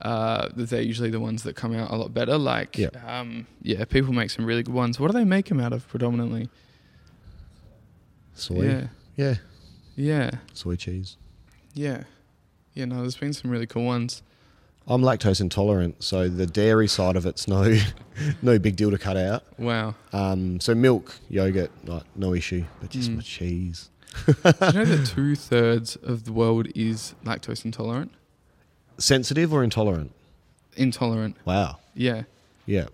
Uh, 0.01 0.49
they're 0.57 0.81
usually 0.93 1.11
the 1.11 1.21
ones 1.21 1.43
that 1.43 1.55
come 1.63 1.75
out 1.81 1.91
a 1.91 1.97
lot 2.03 2.11
better. 2.15 2.39
Like, 2.39 2.79
Yep. 2.79 2.97
um, 3.07 3.47
yeah, 3.63 3.85
people 3.85 4.13
make 4.15 4.31
some 4.31 4.47
really 4.47 4.63
good 4.63 4.75
ones. 4.75 4.99
What 4.99 5.09
do 5.11 5.19
they 5.19 5.25
make 5.37 5.47
them 5.51 5.61
out 5.61 5.73
of 5.75 5.87
predominantly? 5.89 6.49
Soy. 8.41 8.63
Yeah, 8.69 8.87
Yeah. 9.17 9.35
yeah, 9.97 10.31
Soy 10.55 10.77
cheese. 10.77 11.17
yeah, 11.75 12.05
yeah. 12.75 12.85
No, 12.87 13.01
there's 13.03 13.17
been 13.17 13.33
some 13.33 13.51
really 13.51 13.67
cool 13.67 13.85
ones. 13.85 14.23
I'm 14.87 15.03
lactose 15.03 15.41
intolerant, 15.41 16.03
so 16.03 16.29
the 16.29 16.47
dairy 16.47 16.89
side 16.89 17.15
of 17.17 17.27
it's 17.27 17.47
no 17.47 17.79
no 18.43 18.59
big 18.59 18.77
deal 18.77 18.91
to 18.91 18.99
cut 18.99 19.17
out. 19.17 19.45
Wow. 19.59 19.95
Um, 20.13 20.59
so 20.61 20.75
milk, 20.75 21.15
yogurt, 21.29 21.71
like 21.87 22.03
no 22.17 22.35
issue, 22.35 22.65
but 22.81 22.91
just 22.91 23.11
Mm. 23.11 23.17
my 23.17 23.23
cheese. 23.23 23.91
Do 24.27 24.33
you 24.35 24.53
know 24.73 24.85
that 24.85 25.07
two 25.15 25.37
thirds 25.37 25.95
of 25.97 26.25
the 26.25 26.33
world 26.33 26.67
is 26.75 27.15
lactose 27.25 27.65
intolerant? 27.65 28.11
Sensitive 28.99 29.53
or 29.53 29.63
intolerant? 29.63 30.13
Intolerant. 30.77 31.37
Wow. 31.45 31.79
Yeah, 31.95 32.23
Yeah. 32.67 32.87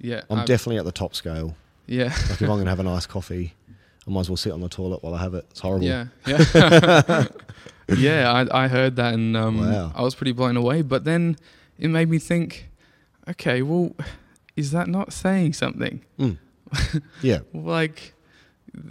yeah. 0.00 0.22
I'm 0.28 0.40
I've- 0.40 0.46
definitely 0.46 0.78
at 0.78 0.84
the 0.84 0.92
top 0.92 1.14
scale. 1.14 1.56
Yeah, 1.86 2.04
Like 2.06 2.30
if 2.32 2.40
I'm 2.42 2.48
going 2.48 2.64
to 2.64 2.70
have 2.70 2.80
a 2.80 2.82
nice 2.94 3.06
coffee, 3.06 3.54
I 4.08 4.10
might 4.10 4.20
as 4.20 4.30
well 4.30 4.36
sit 4.38 4.52
on 4.52 4.60
the 4.60 4.68
toilet 4.70 5.02
while 5.02 5.14
I 5.14 5.18
have 5.18 5.34
it. 5.34 5.46
It's 5.50 5.60
horrible. 5.60 5.84
yeah, 5.86 6.06
yeah. 6.26 7.26
yeah, 7.96 8.32
I, 8.50 8.64
I 8.64 8.68
heard 8.68 8.96
that 8.96 9.12
and 9.12 9.36
um, 9.36 9.58
Wow. 9.58 9.92
I 9.94 10.02
was 10.02 10.14
pretty 10.14 10.32
blown 10.32 10.56
away. 10.56 10.80
But 10.82 11.04
then 11.04 11.36
it 11.78 11.88
made 11.88 12.08
me 12.08 12.18
think, 12.18 12.70
okay, 13.28 13.60
well, 13.60 13.94
is 14.56 14.70
that 14.70 14.88
not 14.88 15.12
saying 15.12 15.52
something? 15.52 16.02
Mm. 16.18 16.38
Yeah. 17.22 17.40
Like, 17.52 18.14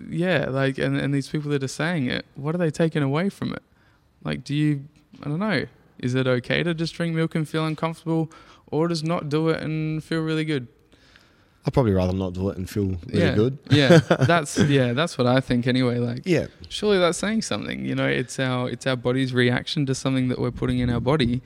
yeah, 0.10 0.46
like, 0.50 0.78
and, 0.78 0.98
and 0.98 1.14
these 1.14 1.30
people 1.30 1.50
that 1.52 1.64
are 1.64 1.68
saying 1.68 2.08
it, 2.08 2.26
what 2.36 2.54
are 2.54 2.58
they 2.60 2.72
taking 2.72 3.02
away 3.04 3.30
from 3.30 3.54
it? 3.54 3.64
Like, 4.24 4.44
do 4.44 4.54
you, 4.54 4.86
I 5.24 5.30
don't 5.30 5.40
know, 5.40 5.66
is 6.00 6.14
it 6.16 6.28
okay 6.28 6.62
to 6.64 6.74
just 6.74 6.94
drink 6.96 7.16
milk 7.16 7.34
and 7.36 7.48
feel 7.48 7.66
uncomfortable 7.66 8.32
or 8.68 8.88
just 8.88 9.04
not 9.04 9.30
do 9.30 9.50
it 9.50 9.62
and 9.64 10.04
feel 10.04 10.22
really 10.22 10.46
good? 10.46 10.68
I'd 11.68 11.74
probably 11.74 11.92
rather 11.92 12.14
not 12.14 12.32
do 12.34 12.48
it 12.50 12.58
and 12.58 12.68
feel 12.70 12.98
really 13.08 13.20
yeah. 13.20 13.36
good. 13.36 13.58
yeah, 13.70 13.98
that's 14.26 14.58
yeah, 14.58 14.94
that's 14.94 15.18
what 15.18 15.28
I 15.28 15.42
think 15.42 15.68
anyway. 15.68 15.98
Like, 16.00 16.22
Yeah. 16.26 16.48
surely 16.70 16.98
that's 16.98 17.18
saying 17.18 17.42
something. 17.42 17.84
You 17.86 17.94
know, 17.94 18.08
it's 18.08 18.40
our 18.40 18.70
it's 18.70 18.88
our 18.88 18.96
body's 18.96 19.34
reaction 19.34 19.86
to 19.88 19.94
something 19.94 20.30
that 20.30 20.40
we're 20.40 20.52
putting 20.52 20.80
in 20.80 20.90
our 20.90 21.02
body, 21.02 21.42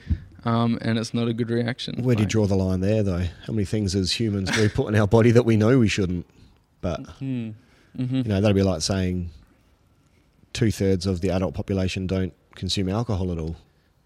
um, 0.45 0.77
and 0.81 0.99
it's 0.99 1.13
not 1.13 1.27
a 1.27 1.33
good 1.33 1.49
reaction. 1.49 2.03
Where 2.03 2.15
do 2.15 2.21
you 2.21 2.29
draw 2.29 2.45
the 2.45 2.55
line 2.55 2.81
there, 2.81 3.01
though? 3.01 3.25
How 3.47 3.53
many 3.53 3.65
things 3.65 3.95
as 3.95 4.11
humans 4.19 4.51
do 4.51 4.61
we 4.61 4.69
put 4.69 4.87
in 4.89 4.95
our 4.95 5.07
body 5.07 5.31
that 5.31 5.43
we 5.43 5.57
know 5.57 5.79
we 5.79 5.87
shouldn't? 5.87 6.27
But 6.81 6.99
Hmm. 7.19 7.49
Mm-hmm. 7.97 8.15
you 8.17 8.23
know, 8.23 8.39
that'd 8.39 8.55
be 8.55 8.61
like 8.63 8.81
saying 8.83 9.31
two 10.53 10.71
thirds 10.71 11.05
of 11.05 11.21
the 11.21 11.29
adult 11.31 11.53
population 11.55 12.07
don't 12.07 12.33
consume 12.55 12.89
alcohol 12.89 13.31
at 13.31 13.37
all. 13.37 13.55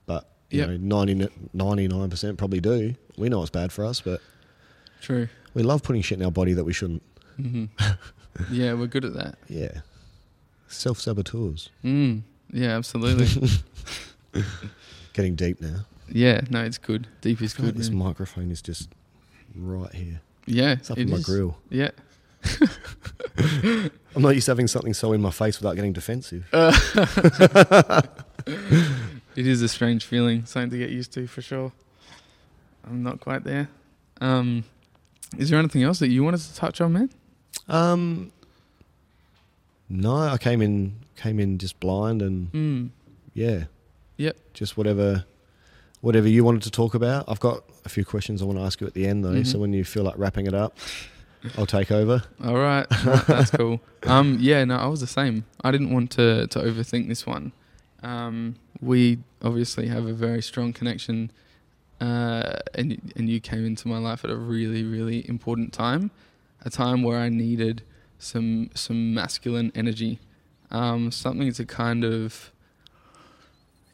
But 0.06 0.28
you 0.49 0.60
Yep. 0.62 0.69
know, 0.82 1.30
99 1.54 2.10
percent 2.10 2.38
probably 2.38 2.62
do. 2.62 2.95
We 3.17 3.30
know 3.30 3.41
it's 3.41 3.49
bad 3.51 3.71
for 3.71 3.86
us, 3.86 3.99
but 4.01 4.21
True. 5.01 5.28
We 5.56 5.64
love 5.64 5.82
putting 5.82 6.03
shit 6.03 6.20
in 6.20 6.26
our 6.26 6.32
body 6.32 6.53
that 6.53 6.64
we 6.66 6.74
shouldn't. 6.74 7.01
hmm 7.38 7.66
yeah, 8.51 8.74
we're 8.74 8.86
good 8.88 9.06
at 9.06 9.14
that. 9.16 9.38
Yeah, 9.49 9.80
self 10.68 10.99
saboteurs. 10.99 11.70
Mm. 11.84 12.22
Yeah, 12.53 12.78
absolutely. 12.78 13.49
Getting 15.14 15.36
deep 15.36 15.60
now. 15.62 15.78
yeah, 16.10 16.41
no, 16.51 16.64
it's 16.64 16.78
good. 16.78 17.08
Deep 17.22 17.41
is 17.41 17.53
I 17.53 17.58
feel 17.58 17.66
like 17.68 17.74
good. 17.76 17.82
this 17.82 17.89
man. 17.89 17.99
microphone 18.08 18.51
is 18.51 18.62
just 18.62 18.89
right 19.56 19.91
here. 19.93 20.22
yeah, 20.45 20.74
It's 20.74 20.91
up 20.91 20.97
it 20.97 21.01
in 21.03 21.10
my 21.10 21.18
is. 21.18 21.26
grill. 21.26 21.58
Yeah. 21.70 21.89
I'm 24.16 24.22
not 24.22 24.36
used 24.36 24.45
to 24.45 24.51
having 24.51 24.68
something 24.68 24.93
so 24.93 25.14
in 25.14 25.22
my 25.22 25.32
face 25.32 25.60
without 25.60 25.76
getting 25.76 25.93
defensive. 25.93 26.45
It 29.38 29.47
is 29.47 29.62
a 29.62 29.68
strange 29.68 30.06
feeling, 30.06 30.45
something 30.45 30.70
to 30.72 30.78
get 30.78 30.89
used 30.91 31.12
to 31.14 31.28
for 31.28 31.41
sure. 31.41 31.72
I'm 32.88 33.01
not 33.03 33.20
quite 33.20 33.43
there. 33.43 33.68
Um, 34.22 34.64
Is 35.38 35.50
there 35.50 35.60
anything 35.60 35.84
else 35.84 36.00
that 36.00 36.10
you 36.10 36.24
wanted 36.24 36.40
to 36.42 36.56
touch 36.56 36.82
on, 36.82 36.94
man? 36.94 37.10
Um, 37.68 38.32
no, 39.90 40.16
I 40.16 40.38
came 40.38 40.62
in 40.62 40.96
came 41.16 41.40
in 41.40 41.58
just 41.58 41.80
blind 41.80 42.22
and 42.22 42.52
Mm. 42.52 42.90
yeah, 43.34 43.66
Yep. 44.18 44.38
just 44.54 44.78
whatever 44.78 45.26
whatever 46.02 46.28
you 46.28 46.44
wanted 46.44 46.62
to 46.64 46.70
talk 46.72 46.94
about. 46.94 47.26
I've 47.28 47.40
got 47.40 47.64
a 47.84 47.90
few 47.90 48.06
questions 48.06 48.42
I 48.42 48.46
want 48.46 48.60
to 48.60 48.64
ask 48.66 48.80
you 48.80 48.86
at 48.88 48.94
the 48.94 49.08
end 49.08 49.24
though. 49.26 49.42
So 49.44 49.58
Mhm. 49.58 49.62
when 49.62 49.74
you 49.74 49.84
feel 49.84 50.04
like 50.04 50.16
wrapping 50.18 50.46
it 50.46 50.54
up, 50.54 50.78
I'll 51.58 51.66
take 51.66 51.92
over. 51.92 52.22
All 52.44 52.58
right, 52.58 52.86
No, 53.06 53.16
that's 53.28 53.52
cool. 53.52 53.82
Um, 54.04 54.38
yeah, 54.40 54.64
no, 54.66 54.76
I 54.76 54.86
was 54.88 55.00
the 55.00 55.08
same. 55.08 55.46
I 55.64 55.72
didn't 55.72 55.92
want 55.92 56.12
to 56.12 56.48
to 56.48 56.60
overthink 56.60 57.08
this 57.08 57.26
one. 57.26 57.54
Um, 58.04 58.56
we 58.82 59.20
obviously 59.42 59.88
have 59.88 60.06
a 60.06 60.14
very 60.14 60.42
strong 60.42 60.74
connection, 60.74 61.32
uh, 62.02 62.58
and 62.74 63.14
and 63.16 63.30
you 63.30 63.39
came 63.39 63.66
into 63.66 63.88
my 63.88 63.98
life 63.98 64.24
at 64.24 64.30
a 64.30 64.36
really 64.36 64.84
really 64.84 65.28
important 65.30 65.74
time, 65.74 66.12
a 66.62 66.70
time 66.70 67.04
where 67.04 67.18
I 67.18 67.30
needed 67.30 67.84
some 68.20 68.70
some 68.76 69.14
masculine 69.14 69.72
energy, 69.76 70.20
um, 70.72 71.12
something 71.12 71.52
to 71.54 71.66
kind 71.66 72.04
of 72.04 72.52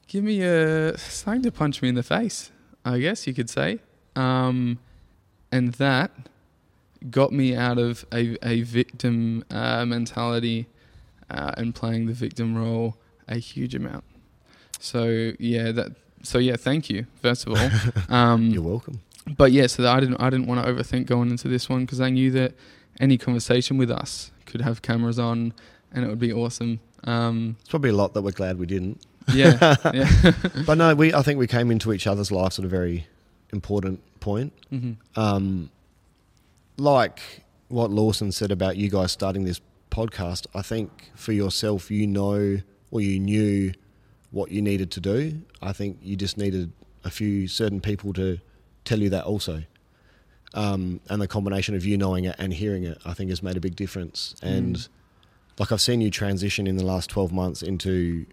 give 0.08 0.24
me 0.24 0.42
a 0.42 0.98
something 0.98 1.44
to 1.44 1.52
punch 1.52 1.82
me 1.82 1.90
in 1.90 1.96
the 1.96 2.04
face. 2.04 2.52
I 2.84 3.00
guess 3.00 3.28
you 3.28 3.34
could 3.34 3.50
say, 3.50 3.80
um, 4.16 4.80
and 5.52 5.74
that 5.74 6.12
got 7.10 7.32
me 7.32 7.56
out 7.56 7.78
of 7.78 8.06
a, 8.12 8.38
a 8.48 8.62
victim 8.62 9.44
uh, 9.52 9.86
mentality 9.86 10.68
uh, 11.30 11.52
and 11.58 11.74
playing 11.74 12.06
the 12.06 12.14
victim 12.14 12.56
role 12.56 12.98
a 13.28 13.38
huge 13.38 13.76
amount. 13.76 14.04
So 14.80 15.34
yeah, 15.40 15.72
that. 15.72 15.92
So 16.24 16.38
yeah, 16.40 16.56
thank 16.56 16.90
you 16.90 17.06
first 17.22 17.48
of 17.48 17.54
all. 17.58 17.70
Um, 18.16 18.50
You're 18.50 18.62
welcome. 18.64 19.00
but 19.38 19.52
yeah, 19.52 19.68
so 19.68 19.82
that 19.84 19.96
I 19.96 20.00
didn't 20.00 20.18
I 20.22 20.30
didn't 20.30 20.48
want 20.48 20.64
to 20.66 20.72
overthink 20.72 21.06
going 21.08 21.30
into 21.32 21.48
this 21.48 21.70
one 21.70 21.86
because 21.86 22.02
I 22.02 22.10
knew 22.10 22.32
that 22.32 22.54
any 23.00 23.18
conversation 23.18 23.78
with 23.78 23.90
us 23.92 24.32
could 24.46 24.62
have 24.62 24.82
cameras 24.82 25.18
on 25.20 25.54
and 25.92 26.06
it 26.06 26.08
would 26.08 26.20
be 26.20 26.34
awesome. 26.34 26.80
Um, 27.04 27.56
It's 27.62 27.70
probably 27.70 27.90
a 27.90 27.96
lot 27.96 28.14
that 28.14 28.22
we're 28.22 28.32
glad 28.32 28.60
we 28.60 28.66
didn't. 28.66 29.02
yeah, 29.34 29.76
yeah. 29.94 30.32
But 30.66 30.78
no, 30.78 30.94
we 30.96 31.14
I 31.14 31.22
think 31.22 31.40
we 31.40 31.48
came 31.48 31.72
into 31.72 31.92
each 31.94 32.06
other's 32.08 32.32
lives 32.32 32.60
at 32.60 32.66
a 32.66 32.68
very 32.68 33.08
important 33.52 34.00
point. 34.20 34.54
hmm 34.70 34.94
Um, 35.16 35.70
like 36.78 37.20
what 37.70 37.92
Lawson 37.92 38.32
said 38.32 38.52
about 38.52 38.78
you 38.78 38.90
guys 38.90 39.12
starting 39.12 39.44
this 39.46 39.62
podcast, 39.90 40.48
I 40.54 40.62
think 40.62 41.12
for 41.16 41.32
yourself, 41.32 41.90
you 41.92 42.08
know, 42.08 42.58
or 42.92 43.02
you 43.02 43.20
knew 43.20 43.74
what 44.32 44.52
you 44.52 44.62
needed 44.62 44.92
to 44.92 45.00
do. 45.00 45.42
I 45.62 45.74
think 45.74 46.00
you 46.02 46.16
just 46.16 46.38
needed 46.38 46.72
a 47.04 47.10
few 47.10 47.48
certain 47.48 47.82
people 47.82 48.14
to 48.14 48.40
tell 48.86 49.00
you 49.00 49.10
that 49.10 49.26
also. 49.26 49.64
Um, 50.54 51.00
and 51.10 51.22
the 51.22 51.28
combination 51.28 51.76
of 51.76 51.86
you 51.86 51.98
knowing 51.98 52.26
it 52.26 52.36
and 52.38 52.54
hearing 52.54 52.84
it, 52.84 52.98
I 53.06 53.14
think, 53.14 53.30
has 53.30 53.42
made 53.44 53.56
a 53.58 53.62
big 53.62 53.76
difference. 53.76 54.36
And 54.42 54.76
Mm. 54.76 54.88
like 55.60 55.72
I've 55.72 55.82
seen 55.82 56.02
you 56.02 56.10
transition 56.12 56.68
in 56.68 56.78
the 56.78 56.86
last 56.86 57.10
12 57.10 57.32
months 57.32 57.62
into 57.62 58.26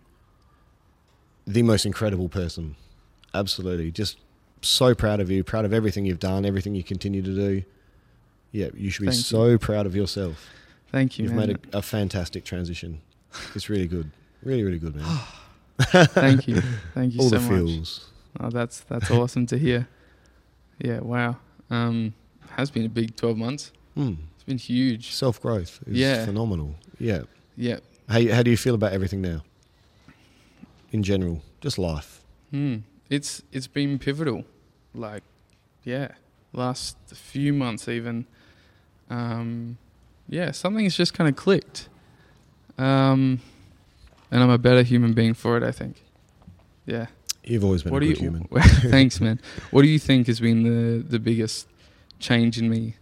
the 1.47 1.63
most 1.63 1.87
incredible 1.87 2.29
person. 2.29 2.77
Absolutely. 3.35 3.91
Just 3.91 4.19
so 4.63 4.95
proud 4.95 5.21
of 5.21 5.31
you, 5.31 5.45
proud 5.45 5.65
of 5.65 5.73
everything 5.73 6.05
you've 6.07 6.19
done, 6.19 6.45
everything 6.45 6.75
you 6.75 6.83
continue 6.85 7.23
to 7.23 7.35
do. 7.35 7.63
Yeah, 8.53 8.69
you 8.75 8.91
should 8.91 9.03
be 9.03 9.09
Thank 9.09 9.19
you. 9.19 9.23
so 9.23 9.59
proud 9.59 9.87
of 9.87 9.95
yourself. 9.95 10.49
Thank 10.91 11.19
you, 11.19 11.25
You've 11.25 11.35
man. 11.35 11.49
made 11.49 11.59
a, 11.73 11.79
a 11.79 11.83
fantastic 11.83 12.45
transition. 12.45 13.01
It's 13.55 13.69
really 13.69 13.87
good. 13.87 14.11
Really, 14.43 14.63
really 14.65 14.79
good, 14.79 14.97
man. 14.97 15.05
Thank 15.81 16.49
you, 16.49 16.61
thank 16.95 17.15
you 17.15 17.21
All 17.21 17.29
so 17.31 17.39
the 17.39 17.63
much. 17.63 18.01
Oh, 18.41 18.51
that's 18.51 18.81
that's 18.81 19.11
awesome 19.11 19.47
to 19.47 19.59
hear. 19.59 19.89
Yeah, 20.79 21.01
wow. 21.01 21.37
Um, 21.71 22.15
has 22.51 22.71
been 22.71 22.85
a 22.85 22.89
big 22.89 23.17
twelve 23.17 23.37
months. 23.37 23.73
Mm. 23.97 24.17
It's 24.35 24.45
been 24.45 24.59
huge. 24.59 25.13
Self 25.13 25.41
growth 25.41 25.81
is 25.87 25.97
Yeah. 25.97 26.25
phenomenal. 26.25 26.75
Yeah. 26.99 27.23
Yeah. 27.57 27.79
How, 28.09 28.21
how 28.33 28.43
do 28.43 28.51
you 28.51 28.57
feel 28.57 28.75
about 28.75 28.93
everything 28.93 29.21
now? 29.21 29.43
In 30.93 31.03
general, 31.03 31.43
just 31.61 31.79
life. 31.79 32.21
Hmm. 32.51 32.77
It's 33.11 33.43
it's 33.53 33.67
been 33.67 33.99
pivotal. 33.99 34.45
Like, 34.95 35.23
yeah, 35.85 36.13
last 36.53 36.97
few 37.13 37.53
months 37.53 37.89
even. 37.89 38.27
Um, 39.11 39.79
yeah, 40.29 40.51
something's 40.53 40.97
just 40.97 41.15
kind 41.15 41.29
of 41.29 41.37
clicked. 41.37 41.89
Um, 42.79 43.41
and 44.31 44.43
I'm 44.43 44.51
a 44.51 44.59
better 44.59 44.83
human 44.83 45.13
being 45.13 45.35
for 45.35 45.57
it. 45.57 45.63
I 45.63 45.73
think. 45.73 46.03
Yeah. 46.87 47.07
You've 47.45 47.65
always 47.65 47.83
been 47.83 47.93
what 47.93 48.03
a 48.03 48.07
good 48.07 48.19
you? 48.19 48.25
human. 48.25 48.45
thanks, 48.91 49.21
man. 49.21 49.41
What 49.71 49.83
do 49.83 49.89
you 49.89 49.99
think 49.99 50.27
has 50.27 50.41
been 50.41 50.63
the 50.63 51.03
the 51.03 51.19
biggest 51.19 51.69
change 52.19 52.59
in 52.59 52.69
me? 52.69 52.97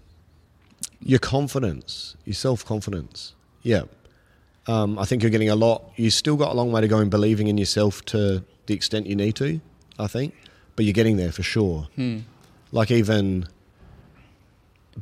Your 1.00 1.18
confidence, 1.18 2.16
your 2.24 2.34
self 2.34 2.64
confidence. 2.64 3.34
Yeah. 3.62 3.82
Um, 4.68 4.98
I 4.98 5.04
think 5.04 5.22
you're 5.22 5.30
getting 5.30 5.48
a 5.50 5.56
lot. 5.56 5.92
You 5.96 6.10
still 6.10 6.36
got 6.36 6.50
a 6.50 6.54
long 6.54 6.72
way 6.72 6.80
to 6.80 6.88
go 6.88 6.98
in 6.98 7.08
believing 7.08 7.46
in 7.46 7.56
yourself 7.56 8.04
to 8.06 8.44
the 8.66 8.74
extent 8.74 9.06
you 9.06 9.14
need 9.14 9.36
to, 9.36 9.60
I 9.98 10.08
think. 10.08 10.34
But 10.74 10.84
you're 10.84 10.92
getting 10.92 11.16
there 11.16 11.30
for 11.30 11.44
sure. 11.44 11.88
Hmm. 11.94 12.18
Like 12.72 12.90
even 12.90 13.46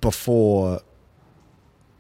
before 0.01 0.81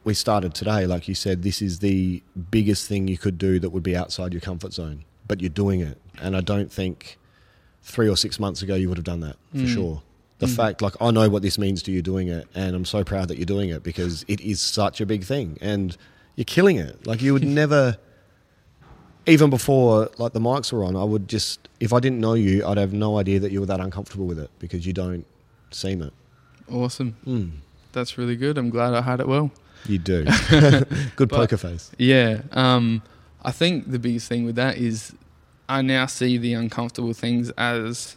we 0.04 0.14
started 0.14 0.54
today, 0.54 0.86
like 0.86 1.08
you 1.08 1.14
said, 1.14 1.42
this 1.42 1.62
is 1.62 1.78
the 1.78 2.22
biggest 2.50 2.86
thing 2.88 3.08
you 3.08 3.18
could 3.18 3.38
do 3.38 3.58
that 3.60 3.70
would 3.70 3.82
be 3.82 3.96
outside 3.96 4.32
your 4.32 4.40
comfort 4.40 4.72
zone. 4.72 5.04
But 5.26 5.40
you're 5.40 5.48
doing 5.48 5.80
it. 5.80 5.98
And 6.20 6.36
I 6.36 6.40
don't 6.40 6.70
think 6.70 7.18
three 7.82 8.08
or 8.08 8.16
six 8.16 8.38
months 8.38 8.62
ago 8.62 8.74
you 8.74 8.88
would 8.88 8.98
have 8.98 9.04
done 9.04 9.20
that 9.20 9.36
for 9.52 9.58
Mm. 9.58 9.68
sure. 9.74 10.02
The 10.40 10.46
Mm. 10.46 10.56
fact, 10.56 10.82
like, 10.82 10.94
I 11.00 11.10
know 11.10 11.28
what 11.30 11.42
this 11.42 11.58
means 11.58 11.82
to 11.84 11.92
you 11.92 12.02
doing 12.02 12.28
it, 12.28 12.46
and 12.54 12.74
I'm 12.76 12.84
so 12.84 13.02
proud 13.04 13.28
that 13.28 13.38
you're 13.38 13.46
doing 13.46 13.70
it 13.70 13.82
because 13.82 14.24
it 14.28 14.40
is 14.40 14.60
such 14.60 15.00
a 15.00 15.06
big 15.06 15.24
thing, 15.24 15.56
and 15.60 15.96
you're 16.36 16.44
killing 16.44 16.76
it. 16.76 17.06
Like, 17.06 17.22
you 17.22 17.32
would 17.32 17.44
never, 17.62 17.96
even 19.26 19.48
before 19.48 20.10
like 20.18 20.32
the 20.32 20.40
mics 20.40 20.72
were 20.72 20.84
on, 20.84 20.96
I 20.96 21.04
would 21.04 21.28
just, 21.28 21.68
if 21.80 21.92
I 21.92 22.00
didn't 22.00 22.20
know 22.20 22.34
you, 22.34 22.66
I'd 22.66 22.76
have 22.78 22.92
no 22.92 23.18
idea 23.18 23.40
that 23.40 23.52
you 23.52 23.60
were 23.60 23.66
that 23.66 23.80
uncomfortable 23.80 24.26
with 24.26 24.38
it 24.38 24.50
because 24.58 24.86
you 24.86 24.92
don't 24.92 25.24
seem 25.70 26.02
it. 26.02 26.12
Awesome. 26.70 27.16
Mm, 27.26 27.50
That's 27.92 28.18
really 28.18 28.36
good. 28.36 28.58
I'm 28.58 28.70
glad 28.70 28.92
I 28.92 29.02
had 29.02 29.20
it 29.20 29.28
well. 29.28 29.50
You 29.86 29.98
do. 29.98 30.24
Good 30.50 31.28
But- 31.28 31.30
poker 31.30 31.56
face. 31.56 31.90
Yeah. 31.98 32.42
Um, 32.52 33.02
I 33.44 33.50
think 33.50 33.90
the 33.90 33.98
biggest 33.98 34.28
thing 34.28 34.44
with 34.46 34.56
that 34.56 34.78
is 34.78 35.12
I 35.68 35.82
now 35.82 36.06
see 36.06 36.38
the 36.38 36.54
uncomfortable 36.54 37.12
things 37.12 37.50
as 37.50 38.16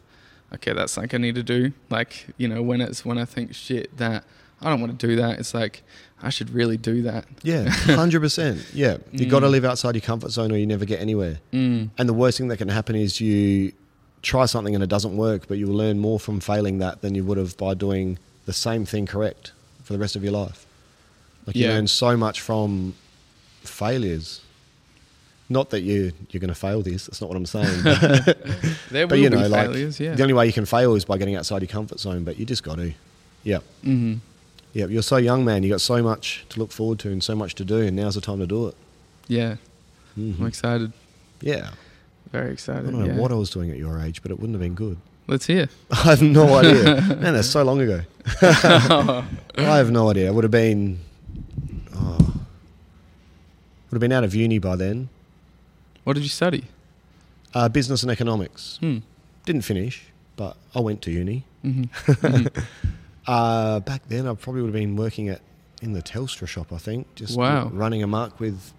okay, 0.53 0.71
that's 0.73 0.95
like 0.97 1.13
I 1.13 1.17
need 1.17 1.35
to 1.35 1.43
do. 1.43 1.73
Like, 1.89 2.27
you 2.37 2.47
know, 2.47 2.61
when 2.61 2.79
it's 2.81 3.03
when 3.03 3.17
I 3.17 3.25
think 3.25 3.53
shit 3.53 3.95
that 3.97 4.23
I 4.61 4.69
don't 4.69 4.79
want 4.81 4.97
to 4.99 5.07
do 5.07 5.15
that, 5.17 5.39
it's 5.39 5.53
like 5.53 5.83
I 6.23 6.29
should 6.29 6.49
really 6.51 6.77
do 6.77 7.01
that. 7.03 7.25
Yeah, 7.43 7.69
hundred 7.69 8.21
percent. 8.21 8.65
Yeah, 8.73 8.97
you 9.11 9.25
got 9.27 9.41
to 9.41 9.47
Mm. 9.47 9.51
live 9.51 9.65
outside 9.65 9.95
your 9.95 10.01
comfort 10.01 10.31
zone, 10.31 10.51
or 10.51 10.57
you 10.57 10.65
never 10.65 10.85
get 10.85 10.99
anywhere. 11.01 11.39
Mm. 11.53 11.89
And 11.97 12.09
the 12.09 12.13
worst 12.13 12.37
thing 12.37 12.47
that 12.47 12.57
can 12.57 12.69
happen 12.69 12.95
is 12.95 13.19
you 13.21 13.73
try 14.21 14.45
something 14.45 14.73
and 14.75 14.83
it 14.83 14.89
doesn't 14.89 15.15
work, 15.15 15.47
but 15.47 15.57
you 15.57 15.67
will 15.67 15.75
learn 15.75 15.99
more 15.99 16.19
from 16.19 16.39
failing 16.39 16.79
that 16.79 17.01
than 17.01 17.13
you 17.15 17.23
would 17.23 17.37
have 17.37 17.55
by 17.57 17.73
doing 17.73 18.17
the 18.45 18.53
same 18.53 18.85
thing 18.85 19.05
correct 19.05 19.51
for 19.83 19.93
the 19.93 19.99
rest 19.99 20.15
of 20.15 20.23
your 20.23 20.33
life. 20.33 20.65
Like 21.47 21.55
you 21.55 21.67
learn 21.67 21.87
so 21.87 22.17
much 22.17 22.41
from 22.41 22.93
failures. 23.61 24.41
Not 25.49 25.69
that 25.69 25.79
you 25.81 26.11
you're 26.29 26.41
going 26.41 26.49
to 26.49 26.55
fail 26.55 26.81
this. 26.81 27.05
That's 27.05 27.21
not 27.21 27.29
what 27.29 27.37
I'm 27.37 27.45
saying. 27.45 27.83
But, 27.83 28.37
There 28.91 29.07
but 29.07 29.17
you 29.17 29.29
be 29.29 29.37
know, 29.37 29.47
like 29.47 29.67
failures, 29.67 29.99
yeah. 29.99 30.13
the 30.13 30.23
only 30.23 30.33
way 30.33 30.45
you 30.45 30.53
can 30.53 30.65
fail 30.65 30.93
is 30.95 31.05
by 31.05 31.17
getting 31.17 31.35
outside 31.35 31.61
your 31.61 31.69
comfort 31.69 31.99
zone. 31.99 32.25
But 32.25 32.37
you 32.37 32.45
just 32.45 32.63
got 32.63 32.75
to. 32.77 32.93
Yeah, 33.43 33.59
hmm 33.83 34.15
yeah. 34.73 34.87
You're 34.87 35.01
so 35.01 35.17
young, 35.17 35.45
man. 35.45 35.63
You 35.63 35.69
got 35.69 35.81
so 35.81 36.03
much 36.03 36.45
to 36.49 36.59
look 36.59 36.71
forward 36.71 36.99
to 36.99 37.09
and 37.09 37.23
so 37.23 37.33
much 37.35 37.55
to 37.55 37.65
do, 37.65 37.79
and 37.79 37.95
now's 37.95 38.15
the 38.15 38.21
time 38.21 38.39
to 38.39 38.47
do 38.47 38.67
it. 38.67 38.75
Yeah. 39.27 39.55
Mhm. 40.19 40.39
I'm 40.39 40.47
excited. 40.47 40.91
Yeah. 41.41 41.71
Very 42.31 42.51
excited. 42.51 42.87
I 42.89 42.91
don't 42.91 42.99
know 42.99 43.13
yeah. 43.13 43.19
what 43.19 43.31
I 43.31 43.35
was 43.35 43.49
doing 43.49 43.71
at 43.71 43.77
your 43.77 43.99
age, 44.01 44.21
but 44.21 44.31
it 44.31 44.39
wouldn't 44.39 44.53
have 44.53 44.61
been 44.61 44.75
good. 44.75 44.97
Let's 45.27 45.45
hear. 45.45 45.69
I 45.91 45.95
have 46.09 46.21
no 46.21 46.55
idea. 46.55 47.01
Man, 47.01 47.33
that's 47.33 47.49
so 47.49 47.63
long 47.63 47.79
ago. 47.81 48.01
I 48.41 49.23
have 49.55 49.91
no 49.91 50.09
idea. 50.09 50.27
I 50.27 50.31
would 50.31 50.43
have 50.43 50.51
been. 50.51 50.99
Would 53.89 53.95
have 53.95 54.01
been 54.01 54.11
out 54.11 54.23
of 54.23 54.35
uni 54.35 54.59
by 54.59 54.75
then. 54.75 55.09
what 56.03 56.13
did 56.13 56.23
you 56.23 56.29
study? 56.29 56.65
Uh, 57.53 57.69
business 57.69 58.03
and 58.03 58.11
economics. 58.11 58.77
Hmm. 58.81 58.97
Didn't 59.45 59.61
finish, 59.63 60.03
but 60.35 60.57
I 60.75 60.79
went 60.81 61.01
to 61.03 61.11
uni. 61.11 61.43
hmm 61.61 61.83
hmm 62.05 62.47
Uh, 63.25 63.79
back 63.81 64.07
then, 64.07 64.25
I 64.27 64.33
probably 64.35 64.61
would 64.61 64.67
have 64.69 64.73
been 64.81 64.95
working 64.95 65.27
at 65.27 65.41
in 65.81 65.91
the 65.93 66.01
Telstra 66.01 66.47
shop. 66.47 66.71
I 66.71 66.77
think 66.77 67.13
just 67.15 67.37
Wow. 67.37 67.67
running 67.73 68.01
amok 68.01 68.39
with 68.39 68.73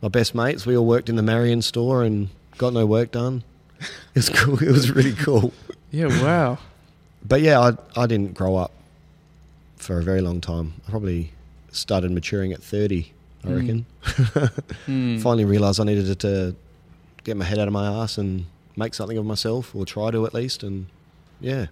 my 0.00 0.08
best 0.08 0.34
mates. 0.34 0.64
We 0.66 0.76
all 0.76 0.86
worked 0.86 1.08
in 1.10 1.16
the 1.16 1.22
Marion 1.22 1.60
store 1.62 2.02
and 2.02 2.28
got 2.58 2.72
no 2.72 2.86
work 2.86 3.10
done. 3.12 3.44
It 3.80 3.86
was 4.14 4.28
cool. 4.40 4.62
It 4.62 4.70
was 4.70 4.90
really 4.90 5.12
cool. 5.12 5.52
Yeah. 5.90 6.06
Wow. 6.22 6.58
But 7.26 7.40
yeah, 7.42 7.60
I 7.60 7.76
I 8.02 8.06
didn't 8.06 8.34
grow 8.34 8.56
up 8.56 8.72
for 9.76 9.98
a 9.98 10.02
very 10.02 10.20
long 10.22 10.40
time. 10.40 10.74
I 10.86 10.90
probably 10.90 11.32
started 11.70 12.10
maturing 12.10 12.52
at 12.52 12.62
thirty. 12.62 13.12
I 13.44 13.48
Mm. 13.48 13.56
reckon. 13.58 13.86
Hmm. 14.86 15.18
Finally 15.18 15.44
realised 15.44 15.80
I 15.80 15.84
needed 15.84 16.18
to 16.20 16.54
get 17.24 17.36
my 17.36 17.44
head 17.44 17.58
out 17.58 17.68
of 17.68 17.72
my 17.74 17.86
ass 18.02 18.18
and 18.18 18.46
make 18.76 18.94
something 18.94 19.16
of 19.18 19.24
myself, 19.26 19.74
or 19.74 19.84
try 19.86 20.10
to 20.10 20.26
at 20.26 20.34
least. 20.34 20.62
And 20.62 20.86
yeah, 21.40 21.66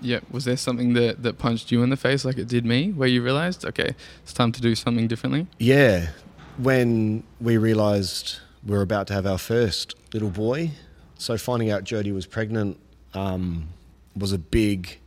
Yeah. 0.00 0.20
Was 0.30 0.44
there 0.44 0.56
something 0.56 0.92
that, 0.94 1.22
that 1.24 1.38
punched 1.38 1.70
you 1.72 1.82
in 1.82 1.90
the 1.90 1.96
face 1.96 2.24
like 2.24 2.38
it 2.38 2.48
did 2.48 2.64
me, 2.64 2.90
where 2.92 3.08
you 3.08 3.22
realized, 3.22 3.64
okay, 3.64 3.94
it's 4.22 4.32
time 4.32 4.52
to 4.52 4.60
do 4.60 4.74
something 4.74 5.08
differently? 5.08 5.46
Yeah, 5.58 6.08
when 6.56 7.22
we 7.40 7.56
realised 7.56 8.38
we 8.64 8.76
were 8.76 8.82
about 8.82 9.06
to 9.08 9.14
have 9.14 9.26
our 9.26 9.38
first 9.38 9.94
little 10.12 10.30
boy, 10.30 10.70
so 11.16 11.36
finding 11.38 11.70
out 11.70 11.84
Jodie 11.84 12.12
was 12.14 12.26
pregnant 12.26 12.78
um, 13.14 13.68
was 14.16 14.32
a 14.32 14.38
big 14.38 14.98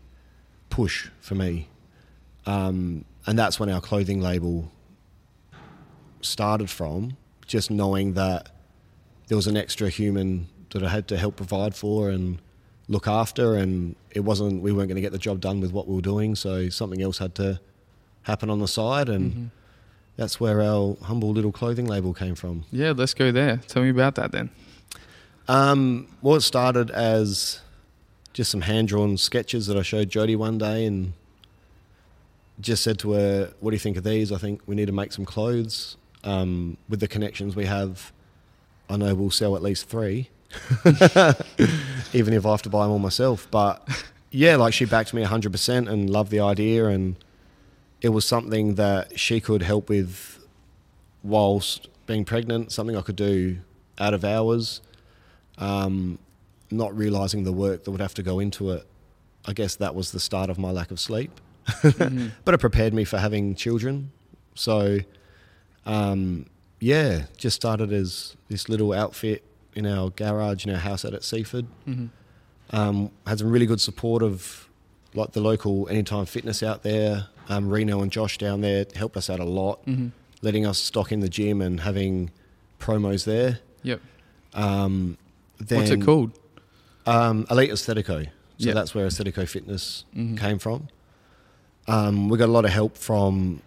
push 0.70 1.10
for 1.22 1.36
me, 1.36 1.68
um, 2.46 3.06
and 3.28 3.38
that's 3.38 3.60
when 3.60 3.70
our 3.70 3.82
clothing 3.82 4.22
label 4.22 4.72
started 6.26 6.70
from. 6.70 7.18
Just 7.48 7.70
knowing 7.72 8.14
that 8.14 8.50
there 9.28 9.36
was 9.36 9.48
an 9.48 9.58
extra 9.58 9.90
human 9.90 10.48
that 10.72 10.84
I 10.84 10.90
had 10.90 11.08
to 11.10 11.18
help 11.18 11.36
provide 11.36 11.76
for 11.76 12.10
and 12.10 12.40
look 12.88 13.08
after, 13.08 13.56
and 13.56 13.96
it 14.12 14.22
wasn't 14.22 14.62
we 14.62 14.72
weren't 14.72 14.88
going 14.88 14.96
to 14.96 15.02
get 15.02 15.12
the 15.12 15.18
job 15.18 15.40
done 15.42 15.60
with 15.62 15.72
what 15.74 15.88
we 15.88 15.96
were 15.96 16.02
doing, 16.02 16.36
so 16.36 16.70
something 16.70 17.02
else 17.02 17.18
had 17.18 17.36
to 17.36 17.60
happen 18.24 18.50
on 18.50 18.60
the 18.60 18.68
side, 18.68 19.10
and 19.10 19.32
Mm-hmm. 19.32 19.46
that's 20.16 20.40
where 20.40 20.62
our 20.62 20.96
humble 21.04 21.32
little 21.32 21.52
clothing 21.52 21.88
label 21.88 22.14
came 22.14 22.36
from. 22.36 22.64
Yeah, 22.72 22.94
let's 22.96 23.14
go 23.14 23.32
there. 23.32 23.58
Tell 23.68 23.84
me 23.84 23.90
about 23.90 24.16
that 24.16 24.32
then. 24.32 24.50
Um, 25.48 26.08
well, 26.22 26.36
it 26.36 26.42
started 26.42 26.90
as 26.92 27.60
just 28.34 28.52
some 28.52 28.62
hand 28.62 28.88
drawn 28.88 29.18
sketches 29.18 29.68
that 29.68 29.76
I 29.78 29.82
showed 29.82 30.10
Jodie 30.10 30.38
one 30.38 30.58
day 30.58 30.86
and 30.86 31.14
just 32.60 32.84
said 32.84 33.00
to 33.00 33.12
her, 33.14 33.52
What 33.60 33.72
do 33.72 33.76
you 33.76 33.80
think 33.80 33.98
of 33.98 34.04
these? 34.04 34.32
I 34.32 34.38
think 34.38 34.62
we 34.68 34.76
need 34.76 34.86
to 34.86 34.94
make 34.94 35.12
some 35.12 35.26
clothes. 35.26 35.98
Um, 36.24 36.78
with 36.88 37.00
the 37.00 37.08
connections 37.08 37.56
we 37.56 37.66
have, 37.66 38.12
I 38.90 38.98
know 38.98 39.16
we'll 39.16 39.32
sell 39.32 39.56
at 39.56 39.62
least 39.64 39.88
three, 39.90 40.30
even 42.14 42.34
if 42.34 42.46
I 42.46 42.52
have 42.52 42.62
to 42.64 42.70
buy 42.70 42.84
them 42.84 42.92
all 42.92 43.00
myself. 43.00 43.48
But 43.50 43.88
yeah, 44.30 44.56
like 44.56 44.74
she 44.74 44.86
backed 44.86 45.14
me 45.14 45.24
100% 45.24 45.90
and 45.90 46.10
loved 46.10 46.32
the 46.32 46.40
idea. 46.40 46.86
And 46.88 47.16
it 48.02 48.10
was 48.10 48.26
something 48.26 48.76
that 48.76 49.20
she 49.20 49.40
could 49.40 49.62
help 49.64 49.90
with 49.90 50.40
whilst 51.24 51.88
being 52.06 52.26
pregnant, 52.26 52.72
something 52.72 52.96
I 52.98 53.02
could 53.02 53.16
do 53.16 53.58
out 54.00 54.14
of 54.14 54.24
hours 54.24 54.82
um, 55.58 56.18
not 56.72 56.96
realizing 56.98 57.44
the 57.44 57.52
work 57.52 57.84
that 57.84 57.92
would 57.92 58.02
have 58.02 58.14
to 58.16 58.24
go 58.24 58.40
into 58.40 58.72
it. 58.72 58.86
I 59.46 59.54
guess 59.54 59.76
that 59.76 59.94
was 59.96 60.12
the 60.12 60.20
start 60.20 60.50
of 60.50 60.58
my 60.58 60.72
lack 60.72 60.92
of 60.92 61.00
sleep. 61.00 61.32
Mhm. 61.68 62.32
But 62.46 62.54
it 62.56 62.58
prepared 62.58 62.94
me 62.94 63.04
for 63.04 63.18
having 63.18 63.54
children. 63.56 64.12
So, 64.56 65.00
um, 65.86 66.46
yeah, 66.80 67.26
just 67.38 67.56
started 67.56 67.92
as 67.94 68.36
this 68.50 68.70
little 68.70 68.94
outfit 68.94 69.44
in 69.76 69.86
our 69.86 70.10
garage 70.10 70.66
in 70.66 70.72
our 70.74 70.80
house 70.80 71.06
out 71.06 71.14
at 71.14 71.24
Seaford. 71.24 71.66
Mhm. 71.88 72.10
Um, 72.72 73.12
had 73.28 73.40
some 73.40 73.50
really 73.52 73.66
good 73.66 73.82
support 73.82 74.24
of 74.24 74.68
like 75.14 75.32
the 75.34 75.42
local 75.42 75.88
Anytime 75.90 76.26
Fitness 76.26 76.64
out 76.64 76.84
there. 76.84 77.28
Um, 77.50 77.70
Reno 77.70 78.02
and 78.02 78.12
Josh 78.12 78.38
down 78.38 78.62
there 78.62 78.86
helped 78.96 79.18
us 79.18 79.30
out 79.30 79.40
a 79.40 79.46
lot, 79.46 79.86
Mhm. 79.86 80.12
letting 80.42 80.66
us 80.66 80.78
stock 80.78 81.12
in 81.12 81.20
the 81.20 81.28
gym 81.30 81.62
and 81.62 81.82
having 81.82 82.32
promos 82.80 83.26
there. 83.26 83.60
Yep. 83.84 84.00
Um, 84.54 85.18
then, 85.60 85.80
What's 85.80 85.92
it 85.92 86.02
called? 86.02 86.32
Um, 87.06 87.46
Elite 87.50 87.72
Aesthetico. 87.72 88.26
So 88.26 88.68
Yeah. 88.68 88.74
that's 88.74 88.94
where 88.96 89.08
Aesthetico 89.08 89.48
Fitness 89.48 90.06
Mhm. 90.16 90.38
came 90.38 90.60
from. 90.60 90.88
Um, 91.88 92.30
we 92.30 92.38
got 92.38 92.48
a 92.48 92.52
lot 92.52 92.64
of 92.66 92.72
help 92.72 92.96
from 92.98 93.62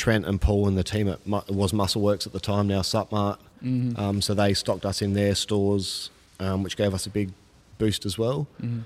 Trent 0.00 0.24
and 0.24 0.40
Paul 0.40 0.66
and 0.66 0.78
the 0.78 0.82
team 0.82 1.08
at 1.08 1.20
was 1.26 1.72
Muscleworks 1.72 2.26
at 2.26 2.32
the 2.32 2.40
time, 2.40 2.66
now 2.66 2.80
Supmart. 2.80 3.36
Mhm. 3.62 3.98
Um, 3.98 4.22
so 4.22 4.32
they 4.32 4.54
stocked 4.54 4.86
us 4.86 5.02
in 5.02 5.12
their 5.12 5.34
stores, 5.34 6.08
um, 6.38 6.62
which 6.62 6.74
gave 6.78 6.94
us 6.94 7.04
a 7.04 7.10
big 7.10 7.32
boost 7.76 8.06
as 8.06 8.16
well. 8.16 8.46
Mhm. 8.62 8.84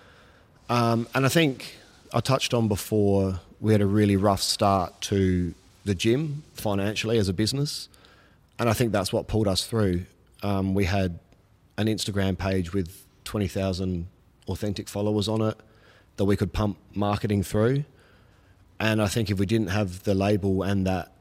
Um, 0.69 1.07
and 1.15 1.25
I 1.25 1.29
think 1.29 1.77
I 2.13 2.19
touched 2.19 2.53
on 2.53 2.67
before, 2.67 3.39
we 3.61 3.71
had 3.71 3.81
a 3.81 3.87
really 3.87 4.17
rough 4.17 4.43
start 4.43 5.01
to 5.03 5.55
the 5.85 5.95
gym 5.95 6.43
financially 6.55 7.17
as 7.19 7.29
a 7.29 7.33
business. 7.33 7.89
And 8.59 8.69
I 8.69 8.73
think 8.73 8.91
that's 8.91 9.13
what 9.13 9.29
pulled 9.29 9.47
us 9.47 9.65
through. 9.65 10.07
Um, 10.43 10.75
we 10.75 10.87
had 10.87 11.21
an 11.79 11.87
Instagram 11.87 12.37
page 12.37 12.73
with 12.73 13.05
20,000 13.25 14.07
authentic 14.49 14.89
followers 14.89 15.29
on 15.29 15.41
it 15.43 15.57
that 16.17 16.25
we 16.25 16.37
could 16.37 16.53
pump 16.53 16.77
marketing 16.93 17.45
through. 17.45 17.85
And 18.81 19.01
I 19.01 19.07
think 19.09 19.31
if 19.31 19.39
we 19.39 19.47
didn't 19.47 19.69
have 19.69 20.03
the 20.05 20.15
label 20.15 20.63
and 20.63 20.87
that 20.87 21.13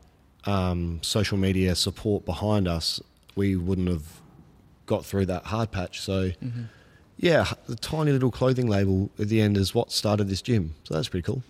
um, 0.46 1.00
social 1.02 1.38
media 1.38 1.76
support 1.76 2.26
behind 2.26 2.68
us, 2.68 3.00
we 3.36 3.56
wouldn't 3.56 3.88
have 3.88 4.20
got 4.86 5.06
through 5.06 5.26
that 5.28 5.46
hard 5.46 5.72
patch. 5.72 6.02
So, 6.02 6.32
Mhm. 6.44 6.68
yeah, 7.18 7.54
the 7.68 7.76
tiny 7.76 8.12
little 8.12 8.32
clothing 8.32 8.68
label 8.68 9.10
at 9.18 9.30
the 9.30 9.40
end 9.42 9.56
is 9.58 9.74
what 9.74 9.92
started 9.92 10.28
this 10.28 10.42
gym. 10.42 10.76
So 10.84 10.96
that's 10.96 11.08
pretty 11.08 11.24
cool. 11.26 11.44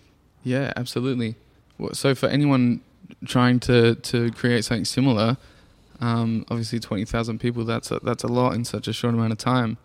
Yeah, 0.44 0.72
absolutely. 0.76 1.34
So 1.92 2.14
for 2.14 2.28
anyone 2.28 2.80
trying 3.26 3.58
to, 3.60 3.96
to 3.96 4.30
create 4.32 4.64
something 4.64 4.84
similar, 4.84 5.36
um, 6.00 6.44
obviously 6.50 6.78
twenty 6.80 7.04
thousand 7.04 7.38
people 7.40 7.64
that's 7.64 7.90
a, 7.90 7.98
that's 8.02 8.22
a 8.24 8.28
lot 8.28 8.54
in 8.54 8.64
such 8.64 8.86
a 8.88 8.92
short 8.92 9.14
amount 9.14 9.32
of 9.32 9.38
time. 9.38 9.78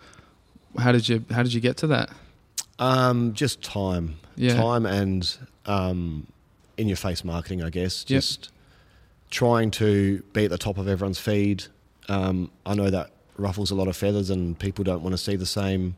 How 0.77 0.91
did 0.91 1.07
you 1.09 1.23
how 1.31 1.41
did 1.43 1.53
you 1.53 1.61
get 1.61 1.77
to 1.77 1.87
that? 1.87 2.09
Um, 2.79 3.33
just 3.33 3.61
time, 3.61 4.15
Yeah. 4.35 4.55
time, 4.55 4.85
and 4.85 5.37
um, 5.65 6.27
in 6.77 6.87
your 6.87 6.97
face 6.97 7.23
marketing, 7.23 7.61
I 7.61 7.69
guess. 7.69 8.05
Yep. 8.07 8.17
Just 8.21 8.51
trying 9.29 9.69
to 9.71 10.23
be 10.33 10.45
at 10.45 10.49
the 10.49 10.57
top 10.57 10.77
of 10.77 10.87
everyone's 10.87 11.19
feed. 11.19 11.65
Um, 12.07 12.49
I 12.65 12.73
know 12.73 12.89
that 12.89 13.11
ruffles 13.37 13.69
a 13.71 13.75
lot 13.75 13.87
of 13.87 13.95
feathers, 13.95 14.29
and 14.29 14.57
people 14.57 14.83
don't 14.83 15.01
want 15.03 15.13
to 15.13 15.17
see 15.17 15.35
the 15.35 15.45
same 15.45 15.95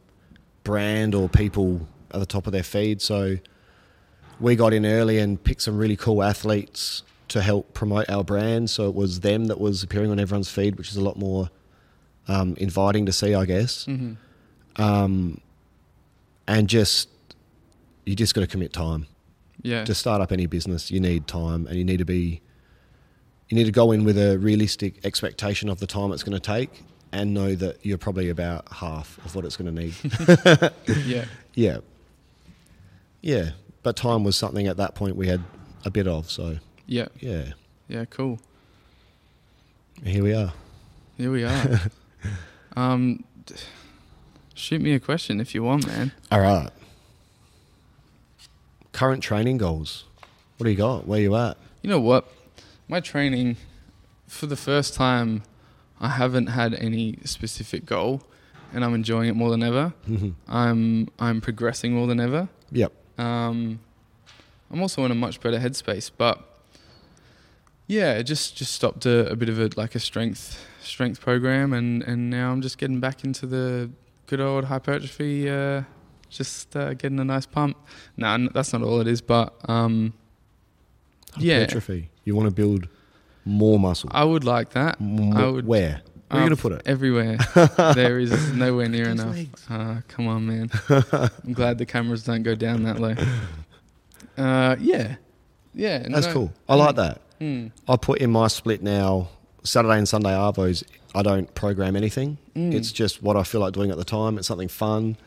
brand 0.64 1.16
or 1.16 1.30
people 1.30 1.88
at 2.14 2.20
the 2.20 2.26
top 2.26 2.46
of 2.48 2.52
their 2.54 2.64
feed. 2.64 3.02
So 3.02 3.38
we 4.40 4.56
got 4.56 4.74
in 4.74 4.86
early 4.86 5.20
and 5.20 5.42
picked 5.42 5.62
some 5.62 5.78
really 5.78 5.96
cool 5.96 6.24
athletes 6.24 7.04
to 7.30 7.42
help 7.42 7.74
promote 7.74 8.10
our 8.10 8.24
brand. 8.24 8.70
So 8.70 8.90
it 8.90 8.96
was 8.96 9.22
them 9.22 9.46
that 9.46 9.60
was 9.62 9.84
appearing 9.84 10.12
on 10.12 10.20
everyone's 10.20 10.50
feed, 10.50 10.76
which 10.76 10.90
is 10.90 10.98
a 10.98 11.02
lot 11.02 11.18
more 11.18 11.50
um, 12.28 12.56
inviting 12.58 13.06
to 13.06 13.14
see, 13.14 13.34
I 13.34 13.46
guess. 13.46 13.86
Mm-hmm. 13.86 14.82
Um, 14.82 15.40
and 16.52 16.68
just 16.68 17.08
you 18.06 18.16
just 18.16 18.34
got 18.36 18.41
to 18.41 18.47
commit 18.47 18.74
time 18.74 19.08
Yeah. 19.62 19.86
to 19.86 19.93
start 19.95 20.22
up 20.22 20.32
any 20.32 20.47
business. 20.47 20.91
You 20.91 20.99
need 20.99 21.28
time, 21.28 21.66
and 21.68 21.78
you 21.78 21.86
need 21.86 21.97
to 21.99 22.06
be 22.06 22.41
you 23.49 23.56
need 23.58 23.66
to 23.66 23.72
go 23.72 23.91
in 23.91 24.04
with 24.04 24.18
a 24.18 24.38
realistic 24.38 25.06
expectation 25.06 25.70
of 25.70 25.80
the 25.80 25.88
time 25.88 26.12
it's 26.12 26.24
going 26.24 26.39
to 26.39 26.45
take, 26.56 26.84
and 27.12 27.34
know 27.34 27.56
that 27.56 27.86
you're 27.86 27.97
probably 27.97 28.30
about 28.30 28.72
half 28.72 29.18
of 29.26 29.36
what 29.36 29.45
it's 29.45 29.56
going 29.58 29.74
to 29.74 29.82
need. 29.82 29.93
yeah. 31.06 31.26
yeah, 31.56 31.78
yeah. 33.22 33.52
But 33.84 33.95
time 33.95 34.24
was 34.24 34.36
something 34.38 34.68
at 34.68 34.78
that 34.78 34.93
point 34.95 35.16
we 35.16 35.28
had 35.28 35.41
a 35.86 35.89
bit 35.91 36.08
of. 36.08 36.30
So 36.30 36.58
Yeah. 36.86 37.08
yeah, 37.20 37.54
Yeah. 37.88 38.06
Cool. 38.06 38.39
here 40.04 40.24
we 40.24 40.34
are. 40.34 40.54
Here 41.18 41.32
we 41.32 41.43
are. 41.43 41.80
um, 42.76 43.24
shoot 44.62 44.80
me 44.82 44.93
a 44.93 44.99
question 44.99 45.41
if 45.41 45.55
you 45.55 45.64
want, 45.64 45.88
man. 45.88 46.12
All 46.32 46.39
right. 46.39 46.70
Current 48.91 49.24
training 49.24 49.57
goals. 49.57 50.05
What 50.57 50.66
do 50.66 50.70
you 50.70 50.78
got? 50.78 51.07
Where 51.07 51.20
you 51.20 51.36
at? 51.36 51.57
You 51.82 51.89
know 51.89 51.99
what? 51.99 52.28
My 52.88 52.99
training, 52.99 53.57
for 54.28 54.45
the 54.45 54.55
first 54.55 54.93
time, 54.93 55.43
I 55.99 56.09
haven't 56.09 56.47
had 56.47 56.74
any 56.76 57.18
specific 57.24 57.86
goal, 57.86 58.22
and 58.74 58.86
I'm 58.86 58.93
enjoying 58.93 59.30
it 59.30 59.36
more 59.36 59.49
than 59.49 59.64
ever. 59.64 59.93
I'm 60.47 61.07
I'm 61.20 61.41
progressing 61.41 61.93
more 61.93 62.07
than 62.07 62.20
ever. 62.20 62.47
yep. 62.72 62.91
Um, 63.18 63.80
I'm 64.72 64.82
also 64.82 65.03
in 65.05 65.12
a 65.12 65.16
much 65.16 65.41
better 65.41 65.57
headspace, 65.59 66.12
but 66.16 66.39
yeah, 67.88 68.14
it 68.14 68.24
just 68.24 68.55
just 68.55 68.74
stopped 68.74 69.05
a, 69.05 69.32
a 69.32 69.36
bit 69.36 69.49
of 69.49 69.59
a 69.59 69.70
like 69.76 69.95
a 69.95 69.99
strength 69.99 70.66
strength 70.82 71.20
program, 71.22 71.74
and 71.74 72.03
and 72.03 72.30
now 72.30 72.51
I'm 72.51 72.62
just 72.62 72.78
getting 72.78 72.99
back 72.99 73.24
into 73.24 73.45
the 73.45 73.89
good 74.32 74.40
old 74.40 74.64
hypertrophy. 74.66 75.50
Uh, 75.50 75.84
just 76.30 76.74
uh, 76.78 76.94
getting 76.94 77.20
a 77.20 77.26
nice 77.26 77.46
pump. 77.46 77.76
No, 78.16 78.38
nah, 78.38 78.50
that's 78.54 78.72
not 78.72 78.82
all 78.82 79.02
it 79.02 79.08
is, 79.08 79.22
but 79.22 79.54
um, 79.70 80.14
yeah, 81.38 81.60
Hypertrophy. 81.60 82.10
You 82.24 82.36
want 82.38 82.48
to 82.48 82.56
build 82.56 82.88
more 83.44 83.78
muscle. 83.78 84.10
I 84.14 84.24
would 84.24 84.46
like 84.46 84.70
that. 84.72 84.96
I 85.02 85.46
would- 85.48 85.68
Where? 85.68 86.02
Where 86.30 86.40
are 86.40 86.44
you 86.44 86.50
going 86.50 86.56
to 86.56 86.62
put 86.62 86.72
it? 86.72 86.82
Everywhere. 86.86 87.38
there 87.94 88.18
is 88.18 88.54
nowhere 88.54 88.88
near 88.88 89.10
enough. 89.10 89.36
Uh, 89.70 89.96
come 90.08 90.30
on, 90.30 90.48
man. 90.48 90.70
I'm 91.44 91.52
glad 91.52 91.78
the 91.78 91.86
cameras 91.86 92.24
don't 92.24 92.44
go 92.44 92.56
down 92.56 92.84
that 92.84 93.00
low. 93.00 93.16
Uh, 94.38 94.78
yeah. 94.80 95.16
Yeah. 95.74 96.08
That's 96.08 96.28
no- 96.28 96.34
cool. 96.34 96.54
I 96.70 96.76
like 96.76 96.96
that. 96.96 97.20
Mm, 97.42 97.72
I 97.86 97.98
put 97.98 98.20
in 98.20 98.32
my 98.32 98.48
split 98.48 98.82
now, 98.82 99.28
Saturday 99.64 99.97
and 99.97 100.07
Sunday 100.07 100.32
Arvos, 100.32 100.84
I 101.14 101.22
don't 101.22 101.53
program 101.55 101.95
anything. 101.95 102.38
Mm. 102.55 102.74
It's 102.74 102.91
just 102.91 103.22
what 103.22 103.36
I 103.38 103.43
feel 103.43 103.62
like 103.62 103.74
doing 103.74 103.91
at 103.91 103.97
the 103.97 104.03
time. 104.05 104.38
It's 104.38 104.47
something 104.47 104.68
fun. 104.68 105.18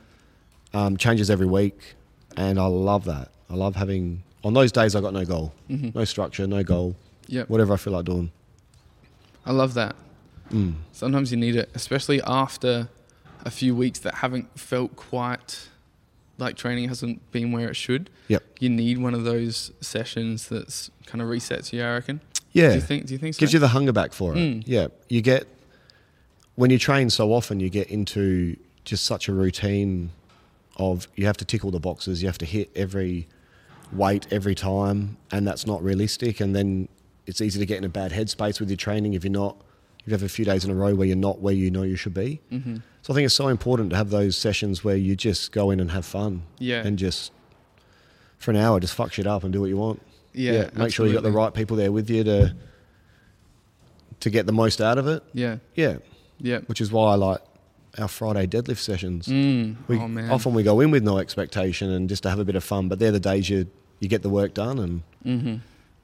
Um, 0.72 0.97
changes 0.97 1.30
every 1.30 1.47
week. 1.47 1.95
And 2.37 2.59
I 2.59 2.66
love 2.66 3.05
that. 3.05 3.28
I 3.49 3.55
love 3.55 3.76
having, 3.76 4.22
on 4.43 4.55
those 4.55 4.72
days, 4.72 4.97
I 4.97 5.01
got 5.01 5.12
no 5.12 5.24
goal, 5.24 5.53
mhm. 5.70 5.95
no 5.95 6.05
structure, 6.05 6.47
no 6.47 6.64
goal, 6.64 6.97
Yep. 7.28 7.49
whatever 7.49 7.74
I 7.74 7.76
feel 7.76 7.93
like 7.93 8.07
doing. 8.07 8.32
I 9.47 9.53
love 9.53 9.74
that. 9.74 9.95
Mm. 10.51 10.74
Sometimes 10.93 11.30
you 11.30 11.37
need 11.37 11.55
it, 11.55 11.70
especially 11.74 12.20
after 12.22 12.89
a 13.45 13.51
few 13.51 13.74
weeks 13.76 13.99
that 14.01 14.14
haven't 14.16 14.59
felt 14.59 14.97
quite 14.97 15.68
like 16.39 16.57
training 16.57 16.89
hasn't 16.89 17.30
been 17.30 17.53
where 17.53 17.68
it 17.68 17.76
should. 17.76 18.11
Yep. 18.28 18.43
You 18.59 18.70
need 18.70 18.99
one 18.99 19.14
of 19.14 19.22
those 19.24 19.70
sessions 19.80 20.49
that's 20.49 20.91
kind 21.07 21.22
of 21.22 21.28
resets 21.28 21.72
you. 21.72 21.82
I 21.85 21.93
reckon. 21.93 22.20
Yeah. 22.55 22.71
Do 22.71 22.75
you 22.77 22.81
think? 22.81 23.07
Do 23.07 23.13
you 23.13 23.19
think 23.19 23.35
so? 23.35 23.41
Gives 23.41 23.53
you 23.53 23.59
the 23.59 23.69
hunger 23.69 23.93
back 23.93 24.13
for 24.15 24.33
it. 24.33 24.39
Mm. 24.39 24.63
Yeah. 24.67 24.87
You 25.11 25.21
get 25.21 25.47
when 26.55 26.71
you 26.71 26.79
train 26.79 27.11
so 27.11 27.33
often, 27.33 27.61
you 27.61 27.69
get 27.69 27.89
into 27.91 28.57
just 28.85 29.05
such 29.05 29.29
a 29.29 29.33
routine 29.33 30.11
of 30.77 31.07
you 31.17 31.27
have 31.27 31.37
to 31.37 31.45
tick 31.45 31.65
all 31.65 31.71
the 31.71 31.81
boxes, 31.81 32.23
you 32.23 32.29
have 32.29 32.39
to 32.39 32.45
hit 32.47 32.71
every 32.75 33.29
weight 33.93 34.27
every 34.33 34.55
time, 34.55 35.17
and 35.31 35.47
that's 35.47 35.67
not 35.67 35.83
realistic. 35.83 36.41
And 36.41 36.55
then 36.57 36.89
it's 37.27 37.41
easy 37.41 37.59
to 37.59 37.67
get 37.67 37.79
in 37.79 37.85
a 37.85 37.89
bad 37.89 38.13
headspace 38.13 38.59
with 38.61 38.69
your 38.71 38.77
training 38.77 39.15
if 39.15 39.25
you're 39.25 39.33
not. 39.33 39.57
You 40.07 40.13
have 40.13 40.23
a 40.23 40.29
few 40.29 40.45
days 40.45 40.65
in 40.65 40.71
a 40.71 40.75
row 40.75 40.95
where 40.95 41.07
you're 41.07 41.17
not 41.17 41.41
where 41.41 41.55
you 41.55 41.71
know 41.71 41.83
you 41.83 41.97
should 41.97 42.13
be. 42.15 42.41
hmm 42.51 42.77
So 43.03 43.13
I 43.13 43.15
think 43.15 43.25
it's 43.27 43.35
so 43.35 43.49
important 43.49 43.91
to 43.91 43.97
have 43.97 44.11
those 44.11 44.37
sessions 44.37 44.85
where 44.85 44.97
you 44.97 45.17
just 45.17 45.51
go 45.51 45.71
in 45.71 45.81
and 45.81 45.91
have 45.93 46.05
fun 46.05 46.43
Yeah. 46.59 46.87
and 46.87 46.99
just 46.99 47.33
for 48.39 48.51
an 48.51 48.59
hour 48.59 48.79
just 48.81 48.95
fuck 48.95 49.13
shit 49.13 49.27
up 49.27 49.43
and 49.45 49.53
do 49.53 49.61
what 49.63 49.71
you 49.71 49.79
want. 49.79 50.03
Yeah. 50.35 50.68
make 50.74 50.93
sure 50.93 51.07
you 51.07 51.12
got 51.14 51.22
the 51.22 51.30
right 51.32 51.53
people 51.55 51.76
there 51.76 51.91
with 51.93 52.11
you 52.11 52.24
to 52.24 52.55
to 54.20 54.30
get 54.30 54.47
the 54.47 54.53
most 54.53 54.80
out 54.80 54.99
of 54.99 55.07
it. 55.07 55.22
Yeah. 55.32 55.57
Yeah, 55.74 55.97
Yeah. 56.39 56.61
which 56.66 56.80
is 56.80 56.91
why 56.91 57.12
I 57.12 57.14
like 57.16 57.41
our 57.99 58.09
Friday 58.09 58.47
deadlift 58.47 58.78
sessions. 58.78 59.26
Mm. 59.28 59.76
We, 59.87 59.99
oh 59.99 60.09
man. 60.09 60.30
Often 60.30 60.55
we 60.55 60.62
go 60.62 60.80
in 60.80 60.91
with 60.91 61.03
no 61.03 61.18
expectation 61.18 61.91
and 61.91 62.09
just 62.09 62.22
to 62.24 62.30
have 62.30 62.39
a 62.39 62.45
bit 62.45 62.57
of 62.57 62.64
fun, 62.64 62.89
but 62.89 62.99
they're 62.99 63.12
the 63.12 63.20
days 63.20 63.49
you 63.51 63.66
you 64.01 64.09
get 64.09 64.22
the 64.22 64.28
work 64.28 64.55
done 64.55 64.78
and 64.78 65.03
hmm 65.22 65.57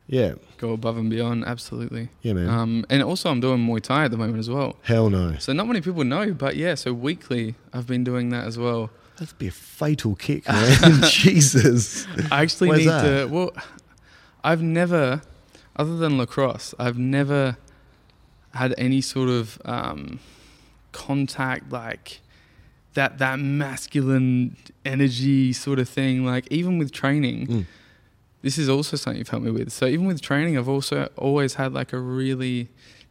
yeah, 0.07 0.33
Go 0.59 0.72
above 0.72 0.97
and 0.97 1.09
beyond. 1.09 1.45
Absolutely. 1.45 2.09
yeah, 2.22 2.33
man. 2.33 2.49
Um, 2.49 2.85
and 2.91 3.01
also, 3.01 3.31
I'm 3.31 3.39
doing 3.39 3.64
Muay 3.64 3.81
Thai 3.81 4.07
at 4.07 4.11
the 4.11 4.16
moment 4.16 4.41
as 4.41 4.51
well. 4.51 4.74
Hell 4.83 5.09
no, 5.09 5.37
So 5.39 5.53
not 5.53 5.68
many 5.68 5.81
people 5.81 6.03
know, 6.03 6.35
but 6.35 6.57
yeah. 6.57 6.74
So 6.74 6.93
weekly, 6.93 7.55
I've 7.72 7.87
been 7.87 8.03
doing 8.03 8.31
that 8.31 8.45
as 8.45 8.59
well. 8.59 8.91
that'd 9.18 9.39
be 9.39 9.47
a 9.47 9.53
fatal 9.53 10.16
kick, 10.16 10.49
man. 10.49 11.03
Jesus. 11.09 12.09
I 12.28 12.43
actually 12.43 12.70
Where's 12.70 12.81
need 12.81 12.89
that? 12.89 13.03
to. 13.20 13.26
Well, 13.33 13.53
I've 14.43 14.62
never, 14.62 15.22
other 15.76 15.97
than 15.97 16.18
lacrosse, 16.18 16.74
I've 16.78 16.99
never 16.99 17.57
had 18.55 18.74
any 18.78 19.01
sort 19.01 19.28
of 19.28 19.61
um, 19.64 20.18
contact 20.93 21.70
like 21.70 22.20
that 22.95 23.18
that 23.18 23.38
masculine 23.38 24.57
energy 24.84 25.53
sort 25.53 25.78
of 25.78 25.88
thing. 25.88 26.24
Like 26.24 26.47
even 26.51 26.78
with 26.78 26.91
training, 26.93 27.47
Mm. 27.47 27.66
this 28.43 28.59
is 28.59 28.68
also 28.68 28.97
something 28.97 29.18
you've 29.18 29.28
helped 29.28 29.45
me 29.47 29.53
with. 29.53 29.70
So 29.70 29.86
even 29.86 30.07
with 30.07 30.20
training, 30.20 30.59
I've 30.59 30.68
also 30.68 31.09
always 31.16 31.55
had 31.55 31.72
like 31.72 31.93
a 31.93 31.99
really 32.01 32.68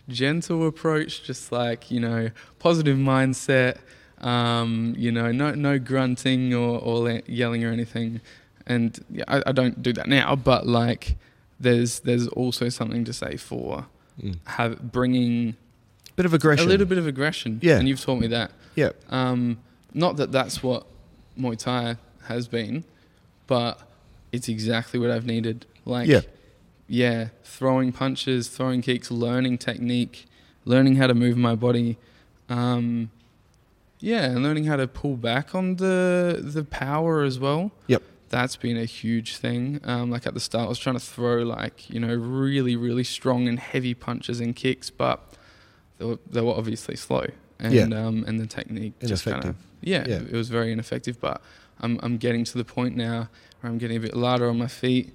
gentle 0.09 0.67
approach, 0.67 1.23
just 1.23 1.51
like 1.51 1.89
you 1.91 1.99
know, 1.99 2.32
positive 2.59 2.97
mindset. 2.97 3.77
Um, 4.19 4.95
you 4.97 5.13
know, 5.13 5.32
no 5.32 5.51
no 5.51 5.80
grunting 5.80 6.53
or, 6.53 6.77
or 6.80 7.21
yelling 7.25 7.63
or 7.63 7.71
anything. 7.71 8.19
And 8.70 8.97
yeah, 9.11 9.24
I, 9.28 9.41
I 9.47 9.51
don't 9.51 9.82
do 9.84 9.91
that 9.93 10.07
now, 10.07 10.36
but 10.36 10.65
like, 10.67 11.17
there's 11.59 11.99
there's 12.01 12.28
also 12.30 12.70
something 12.70 13.03
to 13.05 13.13
say 13.13 13.36
for 13.38 13.86
Mm. 14.22 14.36
have 14.45 14.91
bringing 14.91 15.55
Bit 16.17 16.26
of 16.26 16.34
aggression. 16.34 16.65
a 16.65 16.70
little 16.70 16.86
bit 16.86 16.97
of 16.97 17.07
aggression. 17.07 17.59
Yeah. 17.63 17.78
and 17.80 17.88
you've 17.88 18.01
taught 18.01 18.20
me 18.20 18.28
that. 18.28 18.51
Yeah. 18.76 18.89
Um, 19.09 19.59
not 19.93 20.17
that 20.17 20.32
that's 20.34 20.61
what 20.61 20.86
Muay 21.39 21.57
Thai 21.57 21.95
has 22.28 22.47
been, 22.49 22.84
but 23.47 23.80
it's 24.34 24.49
exactly 24.49 24.99
what 24.99 25.09
I've 25.09 25.26
needed. 25.26 25.65
Like, 25.86 26.07
Yeah. 26.09 26.22
yeah, 26.89 27.30
throwing 27.45 27.93
punches, 27.93 28.49
throwing 28.49 28.82
kicks, 28.82 29.09
learning 29.09 29.57
technique, 29.57 30.26
learning 30.65 30.97
how 30.97 31.07
to 31.07 31.13
move 31.15 31.38
my 31.38 31.55
body. 31.55 31.97
Um, 32.49 33.11
yeah, 34.01 34.26
and 34.26 34.43
learning 34.43 34.65
how 34.65 34.76
to 34.76 34.88
pull 34.88 35.15
back 35.15 35.55
on 35.55 35.78
the 35.78 36.39
the 36.43 36.65
power 36.65 37.24
as 37.24 37.39
well. 37.39 37.72
Yep. 37.88 38.03
That's 38.30 38.55
been 38.55 38.77
a 38.77 38.86
huge 38.86 39.38
thing. 39.38 39.80
Um, 39.84 40.11
like 40.11 40.27
at 40.27 40.34
the 40.34 40.39
start, 40.39 40.65
I 40.65 40.69
was 40.69 40.80
trying 40.80 40.95
to 40.95 40.99
throw 41.05 41.43
like 41.43 41.89
you 41.89 41.99
know 41.99 42.13
really 42.13 42.75
really 42.75 43.03
strong 43.03 43.47
and 43.47 43.59
heavy 43.59 43.93
punches 43.93 44.39
and 44.39 44.55
kicks, 44.55 44.89
but 44.89 45.19
they 45.97 46.05
were, 46.05 46.19
they 46.30 46.41
were 46.41 46.53
obviously 46.53 46.95
slow 46.95 47.25
and 47.59 47.73
Yeah. 47.73 47.84
um, 48.05 48.23
and 48.27 48.39
the 48.39 48.45
technique 48.47 48.93
just 49.01 49.25
kind 49.25 49.36
Ineffective. 49.43 49.49
of 49.49 49.55
yeah, 49.82 50.05
Yeah. 50.07 50.15
it 50.21 50.32
was 50.34 50.49
very 50.49 50.71
ineffective. 50.71 51.19
But 51.19 51.41
I'm 51.80 51.99
I'm 52.03 52.17
getting 52.17 52.43
to 52.45 52.57
the 52.57 52.65
point 52.65 52.95
now 52.95 53.30
where 53.61 53.71
I'm 53.71 53.77
getting 53.77 53.97
a 53.97 53.99
bit 53.99 54.15
lighter 54.15 54.47
on 54.49 54.57
my 54.57 54.67
feet, 54.67 55.13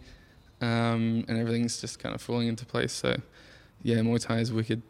um, 0.61 1.25
and 1.29 1.39
everything's 1.39 1.81
just 1.81 1.99
kind 1.99 2.15
of 2.15 2.21
falling 2.21 2.49
into 2.49 2.65
place. 2.67 2.93
So 2.93 3.17
yeah, 3.83 3.97
Muay 3.99 4.21
Thai 4.21 4.39
is 4.39 4.53
wicked. 4.53 4.83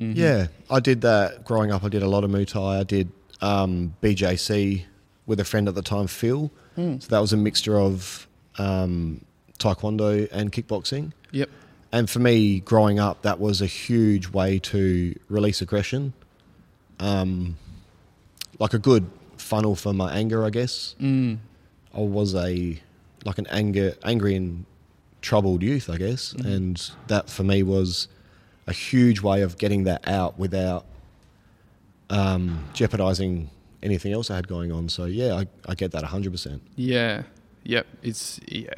Mhm. 0.00 0.14
Yeah, 0.14 0.46
I 0.70 0.80
did 0.80 1.00
that 1.00 1.44
growing 1.44 1.72
up. 1.72 1.82
I 1.84 1.88
did 1.88 2.02
a 2.02 2.08
lot 2.08 2.22
of 2.22 2.30
Muay 2.30 2.46
Thai. 2.46 2.80
I 2.80 2.84
did 2.84 3.10
um, 3.40 3.94
BJC 4.02 4.84
with 5.26 5.40
a 5.40 5.44
friend 5.44 5.68
at 5.68 5.74
the 5.74 5.82
time, 5.82 6.06
Phil. 6.06 6.50
Mm. 6.76 7.02
So 7.02 7.08
that 7.08 7.18
was 7.20 7.32
a 7.32 7.36
mixture 7.36 7.78
of 7.78 8.26
um, 8.58 9.24
Taekwondo 9.58 10.28
and 10.32 10.52
kickboxing. 10.52 11.12
Yep. 11.32 11.50
And 11.92 12.10
for 12.10 12.18
me, 12.18 12.60
growing 12.60 12.98
up, 12.98 13.22
that 13.22 13.38
was 13.40 13.62
a 13.62 13.66
huge 13.66 14.28
way 14.28 14.58
to 14.60 15.18
release 15.28 15.62
aggression. 15.62 16.12
Um, 17.00 17.56
like 18.58 18.74
a 18.74 18.78
good 18.78 19.08
funnel 19.36 19.76
for 19.76 19.92
my 19.92 20.12
anger, 20.12 20.44
I 20.44 20.50
guess. 20.50 20.94
Mm. 21.00 21.38
I 21.94 22.00
was 22.00 22.34
a 22.34 22.80
like 23.24 23.38
an 23.38 23.46
anger, 23.50 23.94
angry 24.04 24.34
and 24.36 24.64
troubled 25.20 25.62
youth, 25.62 25.90
I 25.90 25.96
guess, 25.96 26.32
Mhm. 26.34 26.44
and 26.54 26.90
that 27.08 27.28
for 27.28 27.42
me 27.42 27.62
was 27.62 28.06
a 28.66 28.72
huge 28.72 29.20
way 29.20 29.42
of 29.42 29.58
getting 29.58 29.84
that 29.84 30.06
out 30.06 30.38
without 30.38 30.84
um, 32.10 32.64
jeopardizing 32.72 33.50
anything 33.86 34.12
else 34.12 34.30
I 34.30 34.36
had 34.36 34.48
going 34.48 34.70
on. 34.72 34.88
So 34.90 35.06
yeah, 35.06 35.34
I, 35.34 35.46
I 35.70 35.74
get 35.74 35.92
that 35.92 36.04
hundred 36.04 36.32
percent. 36.32 36.60
Yeah. 36.74 37.22
Yep. 37.64 37.86
It's 38.02 38.38
yeah. 38.46 38.68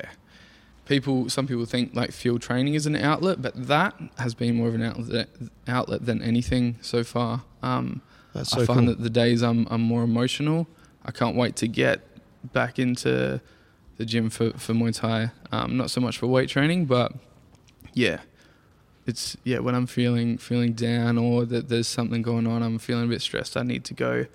People. 0.86 1.28
Some 1.28 1.46
people 1.46 1.64
think 1.66 1.94
like 1.94 2.12
field 2.12 2.40
training 2.40 2.74
is 2.74 2.86
an 2.86 2.94
outlet, 2.94 3.42
but 3.42 3.52
that 3.66 3.94
has 4.18 4.34
been 4.34 4.54
more 4.54 4.68
of 4.68 4.74
an 4.74 4.82
outlet 4.82 5.28
outlet 5.66 6.06
than 6.06 6.22
anything 6.22 6.76
so 6.80 7.02
far. 7.02 7.42
Um, 7.62 8.00
That's 8.34 8.52
I 8.54 8.64
find 8.64 8.80
cool. 8.80 8.86
that 8.86 9.02
the 9.02 9.10
days 9.10 9.42
I'm 9.42 9.66
I'm 9.70 9.82
more 9.82 10.02
emotional. 10.02 10.68
I 11.04 11.10
can't 11.10 11.36
wait 11.36 11.56
to 11.56 11.68
get 11.68 12.00
back 12.52 12.78
into 12.78 13.40
the 13.96 14.04
gym 14.06 14.30
for 14.30 14.52
for 14.52 14.72
Muay 14.72 14.94
Thai. 14.94 15.32
Um, 15.52 15.76
not 15.76 15.90
so 15.90 16.00
much 16.00 16.16
for 16.18 16.26
weight 16.26 16.48
training, 16.48 16.86
but 16.86 17.12
yeah, 17.92 18.20
it's 19.06 19.36
yeah 19.44 19.58
when 19.58 19.74
I'm 19.74 19.86
feeling 19.86 20.38
feeling 20.38 20.72
down 20.72 21.18
or 21.18 21.44
that 21.44 21.68
there's 21.68 21.88
something 21.88 22.22
going 22.22 22.46
on, 22.46 22.62
I'm 22.62 22.78
feeling 22.78 23.04
a 23.04 23.08
bit 23.08 23.20
stressed. 23.20 23.56
I 23.56 23.62
need 23.62 23.84
to 23.84 23.94
go 23.94 24.26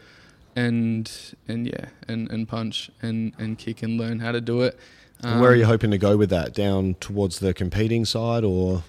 and 0.55 1.11
and 1.47 1.65
yeah 1.67 1.85
and 2.07 2.29
and 2.31 2.47
punch 2.47 2.89
and 3.01 3.33
and 3.37 3.57
kick 3.57 3.81
and 3.83 3.99
learn 3.99 4.19
how 4.19 4.31
to 4.31 4.41
do 4.41 4.61
it. 4.61 4.77
And 5.23 5.39
Where 5.39 5.51
are 5.51 5.53
Um, 5.53 5.59
you 5.59 5.65
hoping 5.65 5.91
to 5.91 5.97
go 5.97 6.17
with 6.17 6.29
that? 6.31 6.53
Down 6.53 6.95
towards 6.99 7.39
the 7.39 7.53
competing 7.53 8.03
side, 8.05 8.43
or 8.43 8.83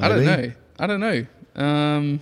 I 0.00 0.08
don't 0.08 0.24
know. 0.24 0.52
I 0.78 0.86
don't 0.86 1.00
know. 1.00 1.26
Um, 1.54 2.20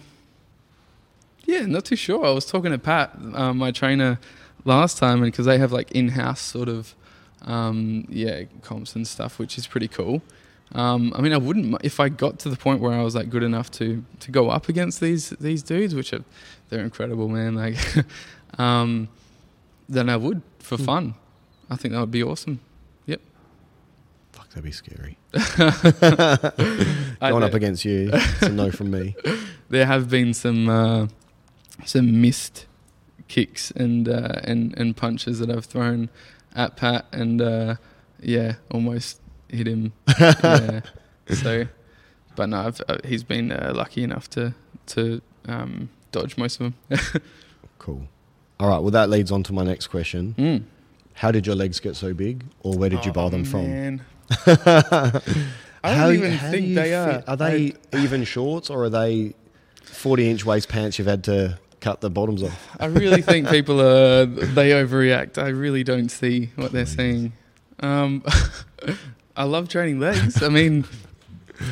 yeah, 1.44 1.66
not 1.66 1.84
too 1.84 1.96
sure. 1.96 2.24
I 2.24 2.30
was 2.30 2.46
talking 2.46 2.70
to 2.72 2.78
Pat, 2.78 3.16
um, 3.34 3.58
my 3.58 3.70
trainer, 3.70 4.18
last 4.64 4.98
time, 4.98 5.22
and 5.22 5.30
because 5.32 5.46
they 5.46 5.58
have 5.58 5.72
like 5.72 5.90
in-house 5.92 6.40
sort 6.40 6.68
of, 6.68 6.94
um, 7.42 8.04
yeah, 8.08 8.42
comps 8.62 8.94
and 8.94 9.06
stuff, 9.06 9.38
which 9.38 9.56
is 9.58 9.66
pretty 9.66 9.88
cool. 9.88 10.22
Um, 10.74 11.12
I 11.16 11.20
mean, 11.20 11.32
I 11.32 11.36
wouldn't 11.38 11.76
if 11.84 12.00
I 12.00 12.08
got 12.08 12.38
to 12.40 12.48
the 12.48 12.56
point 12.56 12.80
where 12.80 12.92
I 12.92 13.02
was 13.02 13.14
like 13.14 13.28
good 13.30 13.42
enough 13.42 13.70
to 13.72 14.04
to 14.20 14.30
go 14.30 14.50
up 14.50 14.68
against 14.68 15.00
these 15.00 15.30
these 15.30 15.62
dudes, 15.62 15.94
which 15.94 16.12
are 16.12 16.24
they're 16.68 16.82
incredible, 16.84 17.28
man. 17.28 17.54
Like, 17.54 17.76
um, 18.58 19.08
then 19.88 20.08
I 20.08 20.16
would 20.16 20.42
for 20.58 20.76
Hmm. 20.76 20.84
fun. 20.84 21.14
I 21.70 21.76
think 21.76 21.92
that 21.94 22.00
would 22.00 22.10
be 22.10 22.22
awesome. 22.22 22.60
Yep. 23.06 23.20
Fuck, 24.32 24.48
that'd 24.50 24.64
be 24.64 24.72
scary. 24.72 25.16
Going 27.20 27.42
up 27.42 27.54
against 27.54 27.84
you, 27.84 28.10
it's 28.12 28.42
a 28.42 28.48
no 28.50 28.70
from 28.70 28.90
me. 28.90 29.14
there 29.70 29.86
have 29.86 30.08
been 30.10 30.34
some 30.34 30.68
uh, 30.68 31.06
some 31.84 32.20
missed 32.20 32.66
kicks 33.28 33.70
and 33.70 34.08
uh, 34.08 34.40
and 34.44 34.76
and 34.76 34.96
punches 34.96 35.38
that 35.38 35.50
I've 35.50 35.64
thrown 35.64 36.10
at 36.54 36.76
Pat, 36.76 37.06
and 37.12 37.40
uh, 37.40 37.76
yeah, 38.20 38.56
almost 38.70 39.20
hit 39.48 39.66
him. 39.66 39.92
yeah. 40.20 40.80
So, 41.32 41.66
but 42.36 42.46
no, 42.50 42.66
I've, 42.66 42.82
uh, 42.88 42.98
he's 43.04 43.22
been 43.24 43.52
uh, 43.52 43.72
lucky 43.74 44.02
enough 44.02 44.28
to 44.30 44.54
to 44.88 45.22
um, 45.46 45.88
dodge 46.10 46.36
most 46.36 46.60
of 46.60 46.74
them. 46.90 46.98
Cool. 47.78 48.08
All 48.62 48.68
right. 48.68 48.78
Well, 48.78 48.92
that 48.92 49.10
leads 49.10 49.32
on 49.32 49.42
to 49.44 49.52
my 49.52 49.64
next 49.64 49.88
question. 49.88 50.36
Mm. 50.38 50.62
How 51.14 51.32
did 51.32 51.46
your 51.48 51.56
legs 51.56 51.80
get 51.80 51.96
so 51.96 52.14
big, 52.14 52.44
or 52.60 52.74
where 52.78 52.88
did 52.88 53.04
you 53.04 53.10
buy 53.12 53.24
Oh, 53.24 53.28
them 53.28 53.44
from? 53.44 53.66
man. 53.68 54.02
I 54.30 55.20
don't 55.84 55.96
How- 55.98 56.10
even 56.12 56.30
how 56.32 56.50
think 56.52 56.74
they 56.76 56.90
fit- 56.90 56.94
are. 56.94 57.24
Are 57.26 57.36
they 57.36 57.72
even 57.92 58.22
shorts, 58.22 58.70
or 58.70 58.84
are 58.84 58.88
they 58.90 59.34
forty-inch 59.82 60.44
waist 60.46 60.68
pants 60.68 60.96
you've 60.98 61.08
had 61.08 61.24
to 61.24 61.58
cut 61.80 62.00
the 62.02 62.08
bottoms 62.08 62.44
off? 62.44 62.68
I 62.78 62.86
really 62.86 63.20
think 63.30 63.48
people 63.50 63.80
are 63.80 64.26
they 64.26 64.70
overreact. 64.70 65.38
I 65.42 65.48
really 65.48 65.82
don't 65.82 66.08
see 66.08 66.50
what 66.54 66.70
they're 66.70 66.84
Please. 66.84 66.96
seeing. 66.96 67.32
Um, 67.80 68.22
I 69.36 69.42
love 69.42 69.68
training 69.68 69.98
legs. 69.98 70.40
I 70.40 70.48
mean, 70.50 70.84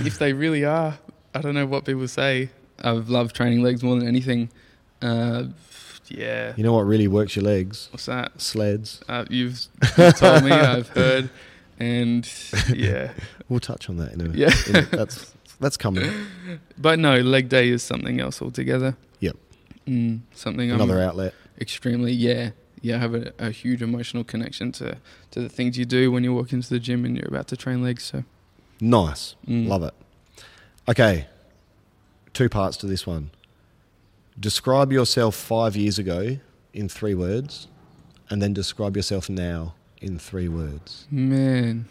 if 0.04 0.18
they 0.18 0.32
really 0.32 0.64
are, 0.64 0.98
I 1.36 1.40
don't 1.40 1.54
know 1.54 1.66
what 1.66 1.84
people 1.84 2.08
say. 2.08 2.50
I've 2.82 3.08
loved 3.10 3.36
training 3.36 3.62
legs 3.62 3.84
more 3.84 3.96
than 3.96 4.08
anything. 4.08 4.50
Uh, 5.02 5.44
Yeah. 6.08 6.54
You 6.56 6.64
know 6.64 6.72
what 6.72 6.86
really 6.86 7.06
works 7.08 7.36
your 7.36 7.44
legs? 7.44 7.88
What's 7.92 8.06
that? 8.06 8.40
Sleds. 8.40 9.00
Uh, 9.08 9.24
you've, 9.30 9.60
you've 9.96 10.16
told 10.16 10.42
me. 10.44 10.50
I've 10.50 10.88
heard, 10.88 11.30
and 11.78 12.28
yeah. 12.74 13.12
We'll 13.48 13.60
touch 13.60 13.88
on 13.88 13.96
that 13.98 14.12
in 14.12 14.20
a. 14.20 14.28
Yeah. 14.30 14.50
in 14.68 14.76
a- 14.76 14.82
that's 14.82 15.32
that's 15.60 15.76
coming. 15.76 16.10
But 16.78 16.98
no, 16.98 17.20
leg 17.20 17.48
day 17.48 17.68
is 17.68 17.82
something 17.82 18.20
else 18.20 18.40
altogether. 18.42 18.96
Yep. 19.20 19.36
Mm, 19.86 20.20
something 20.34 20.70
I'm 20.70 20.80
Another 20.80 21.00
outlet. 21.00 21.34
extremely 21.60 22.12
yeah 22.12 22.50
yeah. 22.82 22.96
I 22.96 22.98
have 22.98 23.14
a, 23.14 23.32
a 23.38 23.50
huge 23.50 23.82
emotional 23.82 24.24
connection 24.24 24.72
to 24.72 24.96
to 25.32 25.40
the 25.40 25.48
things 25.48 25.76
you 25.78 25.84
do 25.84 26.10
when 26.10 26.24
you 26.24 26.32
walk 26.34 26.52
into 26.52 26.68
the 26.70 26.80
gym 26.80 27.04
and 27.04 27.16
you're 27.16 27.28
about 27.28 27.46
to 27.48 27.56
train 27.56 27.82
legs. 27.82 28.02
So 28.04 28.24
Nice. 28.80 29.36
mm. 29.46 29.66
Love 29.68 29.82
it. 29.84 29.94
Okay. 30.88 31.26
Two 32.32 32.48
parts 32.48 32.76
to 32.78 32.86
this 32.86 33.06
one. 33.06 33.30
Describe 34.40 34.90
yourself 34.90 35.34
five 35.34 35.76
years 35.76 35.98
ago 35.98 36.38
in 36.72 36.88
three 36.88 37.14
words, 37.14 37.68
and 38.30 38.40
then 38.40 38.54
describe 38.54 38.96
yourself 38.96 39.28
now 39.28 39.74
in 40.00 40.18
three 40.18 40.48
words. 40.48 41.06
Man. 41.10 41.84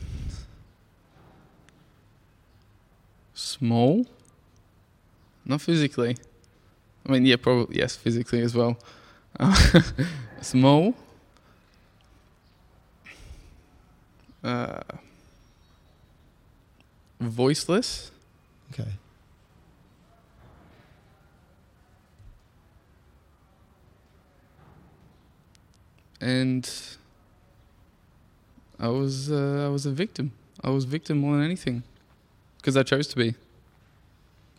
Small? 3.35 4.07
Not 5.45 5.61
physically. 5.61 6.17
I 7.05 7.11
mean, 7.11 7.25
yeah, 7.25 7.35
probably, 7.35 7.77
yes, 7.77 7.95
physically 7.95 8.41
as 8.41 8.55
well. 8.55 8.77
Uh, 9.39 9.81
small? 10.41 10.95
Uh, 14.43 14.81
voiceless? 17.19 18.11
Okay. 18.73 18.89
And 26.21 26.69
I 28.79 28.89
was, 28.89 29.31
uh, 29.31 29.65
I 29.65 29.69
was 29.69 29.85
a 29.85 29.91
victim. 29.91 30.31
I 30.63 30.69
was 30.69 30.85
victim 30.85 31.19
more 31.19 31.35
than 31.35 31.45
anything. 31.45 31.83
Because 32.57 32.75
I 32.75 32.83
chose 32.83 33.07
to 33.07 33.15
be. 33.15 33.35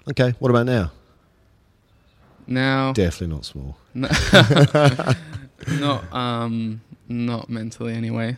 Okay. 0.09 0.35
What 0.39 0.51
about 0.51 0.67
now? 0.67 0.93
Now, 2.47 2.93
Definitely 2.93 3.35
not 3.37 3.45
small. 3.45 3.77
No, 3.95 4.09
not 5.79 6.15
um, 6.15 6.81
not 7.09 7.51
mentally 7.51 7.93
anyway. 7.93 8.37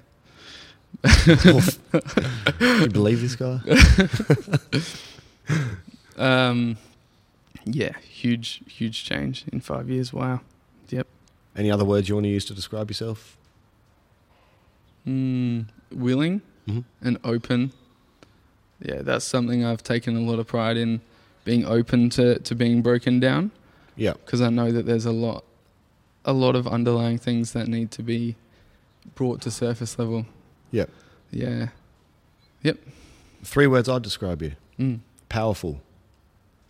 you 1.04 2.88
believe 2.88 3.20
this 3.20 3.36
guy? 3.36 3.60
Um, 6.16 6.76
yeah, 7.64 7.98
huge, 8.00 8.62
huge 8.66 9.04
change 9.04 9.44
in 9.52 9.60
five 9.60 9.88
years. 9.88 10.12
Wow. 10.12 10.40
Any 11.56 11.70
other 11.70 11.84
words 11.84 12.08
you 12.08 12.14
want 12.14 12.24
to 12.24 12.30
use 12.30 12.44
to 12.46 12.54
describe 12.54 12.88
yourself? 12.90 13.36
Mm, 15.06 15.66
willing 15.90 16.42
Mhm. 16.68 16.84
and 17.02 17.18
open. 17.24 17.72
Yeah, 18.80 19.02
that's 19.02 19.24
something 19.24 19.64
I've 19.64 19.82
taken 19.82 20.16
a 20.16 20.20
lot 20.20 20.38
of 20.38 20.46
pride 20.46 20.76
in, 20.76 21.00
being 21.44 21.64
open 21.64 22.08
to 22.10 22.38
to 22.38 22.54
being 22.54 22.82
broken 22.82 23.20
down. 23.20 23.50
Yeah. 23.94 24.14
because 24.24 24.40
I 24.40 24.48
know 24.48 24.72
that 24.72 24.86
there's 24.86 25.04
a 25.04 25.12
lot, 25.12 25.44
a 26.24 26.32
lot 26.32 26.56
of 26.56 26.66
underlying 26.66 27.18
things 27.18 27.52
that 27.52 27.68
need 27.68 27.90
to 27.90 28.02
be 28.02 28.36
brought 29.14 29.42
to 29.42 29.50
surface 29.50 29.98
level. 29.98 30.24
Yep. 30.70 30.88
Yeah. 31.30 31.68
Yep. 32.62 32.78
Three 33.44 33.66
words 33.66 33.90
I'd 33.90 34.00
describe 34.02 34.40
you. 34.40 34.52
Mm. 34.78 35.00
Powerful. 35.28 35.82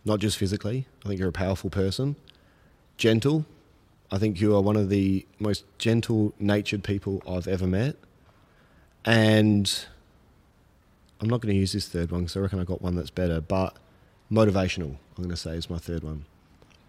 Not 0.04 0.18
just 0.18 0.36
physically. 0.36 0.86
I 1.04 1.08
think 1.08 1.20
you're 1.20 1.28
a 1.28 1.32
powerful 1.32 1.70
person. 1.70 2.16
Gentle. 2.96 3.44
I 4.12 4.18
think 4.18 4.42
you 4.42 4.54
are 4.54 4.60
one 4.60 4.76
of 4.76 4.90
the 4.90 5.26
most 5.40 5.64
gentle 5.78 6.34
natured 6.38 6.84
people 6.84 7.22
I've 7.26 7.48
ever 7.48 7.66
met. 7.66 7.96
And 9.06 9.84
I'm 11.18 11.28
not 11.28 11.40
going 11.40 11.54
to 11.54 11.58
use 11.58 11.72
this 11.72 11.88
third 11.88 12.12
one 12.12 12.20
because 12.20 12.36
I 12.36 12.40
reckon 12.40 12.60
I 12.60 12.64
got 12.64 12.82
one 12.82 12.94
that's 12.94 13.10
better, 13.10 13.40
but 13.40 13.74
motivational, 14.30 14.96
I'm 15.16 15.24
going 15.24 15.30
to 15.30 15.36
say 15.36 15.56
is 15.56 15.70
my 15.70 15.78
third 15.78 16.04
one. 16.04 16.26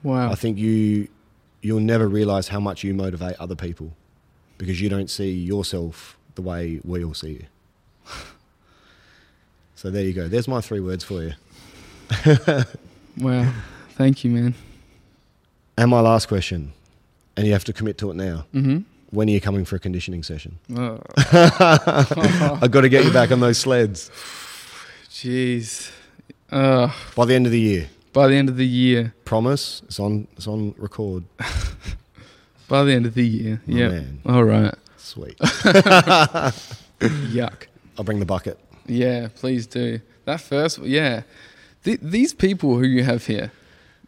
Wow. 0.03 0.32
I 0.32 0.36
think 0.36 0.57
you 0.57 1.07
you'll 1.61 1.80
never 1.80 2.09
realize 2.09 2.49
how 2.49 2.59
much 2.59 2.84
you 2.84 2.93
motivate 2.93 3.38
other 3.39 3.55
people 3.55 3.93
because 4.57 4.82
you 4.82 4.89
don't 4.89 5.09
see 5.09 5.32
yourself 5.32 6.17
the 6.36 6.41
way 6.41 6.82
we 6.84 7.05
all 7.05 7.13
see 7.13 7.32
you. 7.32 7.45
so 9.76 9.89
there 9.89 10.03
you 10.03 10.11
go. 10.11 10.28
There's 10.28 10.49
my 10.49 10.59
three 10.59 10.82
words 10.82 11.05
for 11.05 11.24
you. 11.24 11.34
wow. 13.17 13.53
Thank 13.91 14.26
you, 14.26 14.32
man. 14.32 14.55
And 15.78 15.89
my 15.89 16.01
last 16.01 16.28
question, 16.28 16.74
and 17.38 17.46
you 17.48 17.54
have 17.54 17.64
to 17.66 17.74
commit 17.74 17.98
to 18.00 18.12
it 18.12 18.16
now. 18.16 18.46
Mm-hmm. 18.54 18.80
When 19.12 19.28
are 19.30 19.32
you 19.32 19.42
coming 19.42 19.64
for 19.66 19.76
a 19.76 19.80
conditioning 19.80 20.24
session? 20.24 20.58
Oh, 20.76 21.00
I've 21.18 22.72
got 22.72 22.82
to 22.82 22.90
get 22.90 23.06
you 23.06 23.12
back 23.12 23.32
on 23.32 23.40
those 23.40 23.58
sleds 23.60 24.10
jeez. 25.24 25.92
Uh, 26.52 26.92
by 27.16 27.26
the 27.26 27.34
end 27.34 27.46
of 27.46 27.52
the 27.52 27.60
year. 27.60 27.90
by 28.12 28.28
the 28.28 28.36
end 28.36 28.50
of 28.50 28.58
the 28.58 28.68
year. 28.68 29.14
Promise. 29.26 29.82
It's 29.86 30.00
on. 30.00 30.28
It's 30.36 30.48
on 30.48 30.76
record. 30.78 31.24
By 32.70 32.86
the 32.86 32.94
end 32.94 33.06
of 33.06 33.14
the 33.14 33.28
year. 33.28 33.62
Yeah. 33.68 33.90
man. 33.90 34.22
All 34.26 34.44
right. 34.46 34.74
Sweet. 34.98 35.38
Yuck. 37.00 37.68
I'll 37.98 38.06
bring 38.06 38.20
the 38.20 38.26
bucket. 38.26 38.58
Yeah, 38.88 39.28
please 39.36 39.68
do. 39.68 40.00
That 40.26 40.42
first, 40.42 40.80
yeah. 40.80 41.24
Th- 41.84 42.00
these 42.02 42.34
people 42.34 42.78
who 42.78 42.86
you 42.86 43.04
have 43.04 43.28
here, 43.28 43.52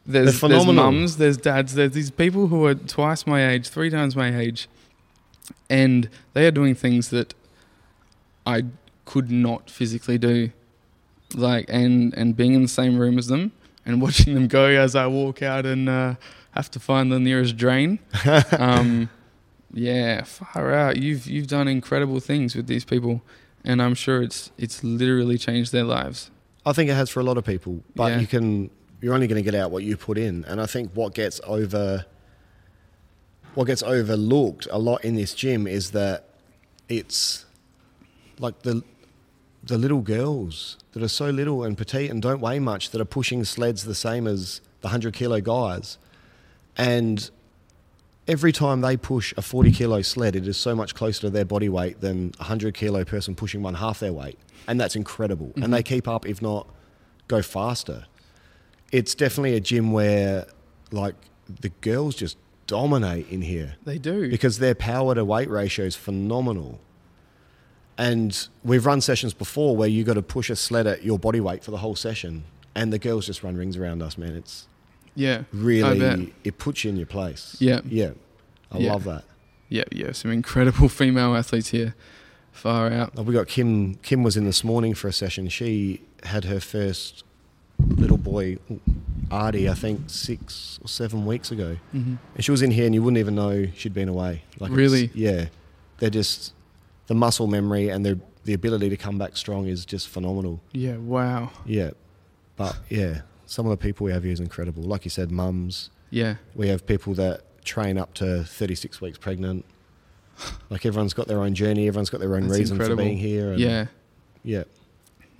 there's, 0.06 0.40
there's 0.40 0.66
mums, 0.66 1.18
there's 1.18 1.38
dads, 1.38 1.74
there's 1.76 1.92
these 1.92 2.12
people 2.12 2.48
who 2.48 2.66
are 2.66 2.76
twice 2.76 3.26
my 3.26 3.48
age, 3.50 3.68
three 3.70 3.90
times 3.90 4.16
my 4.16 4.36
age, 4.38 4.68
and 5.70 6.10
they 6.34 6.46
are 6.48 6.52
doing 6.52 6.76
things 6.76 7.10
that 7.10 7.34
I 8.46 8.64
could 9.06 9.32
not 9.32 9.70
physically 9.70 10.18
do. 10.18 10.52
Like, 11.34 11.66
and, 11.70 12.14
and 12.14 12.36
being 12.36 12.54
in 12.54 12.62
the 12.62 12.68
same 12.68 12.98
room 12.98 13.18
as 13.18 13.28
them 13.28 13.52
and 13.86 14.02
watching 14.06 14.36
them 14.36 14.48
go 14.48 14.66
as 14.66 14.96
I 14.96 15.08
walk 15.08 15.42
out 15.42 15.66
and 15.66 15.90
uh, 15.90 16.16
have 16.52 16.70
to 16.72 16.80
find 16.80 17.12
the 17.12 17.20
nearest 17.20 17.58
drain. 17.58 18.00
um, 18.58 19.10
yeah, 19.74 20.24
far 20.24 20.72
out. 20.74 20.98
You've 20.98 21.28
you've 21.28 21.48
done 21.48 21.68
incredible 21.68 22.20
things 22.22 22.56
with 22.56 22.68
these 22.68 22.86
people, 22.86 23.22
and 23.66 23.82
I'm 23.82 23.94
sure 23.96 24.22
it's 24.22 24.52
it's 24.58 24.84
literally 24.84 25.38
changed 25.38 25.72
their 25.74 25.84
lives. 25.84 26.32
I 26.66 26.72
think 26.72 26.90
it 26.90 26.94
has 26.94 27.10
for 27.10 27.20
a 27.20 27.24
lot 27.24 27.38
of 27.38 27.44
people, 27.44 27.84
but 27.96 28.12
Yeah. 28.14 28.20
you 28.20 28.28
can 28.28 28.70
you're 29.06 29.14
only 29.14 29.28
going 29.28 29.38
to 29.38 29.52
get 29.52 29.54
out 29.54 29.70
what 29.70 29.84
you 29.84 29.96
put 29.96 30.18
in, 30.18 30.44
and 30.46 30.60
I 30.60 30.66
think 30.66 30.90
what 30.96 31.14
gets 31.14 31.40
over 31.46 32.06
what 33.54 33.66
gets 33.66 33.84
overlooked 33.84 34.68
a 34.72 34.80
lot 34.80 35.06
in 35.06 35.14
this 35.14 35.36
gym 35.36 35.68
is 35.68 35.92
that 35.92 36.26
it's 36.90 37.46
like 38.40 38.64
the 38.64 38.84
the 39.62 39.78
little 39.78 40.02
girls 40.02 40.80
that 40.94 41.04
are 41.04 41.08
so 41.08 41.30
little 41.30 41.64
and 41.64 41.78
petite 41.78 42.10
and 42.10 42.20
don't 42.20 42.42
weigh 42.42 42.58
much 42.58 42.90
that 42.90 43.00
are 43.00 43.06
pushing 43.06 43.46
sleds 43.46 43.84
the 43.84 43.94
same 43.94 44.26
as 44.26 44.60
the 44.82 44.88
100 44.88 45.14
kilo 45.14 45.40
guys. 45.40 46.00
And 46.76 47.30
every 48.28 48.52
time 48.52 48.82
they 48.82 48.98
push 48.98 49.36
a 49.38 49.44
40 49.44 49.72
kilo 49.72 50.02
sled 50.02 50.36
it 50.36 50.48
is 50.48 50.58
so 50.58 50.74
much 50.74 50.96
closer 50.96 51.22
to 51.22 51.30
their 51.30 51.46
body 51.46 51.70
weight 51.70 52.02
than 52.02 52.34
a 52.40 52.46
100 52.46 52.74
kilo 52.74 53.06
person 53.06 53.36
pushing 53.36 53.62
one 53.62 53.76
half 53.76 54.00
their 54.00 54.14
weight. 54.14 54.40
And 54.68 54.82
that's 54.82 54.96
incredible. 54.96 55.52
And 55.54 55.66
mm-hmm. 55.66 55.74
they 55.74 55.84
keep 55.84 56.08
up 56.08 56.26
if 56.26 56.42
not 56.42 56.68
go 57.28 57.44
faster 57.44 58.06
it's 58.92 59.16
definitely 59.16 59.56
a 59.56 59.60
gym 59.60 59.92
where 59.92 60.46
like 60.92 61.16
the 61.62 61.70
girls 61.82 62.16
just 62.16 62.38
dominate 62.68 63.28
in 63.30 63.42
here 63.44 63.76
They 63.84 63.98
do. 63.98 64.30
because 64.30 64.60
their 64.60 64.74
power 64.76 65.14
to 65.16 65.24
weight 65.24 65.50
ratio 65.50 65.86
is 65.86 65.96
phenomenal. 65.96 66.80
And 67.98 68.48
we've 68.64 68.86
run 68.86 69.00
sessions 69.02 69.34
before 69.34 69.76
where 69.78 69.88
you 69.88 70.04
got 70.04 70.16
to 70.16 70.22
push 70.22 70.50
a 70.50 70.56
sled 70.56 70.86
at 70.86 71.04
your 71.04 71.18
body 71.18 71.40
weight 71.40 71.64
for 71.64 71.72
the 71.72 71.78
whole 71.78 71.96
session, 71.96 72.44
and 72.74 72.92
the 72.92 73.00
girls 73.00 73.26
just 73.26 73.42
run 73.42 73.56
rings 73.56 73.78
around 73.78 74.02
us, 74.02 74.18
man. 74.18 74.36
It's 74.36 74.68
yeah. 75.16 75.44
Really 75.54 76.34
it 76.44 76.58
puts 76.58 76.84
you 76.84 76.90
in 76.90 76.98
your 76.98 77.06
place. 77.06 77.56
Yeah. 77.60 77.80
yeah, 77.88 78.12
I 78.72 78.80
Yeah. 78.80 78.92
love 78.92 79.06
that. 79.06 79.24
Yeah, 79.70 79.86
yeah. 79.92 80.12
Some 80.12 80.32
incredible 80.32 80.90
female 81.02 81.36
athletes 81.36 81.70
here. 81.70 81.96
Far 82.52 82.92
out. 82.92 83.18
Uh, 83.18 83.24
We 83.24 83.34
got 83.34 83.48
Kim. 83.48 83.96
Kim 83.96 84.24
was 84.24 84.36
in 84.36 84.44
this 84.46 84.64
morning 84.64 84.94
for 84.94 85.08
a 85.08 85.14
session. 85.14 85.48
She 85.48 86.02
had 86.24 86.44
her 86.46 86.60
first 86.60 87.24
little 87.80 88.18
boy, 88.18 88.58
Artie, 89.32 89.70
I 89.70 89.74
think 89.74 90.02
six 90.10 90.80
or 90.84 90.88
seven 90.88 91.26
weeks 91.26 91.52
ago, 91.52 91.78
hmm 91.92 92.16
and 92.36 92.44
she 92.44 92.52
was 92.52 92.62
in 92.62 92.72
here, 92.72 92.86
and 92.86 92.94
you 92.96 93.02
wouldn't 93.04 93.20
even 93.20 93.36
know 93.36 93.68
she'd 93.76 93.94
been 93.94 94.10
away. 94.10 94.44
it's- 94.56 94.70
Really? 94.70 95.10
Yeah, 95.14 95.46
they're 96.00 96.10
just 96.10 96.54
the 97.08 97.16
muscle 97.16 97.48
memory 97.48 97.90
and 97.90 98.06
the 98.06 98.20
the 98.46 98.54
ability 98.54 98.90
to 98.90 98.98
come 98.98 99.18
back 99.18 99.36
strong 99.38 99.66
is 99.68 99.86
just 99.86 100.08
phenomenal. 100.08 100.62
Yeah. 100.72 100.98
Wow. 100.98 101.50
Yeah, 101.66 101.92
but 102.56 102.78
yeah, 102.90 103.22
some 103.48 103.66
of 103.66 103.72
the 103.72 103.78
people 103.78 104.06
we 104.06 104.12
have 104.12 104.24
here 104.24 104.34
is 104.34 104.40
incredible. 104.40 104.84
Like 104.84 105.04
you 105.04 105.10
said, 105.10 105.32
mums. 105.32 105.90
Yeah. 106.12 106.36
We 106.54 106.68
have 106.68 106.86
people 106.86 107.16
that 107.16 107.42
train 107.66 107.98
up 107.98 108.14
to 108.16 108.44
36 108.44 109.02
weeks 109.02 109.18
pregnant. 109.18 109.66
Like 110.70 110.86
everyone's 110.86 111.16
got 111.16 111.28
their 111.28 111.40
own 111.40 111.56
journey, 111.56 111.88
everyone's 111.88 112.12
got 112.12 112.20
their 112.20 112.36
own 112.36 112.48
That's 112.48 112.60
reason 112.60 112.76
incredible. 112.76 113.04
for 113.04 113.08
being 113.08 113.18
here. 113.18 113.52
And 113.54 113.60
Yeah. 113.60 113.86
yeah, 114.44 114.64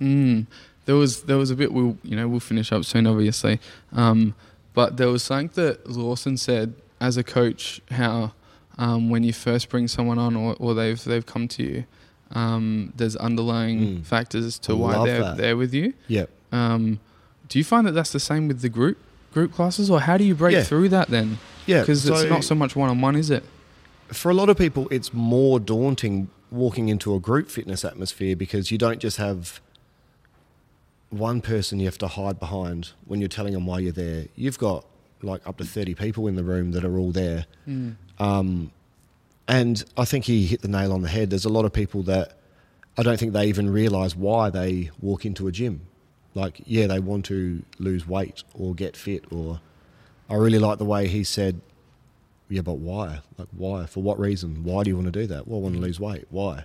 Mm. 0.00 0.46
There 0.86 0.94
was 0.96 1.22
there 1.24 1.36
was 1.36 1.50
a 1.50 1.56
bit 1.56 1.72
we'll 1.72 1.98
you 2.02 2.16
know 2.16 2.26
we'll 2.28 2.40
finish 2.40 2.72
up 2.72 2.84
soon 2.84 3.06
obviously, 3.06 3.60
um, 3.92 4.34
but 4.74 4.96
there 4.96 5.08
was 5.08 5.22
something 5.22 5.50
that 5.62 5.88
Lawson 5.90 6.36
said 6.36 6.74
as 7.00 7.16
a 7.16 7.22
coach 7.24 7.80
how 7.90 8.32
um, 8.78 9.10
when 9.10 9.22
you 9.24 9.32
first 9.32 9.68
bring 9.68 9.88
someone 9.88 10.18
on 10.18 10.34
or, 10.36 10.54
or 10.58 10.74
they've 10.74 11.02
they've 11.04 11.26
come 11.26 11.48
to 11.48 11.62
you, 11.62 11.84
um, 12.32 12.92
there's 12.96 13.16
underlying 13.16 13.78
Mm. 13.98 14.06
factors 14.06 14.58
to 14.60 14.72
I 14.72 14.76
why 14.76 15.04
they're 15.06 15.20
that. 15.22 15.36
there 15.36 15.56
with 15.56 15.74
you. 15.74 15.92
Yep. 16.08 16.30
Um, 16.52 17.00
do 17.48 17.58
you 17.58 17.64
find 17.64 17.86
that 17.86 17.92
that's 17.92 18.12
the 18.12 18.20
same 18.20 18.48
with 18.48 18.60
the 18.62 18.68
group 18.68 18.98
group 19.34 19.52
classes, 19.52 19.90
or 19.90 20.00
how 20.00 20.16
do 20.16 20.24
you 20.24 20.34
break 20.34 20.54
Yeah. 20.54 20.62
through 20.62 20.88
that 20.90 21.08
then? 21.08 21.38
Yeah. 21.66 21.80
Because 21.80 22.08
it's 22.08 22.24
not 22.30 22.44
so 22.44 22.54
much 22.54 22.74
one 22.76 22.88
on 22.90 23.00
one, 23.00 23.16
is 23.16 23.30
it? 23.30 23.44
for 24.12 24.30
a 24.30 24.34
lot 24.34 24.48
of 24.48 24.56
people, 24.56 24.86
it's 24.92 25.12
more 25.12 25.58
daunting 25.58 26.28
walking 26.52 26.88
into 26.88 27.12
a 27.12 27.18
group 27.18 27.50
fitness 27.50 27.84
atmosphere 27.84 28.36
because 28.36 28.70
you 28.70 28.78
don't 28.78 29.00
just 29.00 29.16
have 29.16 29.60
one 31.10 31.40
person 31.40 31.78
you 31.78 31.86
have 31.86 31.98
to 31.98 32.08
hide 32.08 32.38
behind 32.40 32.90
when 33.06 33.20
you're 33.20 33.28
telling 33.28 33.52
them 33.52 33.66
why 33.66 33.78
you're 33.78 33.92
there. 33.92 34.26
You've 34.34 34.58
got 34.58 34.84
like 35.22 35.46
up 35.46 35.56
to 35.58 35.64
30 35.64 35.94
people 35.94 36.26
in 36.26 36.36
the 36.36 36.44
room 36.44 36.72
that 36.72 36.84
are 36.84 36.98
all 36.98 37.12
there. 37.12 37.46
Um, 38.18 38.70
and 39.48 39.84
I 39.96 40.04
think 40.04 40.24
he 40.24 40.46
hit 40.46 40.62
the 40.62 40.68
nail 40.68 40.92
on 40.92 41.02
the 41.02 41.08
head. 41.08 41.30
There's 41.30 41.44
a 41.44 41.48
lot 41.50 41.64
of 41.64 41.72
people 41.72 42.02
that 42.04 42.32
I 42.98 43.02
don't 43.02 43.18
think 43.18 43.32
they 43.32 43.46
even 43.46 43.70
realize 43.70 44.16
why 44.16 44.50
they 44.50 44.90
walk 45.00 45.24
into 45.24 45.46
a 45.46 45.52
gym. 45.52 45.82
Like, 46.34 46.60
yeah, 46.66 46.86
they 46.86 46.98
want 46.98 47.24
to 47.26 47.62
lose 47.78 48.06
weight 48.06 48.42
or 48.54 48.74
get 48.74 48.96
fit, 48.96 49.24
or 49.30 49.60
I 50.28 50.34
really 50.34 50.58
like 50.58 50.78
the 50.78 50.84
way 50.84 51.08
he 51.08 51.24
said, 51.24 51.60
yeah, 52.48 52.60
but 52.60 52.74
why? 52.74 53.20
Like, 53.38 53.48
why? 53.52 53.86
For 53.86 54.02
what 54.02 54.18
reason? 54.18 54.62
Why 54.62 54.82
do 54.82 54.90
you 54.90 54.96
want 54.96 55.06
to 55.06 55.12
do 55.12 55.26
that? 55.28 55.48
Well, 55.48 55.60
I 55.60 55.62
want 55.62 55.74
to 55.76 55.80
lose 55.80 55.98
weight. 55.98 56.26
Why? 56.30 56.64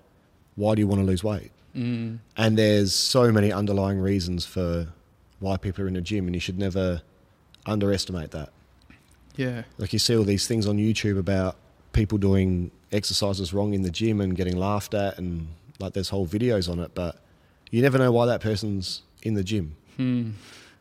Why 0.55 0.75
do 0.75 0.81
you 0.81 0.87
want 0.87 0.99
to 1.01 1.05
lose 1.05 1.23
weight? 1.23 1.51
Mm. 1.75 2.19
And 2.37 2.57
there's 2.57 2.93
so 2.93 3.31
many 3.31 3.51
underlying 3.51 3.99
reasons 3.99 4.45
for 4.45 4.87
why 5.39 5.57
people 5.57 5.83
are 5.85 5.87
in 5.87 5.95
a 5.95 6.01
gym, 6.01 6.25
and 6.27 6.35
you 6.35 6.39
should 6.41 6.59
never 6.59 7.01
underestimate 7.65 8.31
that. 8.31 8.49
Yeah. 9.35 9.63
Like 9.77 9.93
you 9.93 9.99
see 9.99 10.15
all 10.15 10.23
these 10.23 10.47
things 10.47 10.67
on 10.67 10.77
YouTube 10.77 11.17
about 11.17 11.55
people 11.93 12.17
doing 12.17 12.71
exercises 12.91 13.53
wrong 13.53 13.73
in 13.73 13.81
the 13.81 13.89
gym 13.89 14.19
and 14.21 14.35
getting 14.35 14.57
laughed 14.57 14.93
at, 14.93 15.17
and 15.17 15.47
like 15.79 15.93
there's 15.93 16.09
whole 16.09 16.27
videos 16.27 16.69
on 16.69 16.79
it, 16.79 16.91
but 16.93 17.19
you 17.71 17.81
never 17.81 17.97
know 17.97 18.11
why 18.11 18.25
that 18.25 18.41
person's 18.41 19.01
in 19.23 19.33
the 19.35 19.43
gym. 19.43 19.75
Hmm. 19.97 20.31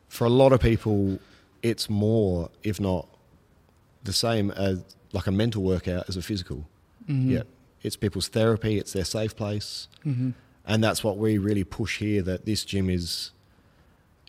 For 0.09 0.25
a 0.25 0.31
lot 0.31 0.53
of 0.53 0.61
people, 0.61 1.19
it's 1.63 1.89
more, 1.89 2.51
if 2.63 2.81
not 2.81 3.07
the 4.03 4.13
same 4.13 4.51
as 4.51 4.83
like 5.13 5.27
a 5.27 5.33
mental 5.33 5.63
workout 5.63 6.09
as 6.09 6.17
a 6.17 6.23
physical. 6.23 6.67
Mhm. 7.09 7.31
Yeah, 7.31 7.43
it's 7.83 7.97
people's 7.97 8.29
therapy, 8.29 8.79
it's 8.79 8.93
their 8.93 9.05
safe 9.05 9.37
place, 9.37 9.89
Mhm. 10.05 10.35
And 10.71 10.83
that's 10.85 11.03
what 11.05 11.17
we 11.19 11.37
really 11.39 11.65
push 11.65 11.99
here. 11.99 12.23
That 12.23 12.47
this 12.47 12.65
gym 12.65 12.89
is 12.89 13.33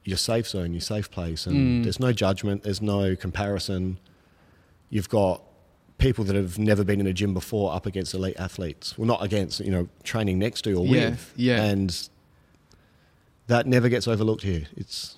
your 0.03 0.17
safe 0.17 0.47
zone, 0.47 0.73
your 0.73 0.81
safe 0.81 1.09
place, 1.11 1.45
and 1.45 1.55
Mm. 1.55 1.83
there's 1.83 1.99
no 1.99 2.11
judgment, 2.11 2.63
there's 2.63 2.81
no 2.81 3.15
comparison. 3.15 3.99
You've 4.89 5.09
got 5.09 5.43
people 5.99 6.23
that 6.25 6.35
have 6.35 6.57
never 6.57 6.83
been 6.83 6.99
in 6.99 7.05
a 7.05 7.13
gym 7.13 7.33
before 7.35 7.71
up 7.73 7.85
against 7.85 8.13
elite 8.15 8.35
athletes. 8.39 8.97
Well, 8.97 9.05
not 9.07 9.21
against, 9.23 9.59
you 9.59 9.69
know, 9.69 9.87
training 10.03 10.39
next 10.39 10.63
to 10.63 10.73
or 10.73 10.85
Yeah, 10.87 11.09
with. 11.11 11.33
yeah. 11.35 11.63
And 11.63 12.09
that 13.47 13.67
never 13.67 13.87
gets 13.89 14.07
overlooked 14.07 14.41
here. 14.43 14.63
It's 14.75 15.17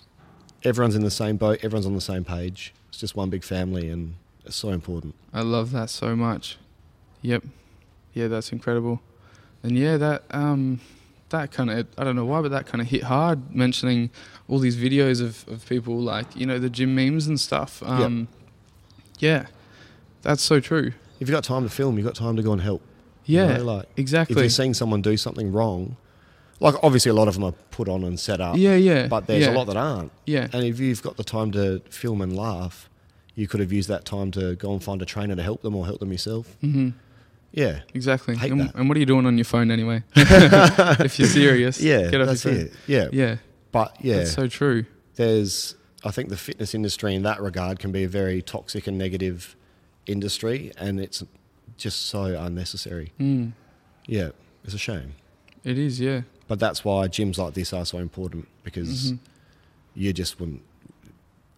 everyone's 0.63 0.95
in 0.95 1.03
the 1.03 1.11
same 1.11 1.37
boat, 1.37 1.59
everyone's 1.63 1.85
on 1.85 1.93
the 1.95 2.01
same 2.01 2.25
page. 2.25 2.73
It's 2.89 2.99
just 2.99 3.15
one 3.15 3.29
big 3.29 3.43
family, 3.43 3.89
and 3.89 4.15
it's 4.45 4.57
so 4.57 4.69
important. 4.69 5.15
I 5.33 5.41
love 5.41 5.71
that 5.71 5.89
so 5.89 6.15
much. 6.15 6.57
Yep. 7.21 7.43
Yeah, 8.13 8.27
that's 8.27 8.51
incredible. 8.51 9.01
And 9.63 9.77
yeah, 9.77 9.95
that 9.97 10.23
um 10.31 10.81
that 11.33 11.51
kind 11.51 11.69
of 11.69 11.87
I 11.97 12.03
don't 12.05 12.15
know 12.15 12.25
why, 12.25 12.41
but 12.41 12.51
that 12.51 12.65
kind 12.65 12.81
of 12.81 12.87
hit 12.87 13.03
hard 13.03 13.53
mentioning 13.53 14.09
all 14.47 14.59
these 14.59 14.77
videos 14.77 15.21
of, 15.21 15.45
of 15.47 15.67
people 15.67 15.99
like, 15.99 16.35
you 16.35 16.45
know, 16.45 16.57
the 16.57 16.69
gym 16.69 16.95
memes 16.95 17.27
and 17.27 17.39
stuff. 17.39 17.83
Um 17.85 18.29
yeah. 19.19 19.47
That's 20.21 20.41
so 20.41 20.59
true. 20.59 20.93
If 21.19 21.27
you've 21.27 21.31
got 21.31 21.43
time 21.43 21.63
to 21.63 21.69
film, 21.69 21.97
you've 21.97 22.07
got 22.07 22.15
time 22.15 22.37
to 22.37 22.43
go 22.43 22.53
and 22.53 22.61
help. 22.61 22.81
Yeah. 23.25 23.51
You 23.51 23.57
know, 23.57 23.63
like 23.65 23.85
exactly. 23.97 24.35
if 24.35 24.39
you're 24.39 24.49
seeing 24.49 24.73
someone 24.73 25.01
do 25.01 25.17
something 25.17 25.51
wrong, 25.51 25.97
like 26.59 26.75
obviously 26.81 27.09
a 27.09 27.13
lot 27.13 27.27
of 27.27 27.33
them 27.33 27.43
are 27.43 27.53
put 27.71 27.89
on 27.89 28.03
and 28.03 28.19
set 28.19 28.39
up, 28.39 28.55
yeah, 28.55 28.75
yeah. 28.75 29.07
but 29.07 29.27
there's 29.27 29.45
yeah, 29.45 29.51
a 29.51 29.55
lot 29.55 29.67
that 29.67 29.77
aren't. 29.77 30.11
Yeah. 30.25 30.47
And 30.53 30.63
if 30.63 30.79
you've 30.79 31.01
got 31.01 31.17
the 31.17 31.23
time 31.23 31.51
to 31.51 31.81
film 31.89 32.21
and 32.21 32.35
laugh, 32.37 32.89
you 33.35 33.47
could 33.47 33.59
have 33.59 33.71
used 33.71 33.89
that 33.89 34.05
time 34.05 34.31
to 34.31 34.55
go 34.55 34.71
and 34.71 34.83
find 34.83 35.01
a 35.01 35.05
trainer 35.05 35.35
to 35.35 35.43
help 35.43 35.61
them 35.61 35.75
or 35.75 35.85
help 35.85 35.99
them 35.99 36.11
yourself. 36.11 36.55
Mhm. 36.63 36.93
Yeah. 37.53 37.81
Exactly. 37.93 38.35
Hate 38.35 38.51
And, 38.51 38.61
that. 38.61 38.75
and 38.75 38.89
what 38.89 38.97
are 38.97 38.99
you 38.99 39.05
doing 39.05 39.25
on 39.25 39.37
your 39.37 39.45
phone 39.45 39.69
anyway? 39.71 40.03
if 40.15 41.19
you're 41.19 41.27
serious. 41.27 41.79
Yeah, 41.79 42.09
Get 42.09 42.19
off 42.21 42.27
that's 42.27 42.43
your 42.45 42.53
phone. 42.55 42.63
it. 42.65 42.73
Yeah. 42.87 43.07
Yeah. 43.13 43.35
But 43.71 43.95
yeah, 44.01 44.17
That's 44.17 44.33
so 44.33 44.47
true. 44.47 44.85
there's 45.15 45.75
I 46.03 46.11
think 46.11 46.29
the 46.29 46.37
fitness 46.37 46.73
industry 46.75 47.15
in 47.15 47.21
that 47.23 47.41
regard 47.41 47.79
can 47.79 47.91
be 47.91 48.03
a 48.03 48.07
very 48.09 48.41
toxic 48.41 48.87
and 48.87 48.97
negative 48.97 49.55
industry 50.05 50.71
and 50.77 50.99
it's 50.99 51.23
just 51.77 52.07
so 52.07 52.23
unnecessary. 52.39 53.13
Mm. 53.19 53.53
Yeah, 54.05 54.29
it's 54.63 54.73
a 54.73 54.77
shame. 54.77 55.13
It 55.63 55.77
is, 55.77 55.99
yeah. 55.99 56.21
But 56.47 56.59
that's 56.59 56.83
why 56.83 57.07
gyms 57.07 57.37
like 57.37 57.53
this 57.53 57.71
are 57.71 57.85
so 57.85 57.99
important 57.99 58.47
because 58.63 59.13
Mhm. 59.13 59.19
you 59.95 60.11
just 60.13 60.39
wouldn't 60.39 60.61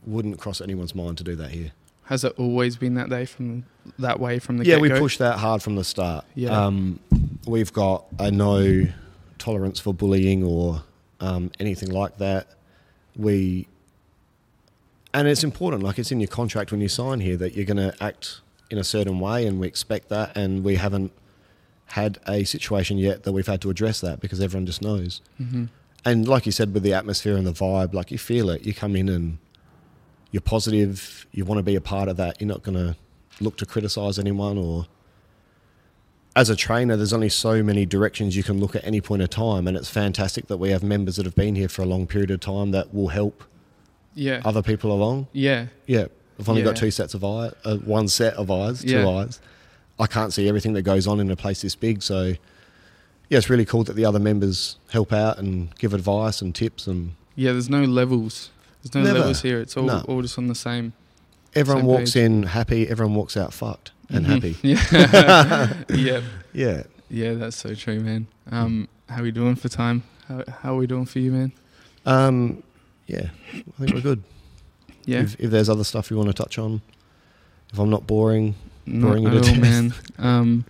wouldn't 0.06 0.38
cross 0.40 0.62
anyone's 0.62 0.94
mind 0.94 1.18
to 1.18 1.24
do 1.24 1.36
that 1.36 1.52
here. 1.52 1.72
Has 2.06 2.24
it 2.24 2.34
always 2.38 2.76
been 2.76 2.94
that 2.96 3.10
day 3.10 3.26
from 3.26 3.66
that 4.00 4.20
way 4.20 4.40
from 4.40 4.58
the 4.58 4.66
yeah, 4.66 4.78
we 4.78 4.88
get-go? 4.90 5.00
push 5.02 5.18
that 5.18 5.38
hard 5.40 5.62
from 5.64 5.76
the 5.76 5.84
start. 5.84 6.26
Yeah. 6.36 6.50
Um, 6.66 7.00
we've 7.48 7.74
got 7.74 8.06
a 8.20 8.30
no 8.32 8.86
tolerance 9.40 9.80
for 9.80 9.94
bullying 9.94 10.44
or 10.44 10.84
um, 11.20 11.52
anything 11.60 11.90
like 11.90 12.18
that. 12.20 12.48
We 13.16 13.68
and 15.14 15.28
it's 15.28 15.44
important, 15.44 15.82
like 15.82 15.98
it's 15.98 16.12
in 16.12 16.20
your 16.20 16.28
contract 16.28 16.72
when 16.72 16.82
you 16.82 16.90
sign 16.90 17.22
here 17.22 17.38
that 17.38 17.56
you're 17.56 17.66
going 17.66 17.78
to 17.78 17.96
act 18.04 18.42
in 18.70 18.78
a 18.78 18.84
certain 18.84 19.20
way, 19.20 19.48
and 19.48 19.60
we 19.60 19.68
expect 19.68 20.10
that. 20.10 20.36
And 20.36 20.64
we 20.64 20.76
haven't 20.76 21.12
had 21.90 22.20
a 22.28 22.44
situation 22.44 22.98
yet 22.98 23.24
that 23.24 23.32
we've 23.32 23.48
had 23.48 23.62
to 23.62 23.70
address 23.70 24.02
that 24.02 24.20
because 24.20 24.42
everyone 24.42 24.66
just 24.66 24.82
knows. 24.82 25.22
Mhm. 25.42 25.70
And 26.04 26.28
like 26.28 26.46
you 26.46 26.52
said, 26.52 26.74
with 26.74 26.84
the 26.84 26.94
atmosphere 26.94 27.38
and 27.38 27.48
the 27.48 27.52
vibe, 27.54 27.94
like 27.94 28.12
you 28.12 28.18
feel 28.18 28.50
it. 28.50 28.64
You 28.66 28.74
come 28.74 28.96
in 28.96 29.08
and 29.10 29.38
you're 30.36 30.42
positive. 30.42 31.26
You 31.32 31.46
want 31.46 31.60
to 31.60 31.64
be 31.64 31.76
a 31.76 31.82
part 31.82 32.10
of 32.10 32.18
that. 32.18 32.42
You're 32.42 32.50
not 32.50 32.62
going 32.62 32.76
to 32.78 32.98
look 33.40 33.56
to 33.60 33.66
criticize 33.66 34.20
anyone 34.20 34.58
or. 34.58 34.86
As 36.36 36.50
a 36.50 36.56
trainer, 36.58 36.98
there's 36.98 37.14
only 37.14 37.30
so 37.30 37.64
many 37.64 37.86
directions 37.86 38.36
you 38.36 38.44
can 38.44 38.60
look 38.60 38.76
at 38.76 38.84
any 38.86 39.00
point 39.00 39.22
of 39.22 39.30
time, 39.30 39.66
and 39.70 39.78
it's 39.78 39.90
fantastic 39.90 40.48
that 40.48 40.58
we 40.58 40.72
have 40.72 40.84
members 40.84 41.16
that 41.16 41.26
have 41.26 41.36
been 41.36 41.56
here 41.56 41.70
for 41.70 41.82
a 41.82 41.86
long 41.86 42.06
period 42.08 42.30
of 42.30 42.42
time 42.42 42.72
that 42.72 42.94
will 42.94 43.08
help 43.08 43.46
Yeah. 44.16 44.42
other 44.44 44.62
people 44.62 44.92
along. 44.92 45.28
yeah. 45.32 45.68
Yeah, 45.88 46.08
I've 46.38 46.50
only 46.50 46.62
got 46.62 46.76
two 46.76 46.92
sets 46.92 47.14
of 47.14 47.24
eyes, 47.24 47.54
uh, 47.64 47.78
one 47.78 48.10
set 48.10 48.34
of 48.34 48.52
eyes, 48.52 48.82
two 48.82 48.90
Yeah. 48.90 49.08
eyes. 49.08 49.40
I 49.98 50.08
can't 50.08 50.34
see 50.34 50.50
everything 50.50 50.74
that 50.74 50.82
goes 50.82 51.08
on 51.08 51.22
in 51.22 51.32
a 51.32 51.38
place 51.38 51.62
this 51.62 51.76
big, 51.76 52.04
so 52.04 52.34
yeah, 53.30 53.38
it's 53.38 53.50
really 53.50 53.64
cool 53.64 53.86
that 53.86 53.94
the 53.96 54.04
other 54.04 54.20
members 54.20 54.76
help 54.92 55.14
out 55.14 55.38
and 55.40 55.74
give 55.80 55.94
advice 55.94 56.42
and 56.42 56.54
tips, 56.54 56.86
and 56.86 57.14
Yeah, 57.38 57.54
there's 57.54 57.70
no 57.70 57.86
levels. 57.86 58.50
There's 58.86 58.94
no 58.96 59.02
Never. 59.04 59.20
levels 59.20 59.42
here. 59.42 59.60
It's 59.60 59.76
all, 59.76 59.86
No. 59.86 60.04
all 60.08 60.22
just 60.22 60.38
on 60.38 60.48
the 60.48 60.56
same. 60.56 60.94
everyone 61.56 61.82
Same 61.84 61.88
walks 61.88 62.14
page. 62.14 62.24
in 62.24 62.44
happy, 62.44 62.88
everyone 62.88 63.16
walks 63.16 63.36
out 63.38 63.52
fucked 63.54 63.92
and 64.10 64.26
Mhm. 64.26 64.30
happy. 64.30 64.58
Yeah. 64.62 65.74
yeah. 65.90 66.22
Yeah, 66.54 66.84
Yeah, 67.10 67.34
that's 67.34 67.56
so 67.58 67.74
true, 67.76 68.00
man. 68.00 68.28
Um, 68.52 68.88
how 69.10 69.22
are 69.22 69.24
we 69.24 69.32
doing 69.32 69.56
for 69.56 69.70
time? 69.70 70.04
How, 70.28 70.44
how 70.62 70.74
are 70.76 70.78
we 70.78 70.86
doing 70.88 71.06
for 71.06 71.20
you, 71.20 71.32
man? 71.32 71.52
um, 72.06 72.62
yeah, 73.08 73.30
I 73.54 73.62
think 73.80 73.94
we're 73.94 74.02
good. 74.02 74.24
Yeah. 75.06 75.22
If, 75.22 75.40
if 75.40 75.50
there's 75.52 75.70
other 75.70 75.84
stuff 75.84 76.10
you 76.12 76.18
want 76.18 76.28
to 76.30 76.34
touch 76.34 76.58
on, 76.58 76.82
if 77.72 77.78
I'm 77.80 77.90
not 77.90 78.06
boring, 78.08 78.56
Not 78.86 79.08
boring 79.08 79.24
you 79.24 79.30
at 79.30 79.44
to 79.44 79.50
all, 79.50 79.56
death. 79.56 79.60
man. 79.62 79.94
Um, 80.18 80.66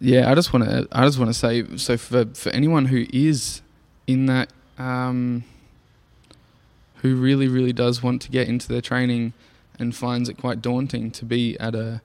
yeah, 0.00 0.30
I 0.30 0.34
just 0.34 0.52
want 0.52 0.64
to. 0.64 0.86
I 0.92 1.04
just 1.04 1.18
want 1.18 1.28
to 1.30 1.34
say. 1.38 1.76
So 1.76 1.96
for 1.96 2.24
for 2.34 2.50
anyone 2.50 2.86
who 2.86 3.04
is 3.12 3.60
in 4.06 4.26
that, 4.26 4.50
um, 4.78 5.42
who 7.02 7.16
really 7.16 7.48
really 7.48 7.72
does 7.72 8.02
want 8.02 8.22
to 8.22 8.30
get 8.30 8.48
into 8.48 8.68
their 8.68 8.80
training, 8.80 9.32
and 9.78 9.94
finds 9.94 10.28
it 10.28 10.34
quite 10.36 10.60
daunting 10.62 11.10
to 11.12 11.24
be 11.24 11.58
at 11.58 11.74
a 11.74 12.00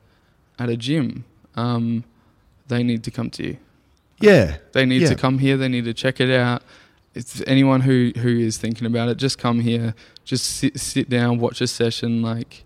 at 0.60 0.70
a 0.70 0.78
gym, 0.78 1.26
um, 1.56 2.04
they 2.68 2.82
need 2.84 3.04
to 3.04 3.12
come 3.12 3.30
to 3.32 3.44
you. 3.44 3.58
yeah, 4.22 4.58
They 4.72 4.86
need 4.86 5.02
Yeah. 5.02 5.10
to 5.10 5.16
come 5.16 5.40
here. 5.40 5.58
They 5.58 5.68
need 5.68 5.84
to 5.86 5.94
check 5.94 6.22
it 6.22 6.30
out. 6.32 6.64
It's 7.14 7.42
anyone 7.46 7.82
who 7.82 8.12
who 8.18 8.30
is 8.40 8.58
thinking 8.58 8.88
about 8.88 9.10
it, 9.10 9.18
just 9.18 9.38
come 9.38 9.60
here. 9.60 9.94
Just 10.24 10.46
sit 10.46 10.80
sit 10.80 11.10
down, 11.10 11.38
watch 11.40 11.62
a 11.62 11.68
session. 11.68 12.22
Like, 12.22 12.64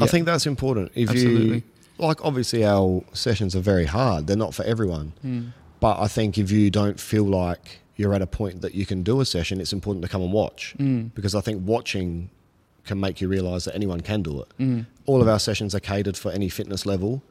I 0.00 0.06
think 0.06 0.26
that's 0.26 0.46
important. 0.46 0.92
If 0.94 1.10
Absolutely. 1.10 1.56
you 1.56 1.62
like, 1.98 2.24
obviously 2.24 2.64
our 2.64 3.02
sessions 3.12 3.54
are 3.56 3.60
very 3.60 3.86
hard; 3.86 4.26
they're 4.26 4.36
not 4.36 4.54
for 4.54 4.64
everyone. 4.64 5.12
Mm. 5.24 5.52
But 5.80 6.00
I 6.00 6.08
think 6.08 6.38
if 6.38 6.50
you 6.50 6.70
don't 6.70 6.98
feel 6.98 7.24
like 7.24 7.78
you're 7.98 8.14
at 8.14 8.22
a 8.22 8.26
point 8.26 8.62
that 8.62 8.74
you 8.74 8.86
can 8.86 9.02
do 9.02 9.20
a 9.20 9.26
session, 9.26 9.60
it's 9.60 9.72
important 9.74 10.02
to 10.04 10.08
come 10.08 10.22
and 10.22 10.32
watch 10.32 10.74
Mm. 10.78 11.10
because 11.14 11.34
I 11.34 11.42
think 11.42 11.66
watching 11.66 12.30
can 12.86 12.98
make 12.98 13.20
you 13.20 13.28
realize 13.28 13.64
that 13.66 13.74
anyone 13.74 14.00
can 14.00 14.22
do 14.22 14.40
it. 14.40 14.48
Mm. 14.58 14.86
All 15.04 15.20
of 15.20 15.28
our 15.28 15.38
sessions 15.38 15.74
are 15.74 15.80
catered 15.80 16.16
for 16.16 16.30
any 16.32 16.48
fitness 16.48 16.86
level, 16.86 17.22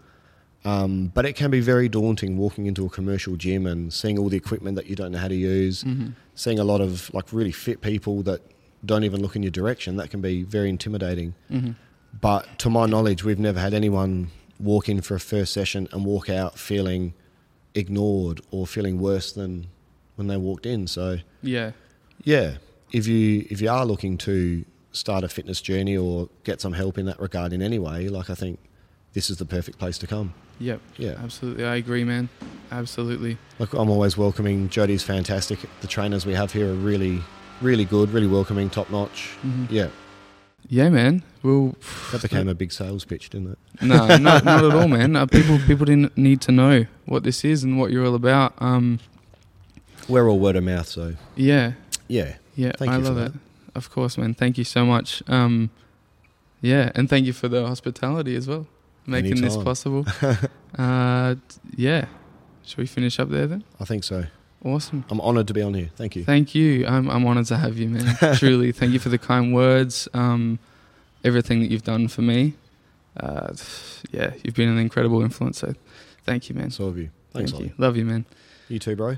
um, 0.65 1.11
but 1.15 1.25
it 1.25 1.33
can 1.33 1.49
be 1.49 1.61
very 1.61 1.87
daunting 1.89 2.37
walking 2.37 2.65
into 2.67 2.85
a 2.85 2.89
commercial 2.89 3.35
gym 3.37 3.65
and 3.65 3.91
seeing 3.93 4.19
all 4.19 4.29
the 4.29 4.37
equipment 4.37 4.75
that 4.75 4.87
you 4.87 4.95
don't 4.95 5.11
know 5.13 5.19
how 5.19 5.29
to 5.29 5.35
use, 5.35 5.83
Mhm. 5.83 6.13
seeing 6.35 6.59
a 6.59 6.63
lot 6.63 6.81
of 6.81 7.09
like 7.13 7.31
really 7.33 7.51
fit 7.53 7.81
people 7.81 8.21
that 8.23 8.41
don't 8.85 9.03
even 9.03 9.21
look 9.21 9.35
in 9.35 9.41
your 9.41 9.51
direction. 9.51 9.95
That 9.95 10.09
can 10.11 10.21
be 10.21 10.43
very 10.43 10.69
intimidating. 10.69 11.33
Mhm. 11.51 11.75
but 12.21 12.57
to 12.57 12.69
my 12.69 12.85
knowledge, 12.87 13.23
we've 13.23 13.37
never 13.37 13.59
had 13.59 13.73
anyone 13.75 14.29
walk 14.59 14.89
in 14.89 15.01
for 15.01 15.13
a 15.13 15.19
first 15.19 15.53
session 15.53 15.87
and 15.91 16.03
walk 16.03 16.29
out 16.29 16.57
feeling 16.57 17.13
ignored 17.75 18.41
or 18.49 18.65
feeling 18.65 18.99
worse 18.99 19.31
than 19.31 19.67
when 20.17 20.27
they 20.27 20.35
walked 20.37 20.65
in. 20.65 20.87
So 20.87 21.19
Yeah. 21.41 21.71
yeah, 22.23 22.57
if 22.91 23.07
you 23.07 23.45
if 23.49 23.61
you 23.61 23.69
are 23.69 23.85
looking 23.85 24.17
to 24.19 24.65
start 24.91 25.23
a 25.23 25.29
fitness 25.29 25.61
journey 25.61 25.95
or 25.95 26.27
get 26.43 26.59
some 26.59 26.73
help 26.73 26.97
in 26.97 27.05
that 27.05 27.19
regard 27.19 27.53
in 27.53 27.61
any 27.61 27.79
way, 27.79 28.09
like 28.09 28.29
I 28.29 28.35
think 28.35 28.59
this 29.13 29.29
is 29.29 29.37
the 29.37 29.45
perfect 29.45 29.77
place 29.79 29.97
to 29.99 30.07
come. 30.07 30.33
Yep. 30.59 30.81
Yeah. 30.97 31.15
Absolutely. 31.23 31.65
I 31.65 31.75
agree, 31.75 32.03
man. 32.03 32.29
Absolutely. 32.71 33.37
Like 33.59 33.73
I'm 33.73 33.89
always 33.89 34.17
welcoming. 34.17 34.69
Jody's 34.69 35.03
fantastic. 35.03 35.59
The 35.81 35.87
trainers 35.87 36.25
we 36.25 36.33
have 36.33 36.51
here 36.51 36.69
are 36.69 36.73
really, 36.75 37.21
really 37.61 37.85
good, 37.85 38.09
really 38.11 38.27
welcoming, 38.27 38.69
top 38.69 38.89
notch. 38.89 39.29
Mhm. 39.45 39.67
Yeah, 39.71 39.87
Yeah, 40.69 40.89
man. 40.89 41.23
Well, 41.43 41.75
that 42.11 42.21
became 42.23 42.49
a 42.49 42.55
big 42.55 42.71
sales 42.73 43.05
pitch, 43.05 43.29
didn't 43.29 43.51
it? 43.51 43.59
no, 43.83 44.17
not, 44.17 44.43
not 44.43 44.65
at 44.65 44.71
all, 44.73 44.87
man. 44.87 45.15
Uh, 45.15 45.25
people 45.27 45.59
people 45.67 45.85
didn't 45.85 46.17
need 46.17 46.41
to 46.41 46.51
know 46.51 46.85
what 47.05 47.23
this 47.23 47.45
is 47.45 47.63
and 47.63 47.79
what 47.79 47.91
you're 47.91 48.05
all 48.05 48.15
about. 48.15 48.53
Um, 48.59 48.99
We're 50.09 50.29
all 50.29 50.39
word 50.39 50.55
of 50.55 50.63
mouth, 50.63 50.87
so 50.87 51.15
yeah, 51.35 51.73
yeah. 52.07 52.35
yeah, 52.55 52.71
Thank 52.77 52.91
I 52.91 52.97
you 52.97 53.03
for 53.03 53.09
love 53.09 53.15
that. 53.17 53.35
it. 53.35 53.41
Of 53.75 53.89
course, 53.91 54.17
man. 54.17 54.33
Thank 54.33 54.57
you 54.57 54.63
so 54.63 54.85
much. 54.85 55.21
Um, 55.27 55.69
yeah, 56.61 56.91
and 56.95 57.09
thank 57.09 57.25
you 57.25 57.33
for 57.33 57.47
the 57.47 57.67
hospitality 57.67 58.35
as 58.35 58.47
well, 58.47 58.67
making 59.05 59.41
this 59.41 59.57
possible. 59.57 60.05
uh, 60.77 61.35
yeah. 61.75 62.05
Should 62.63 62.79
we 62.79 62.85
finish 62.85 63.19
up 63.19 63.29
there 63.29 63.47
then? 63.47 63.63
I 63.79 63.85
think 63.85 64.03
so. 64.03 64.25
Awesome. 64.65 65.05
I'm 65.09 65.21
honoured 65.21 65.47
to 65.47 65.53
be 65.53 65.61
on 65.61 65.73
here. 65.73 65.89
Thank 65.95 66.15
you. 66.15 66.25
Thank 66.25 66.55
you. 66.55 66.85
I'm 66.87 67.09
I'm 67.09 67.25
honoured 67.25 67.45
to 67.47 67.57
have 67.57 67.77
you, 67.77 67.89
man. 67.89 68.15
Truly, 68.35 68.71
thank 68.71 68.91
you 68.91 68.99
for 68.99 69.09
the 69.09 69.17
kind 69.17 69.53
words. 69.53 70.07
Um, 70.13 70.59
everything 71.23 71.59
that 71.61 71.69
you've 71.71 71.83
done 71.83 72.07
for 72.07 72.21
me. 72.21 72.55
Uh, 73.15 73.53
yeah, 74.11 74.33
you've 74.43 74.55
been 74.55 74.69
an 74.69 74.77
incredible 74.77 75.21
influence. 75.21 75.59
So, 75.59 75.73
thank 76.23 76.49
you, 76.49 76.55
man. 76.55 76.71
So 76.71 76.87
have 76.87 76.97
you. 76.97 77.09
Thanks, 77.33 77.51
thank 77.51 77.63
you. 77.63 77.73
Love 77.77 77.95
you, 77.97 78.05
man. 78.05 78.25
You 78.69 78.79
too, 78.79 78.95
bro. 78.97 79.15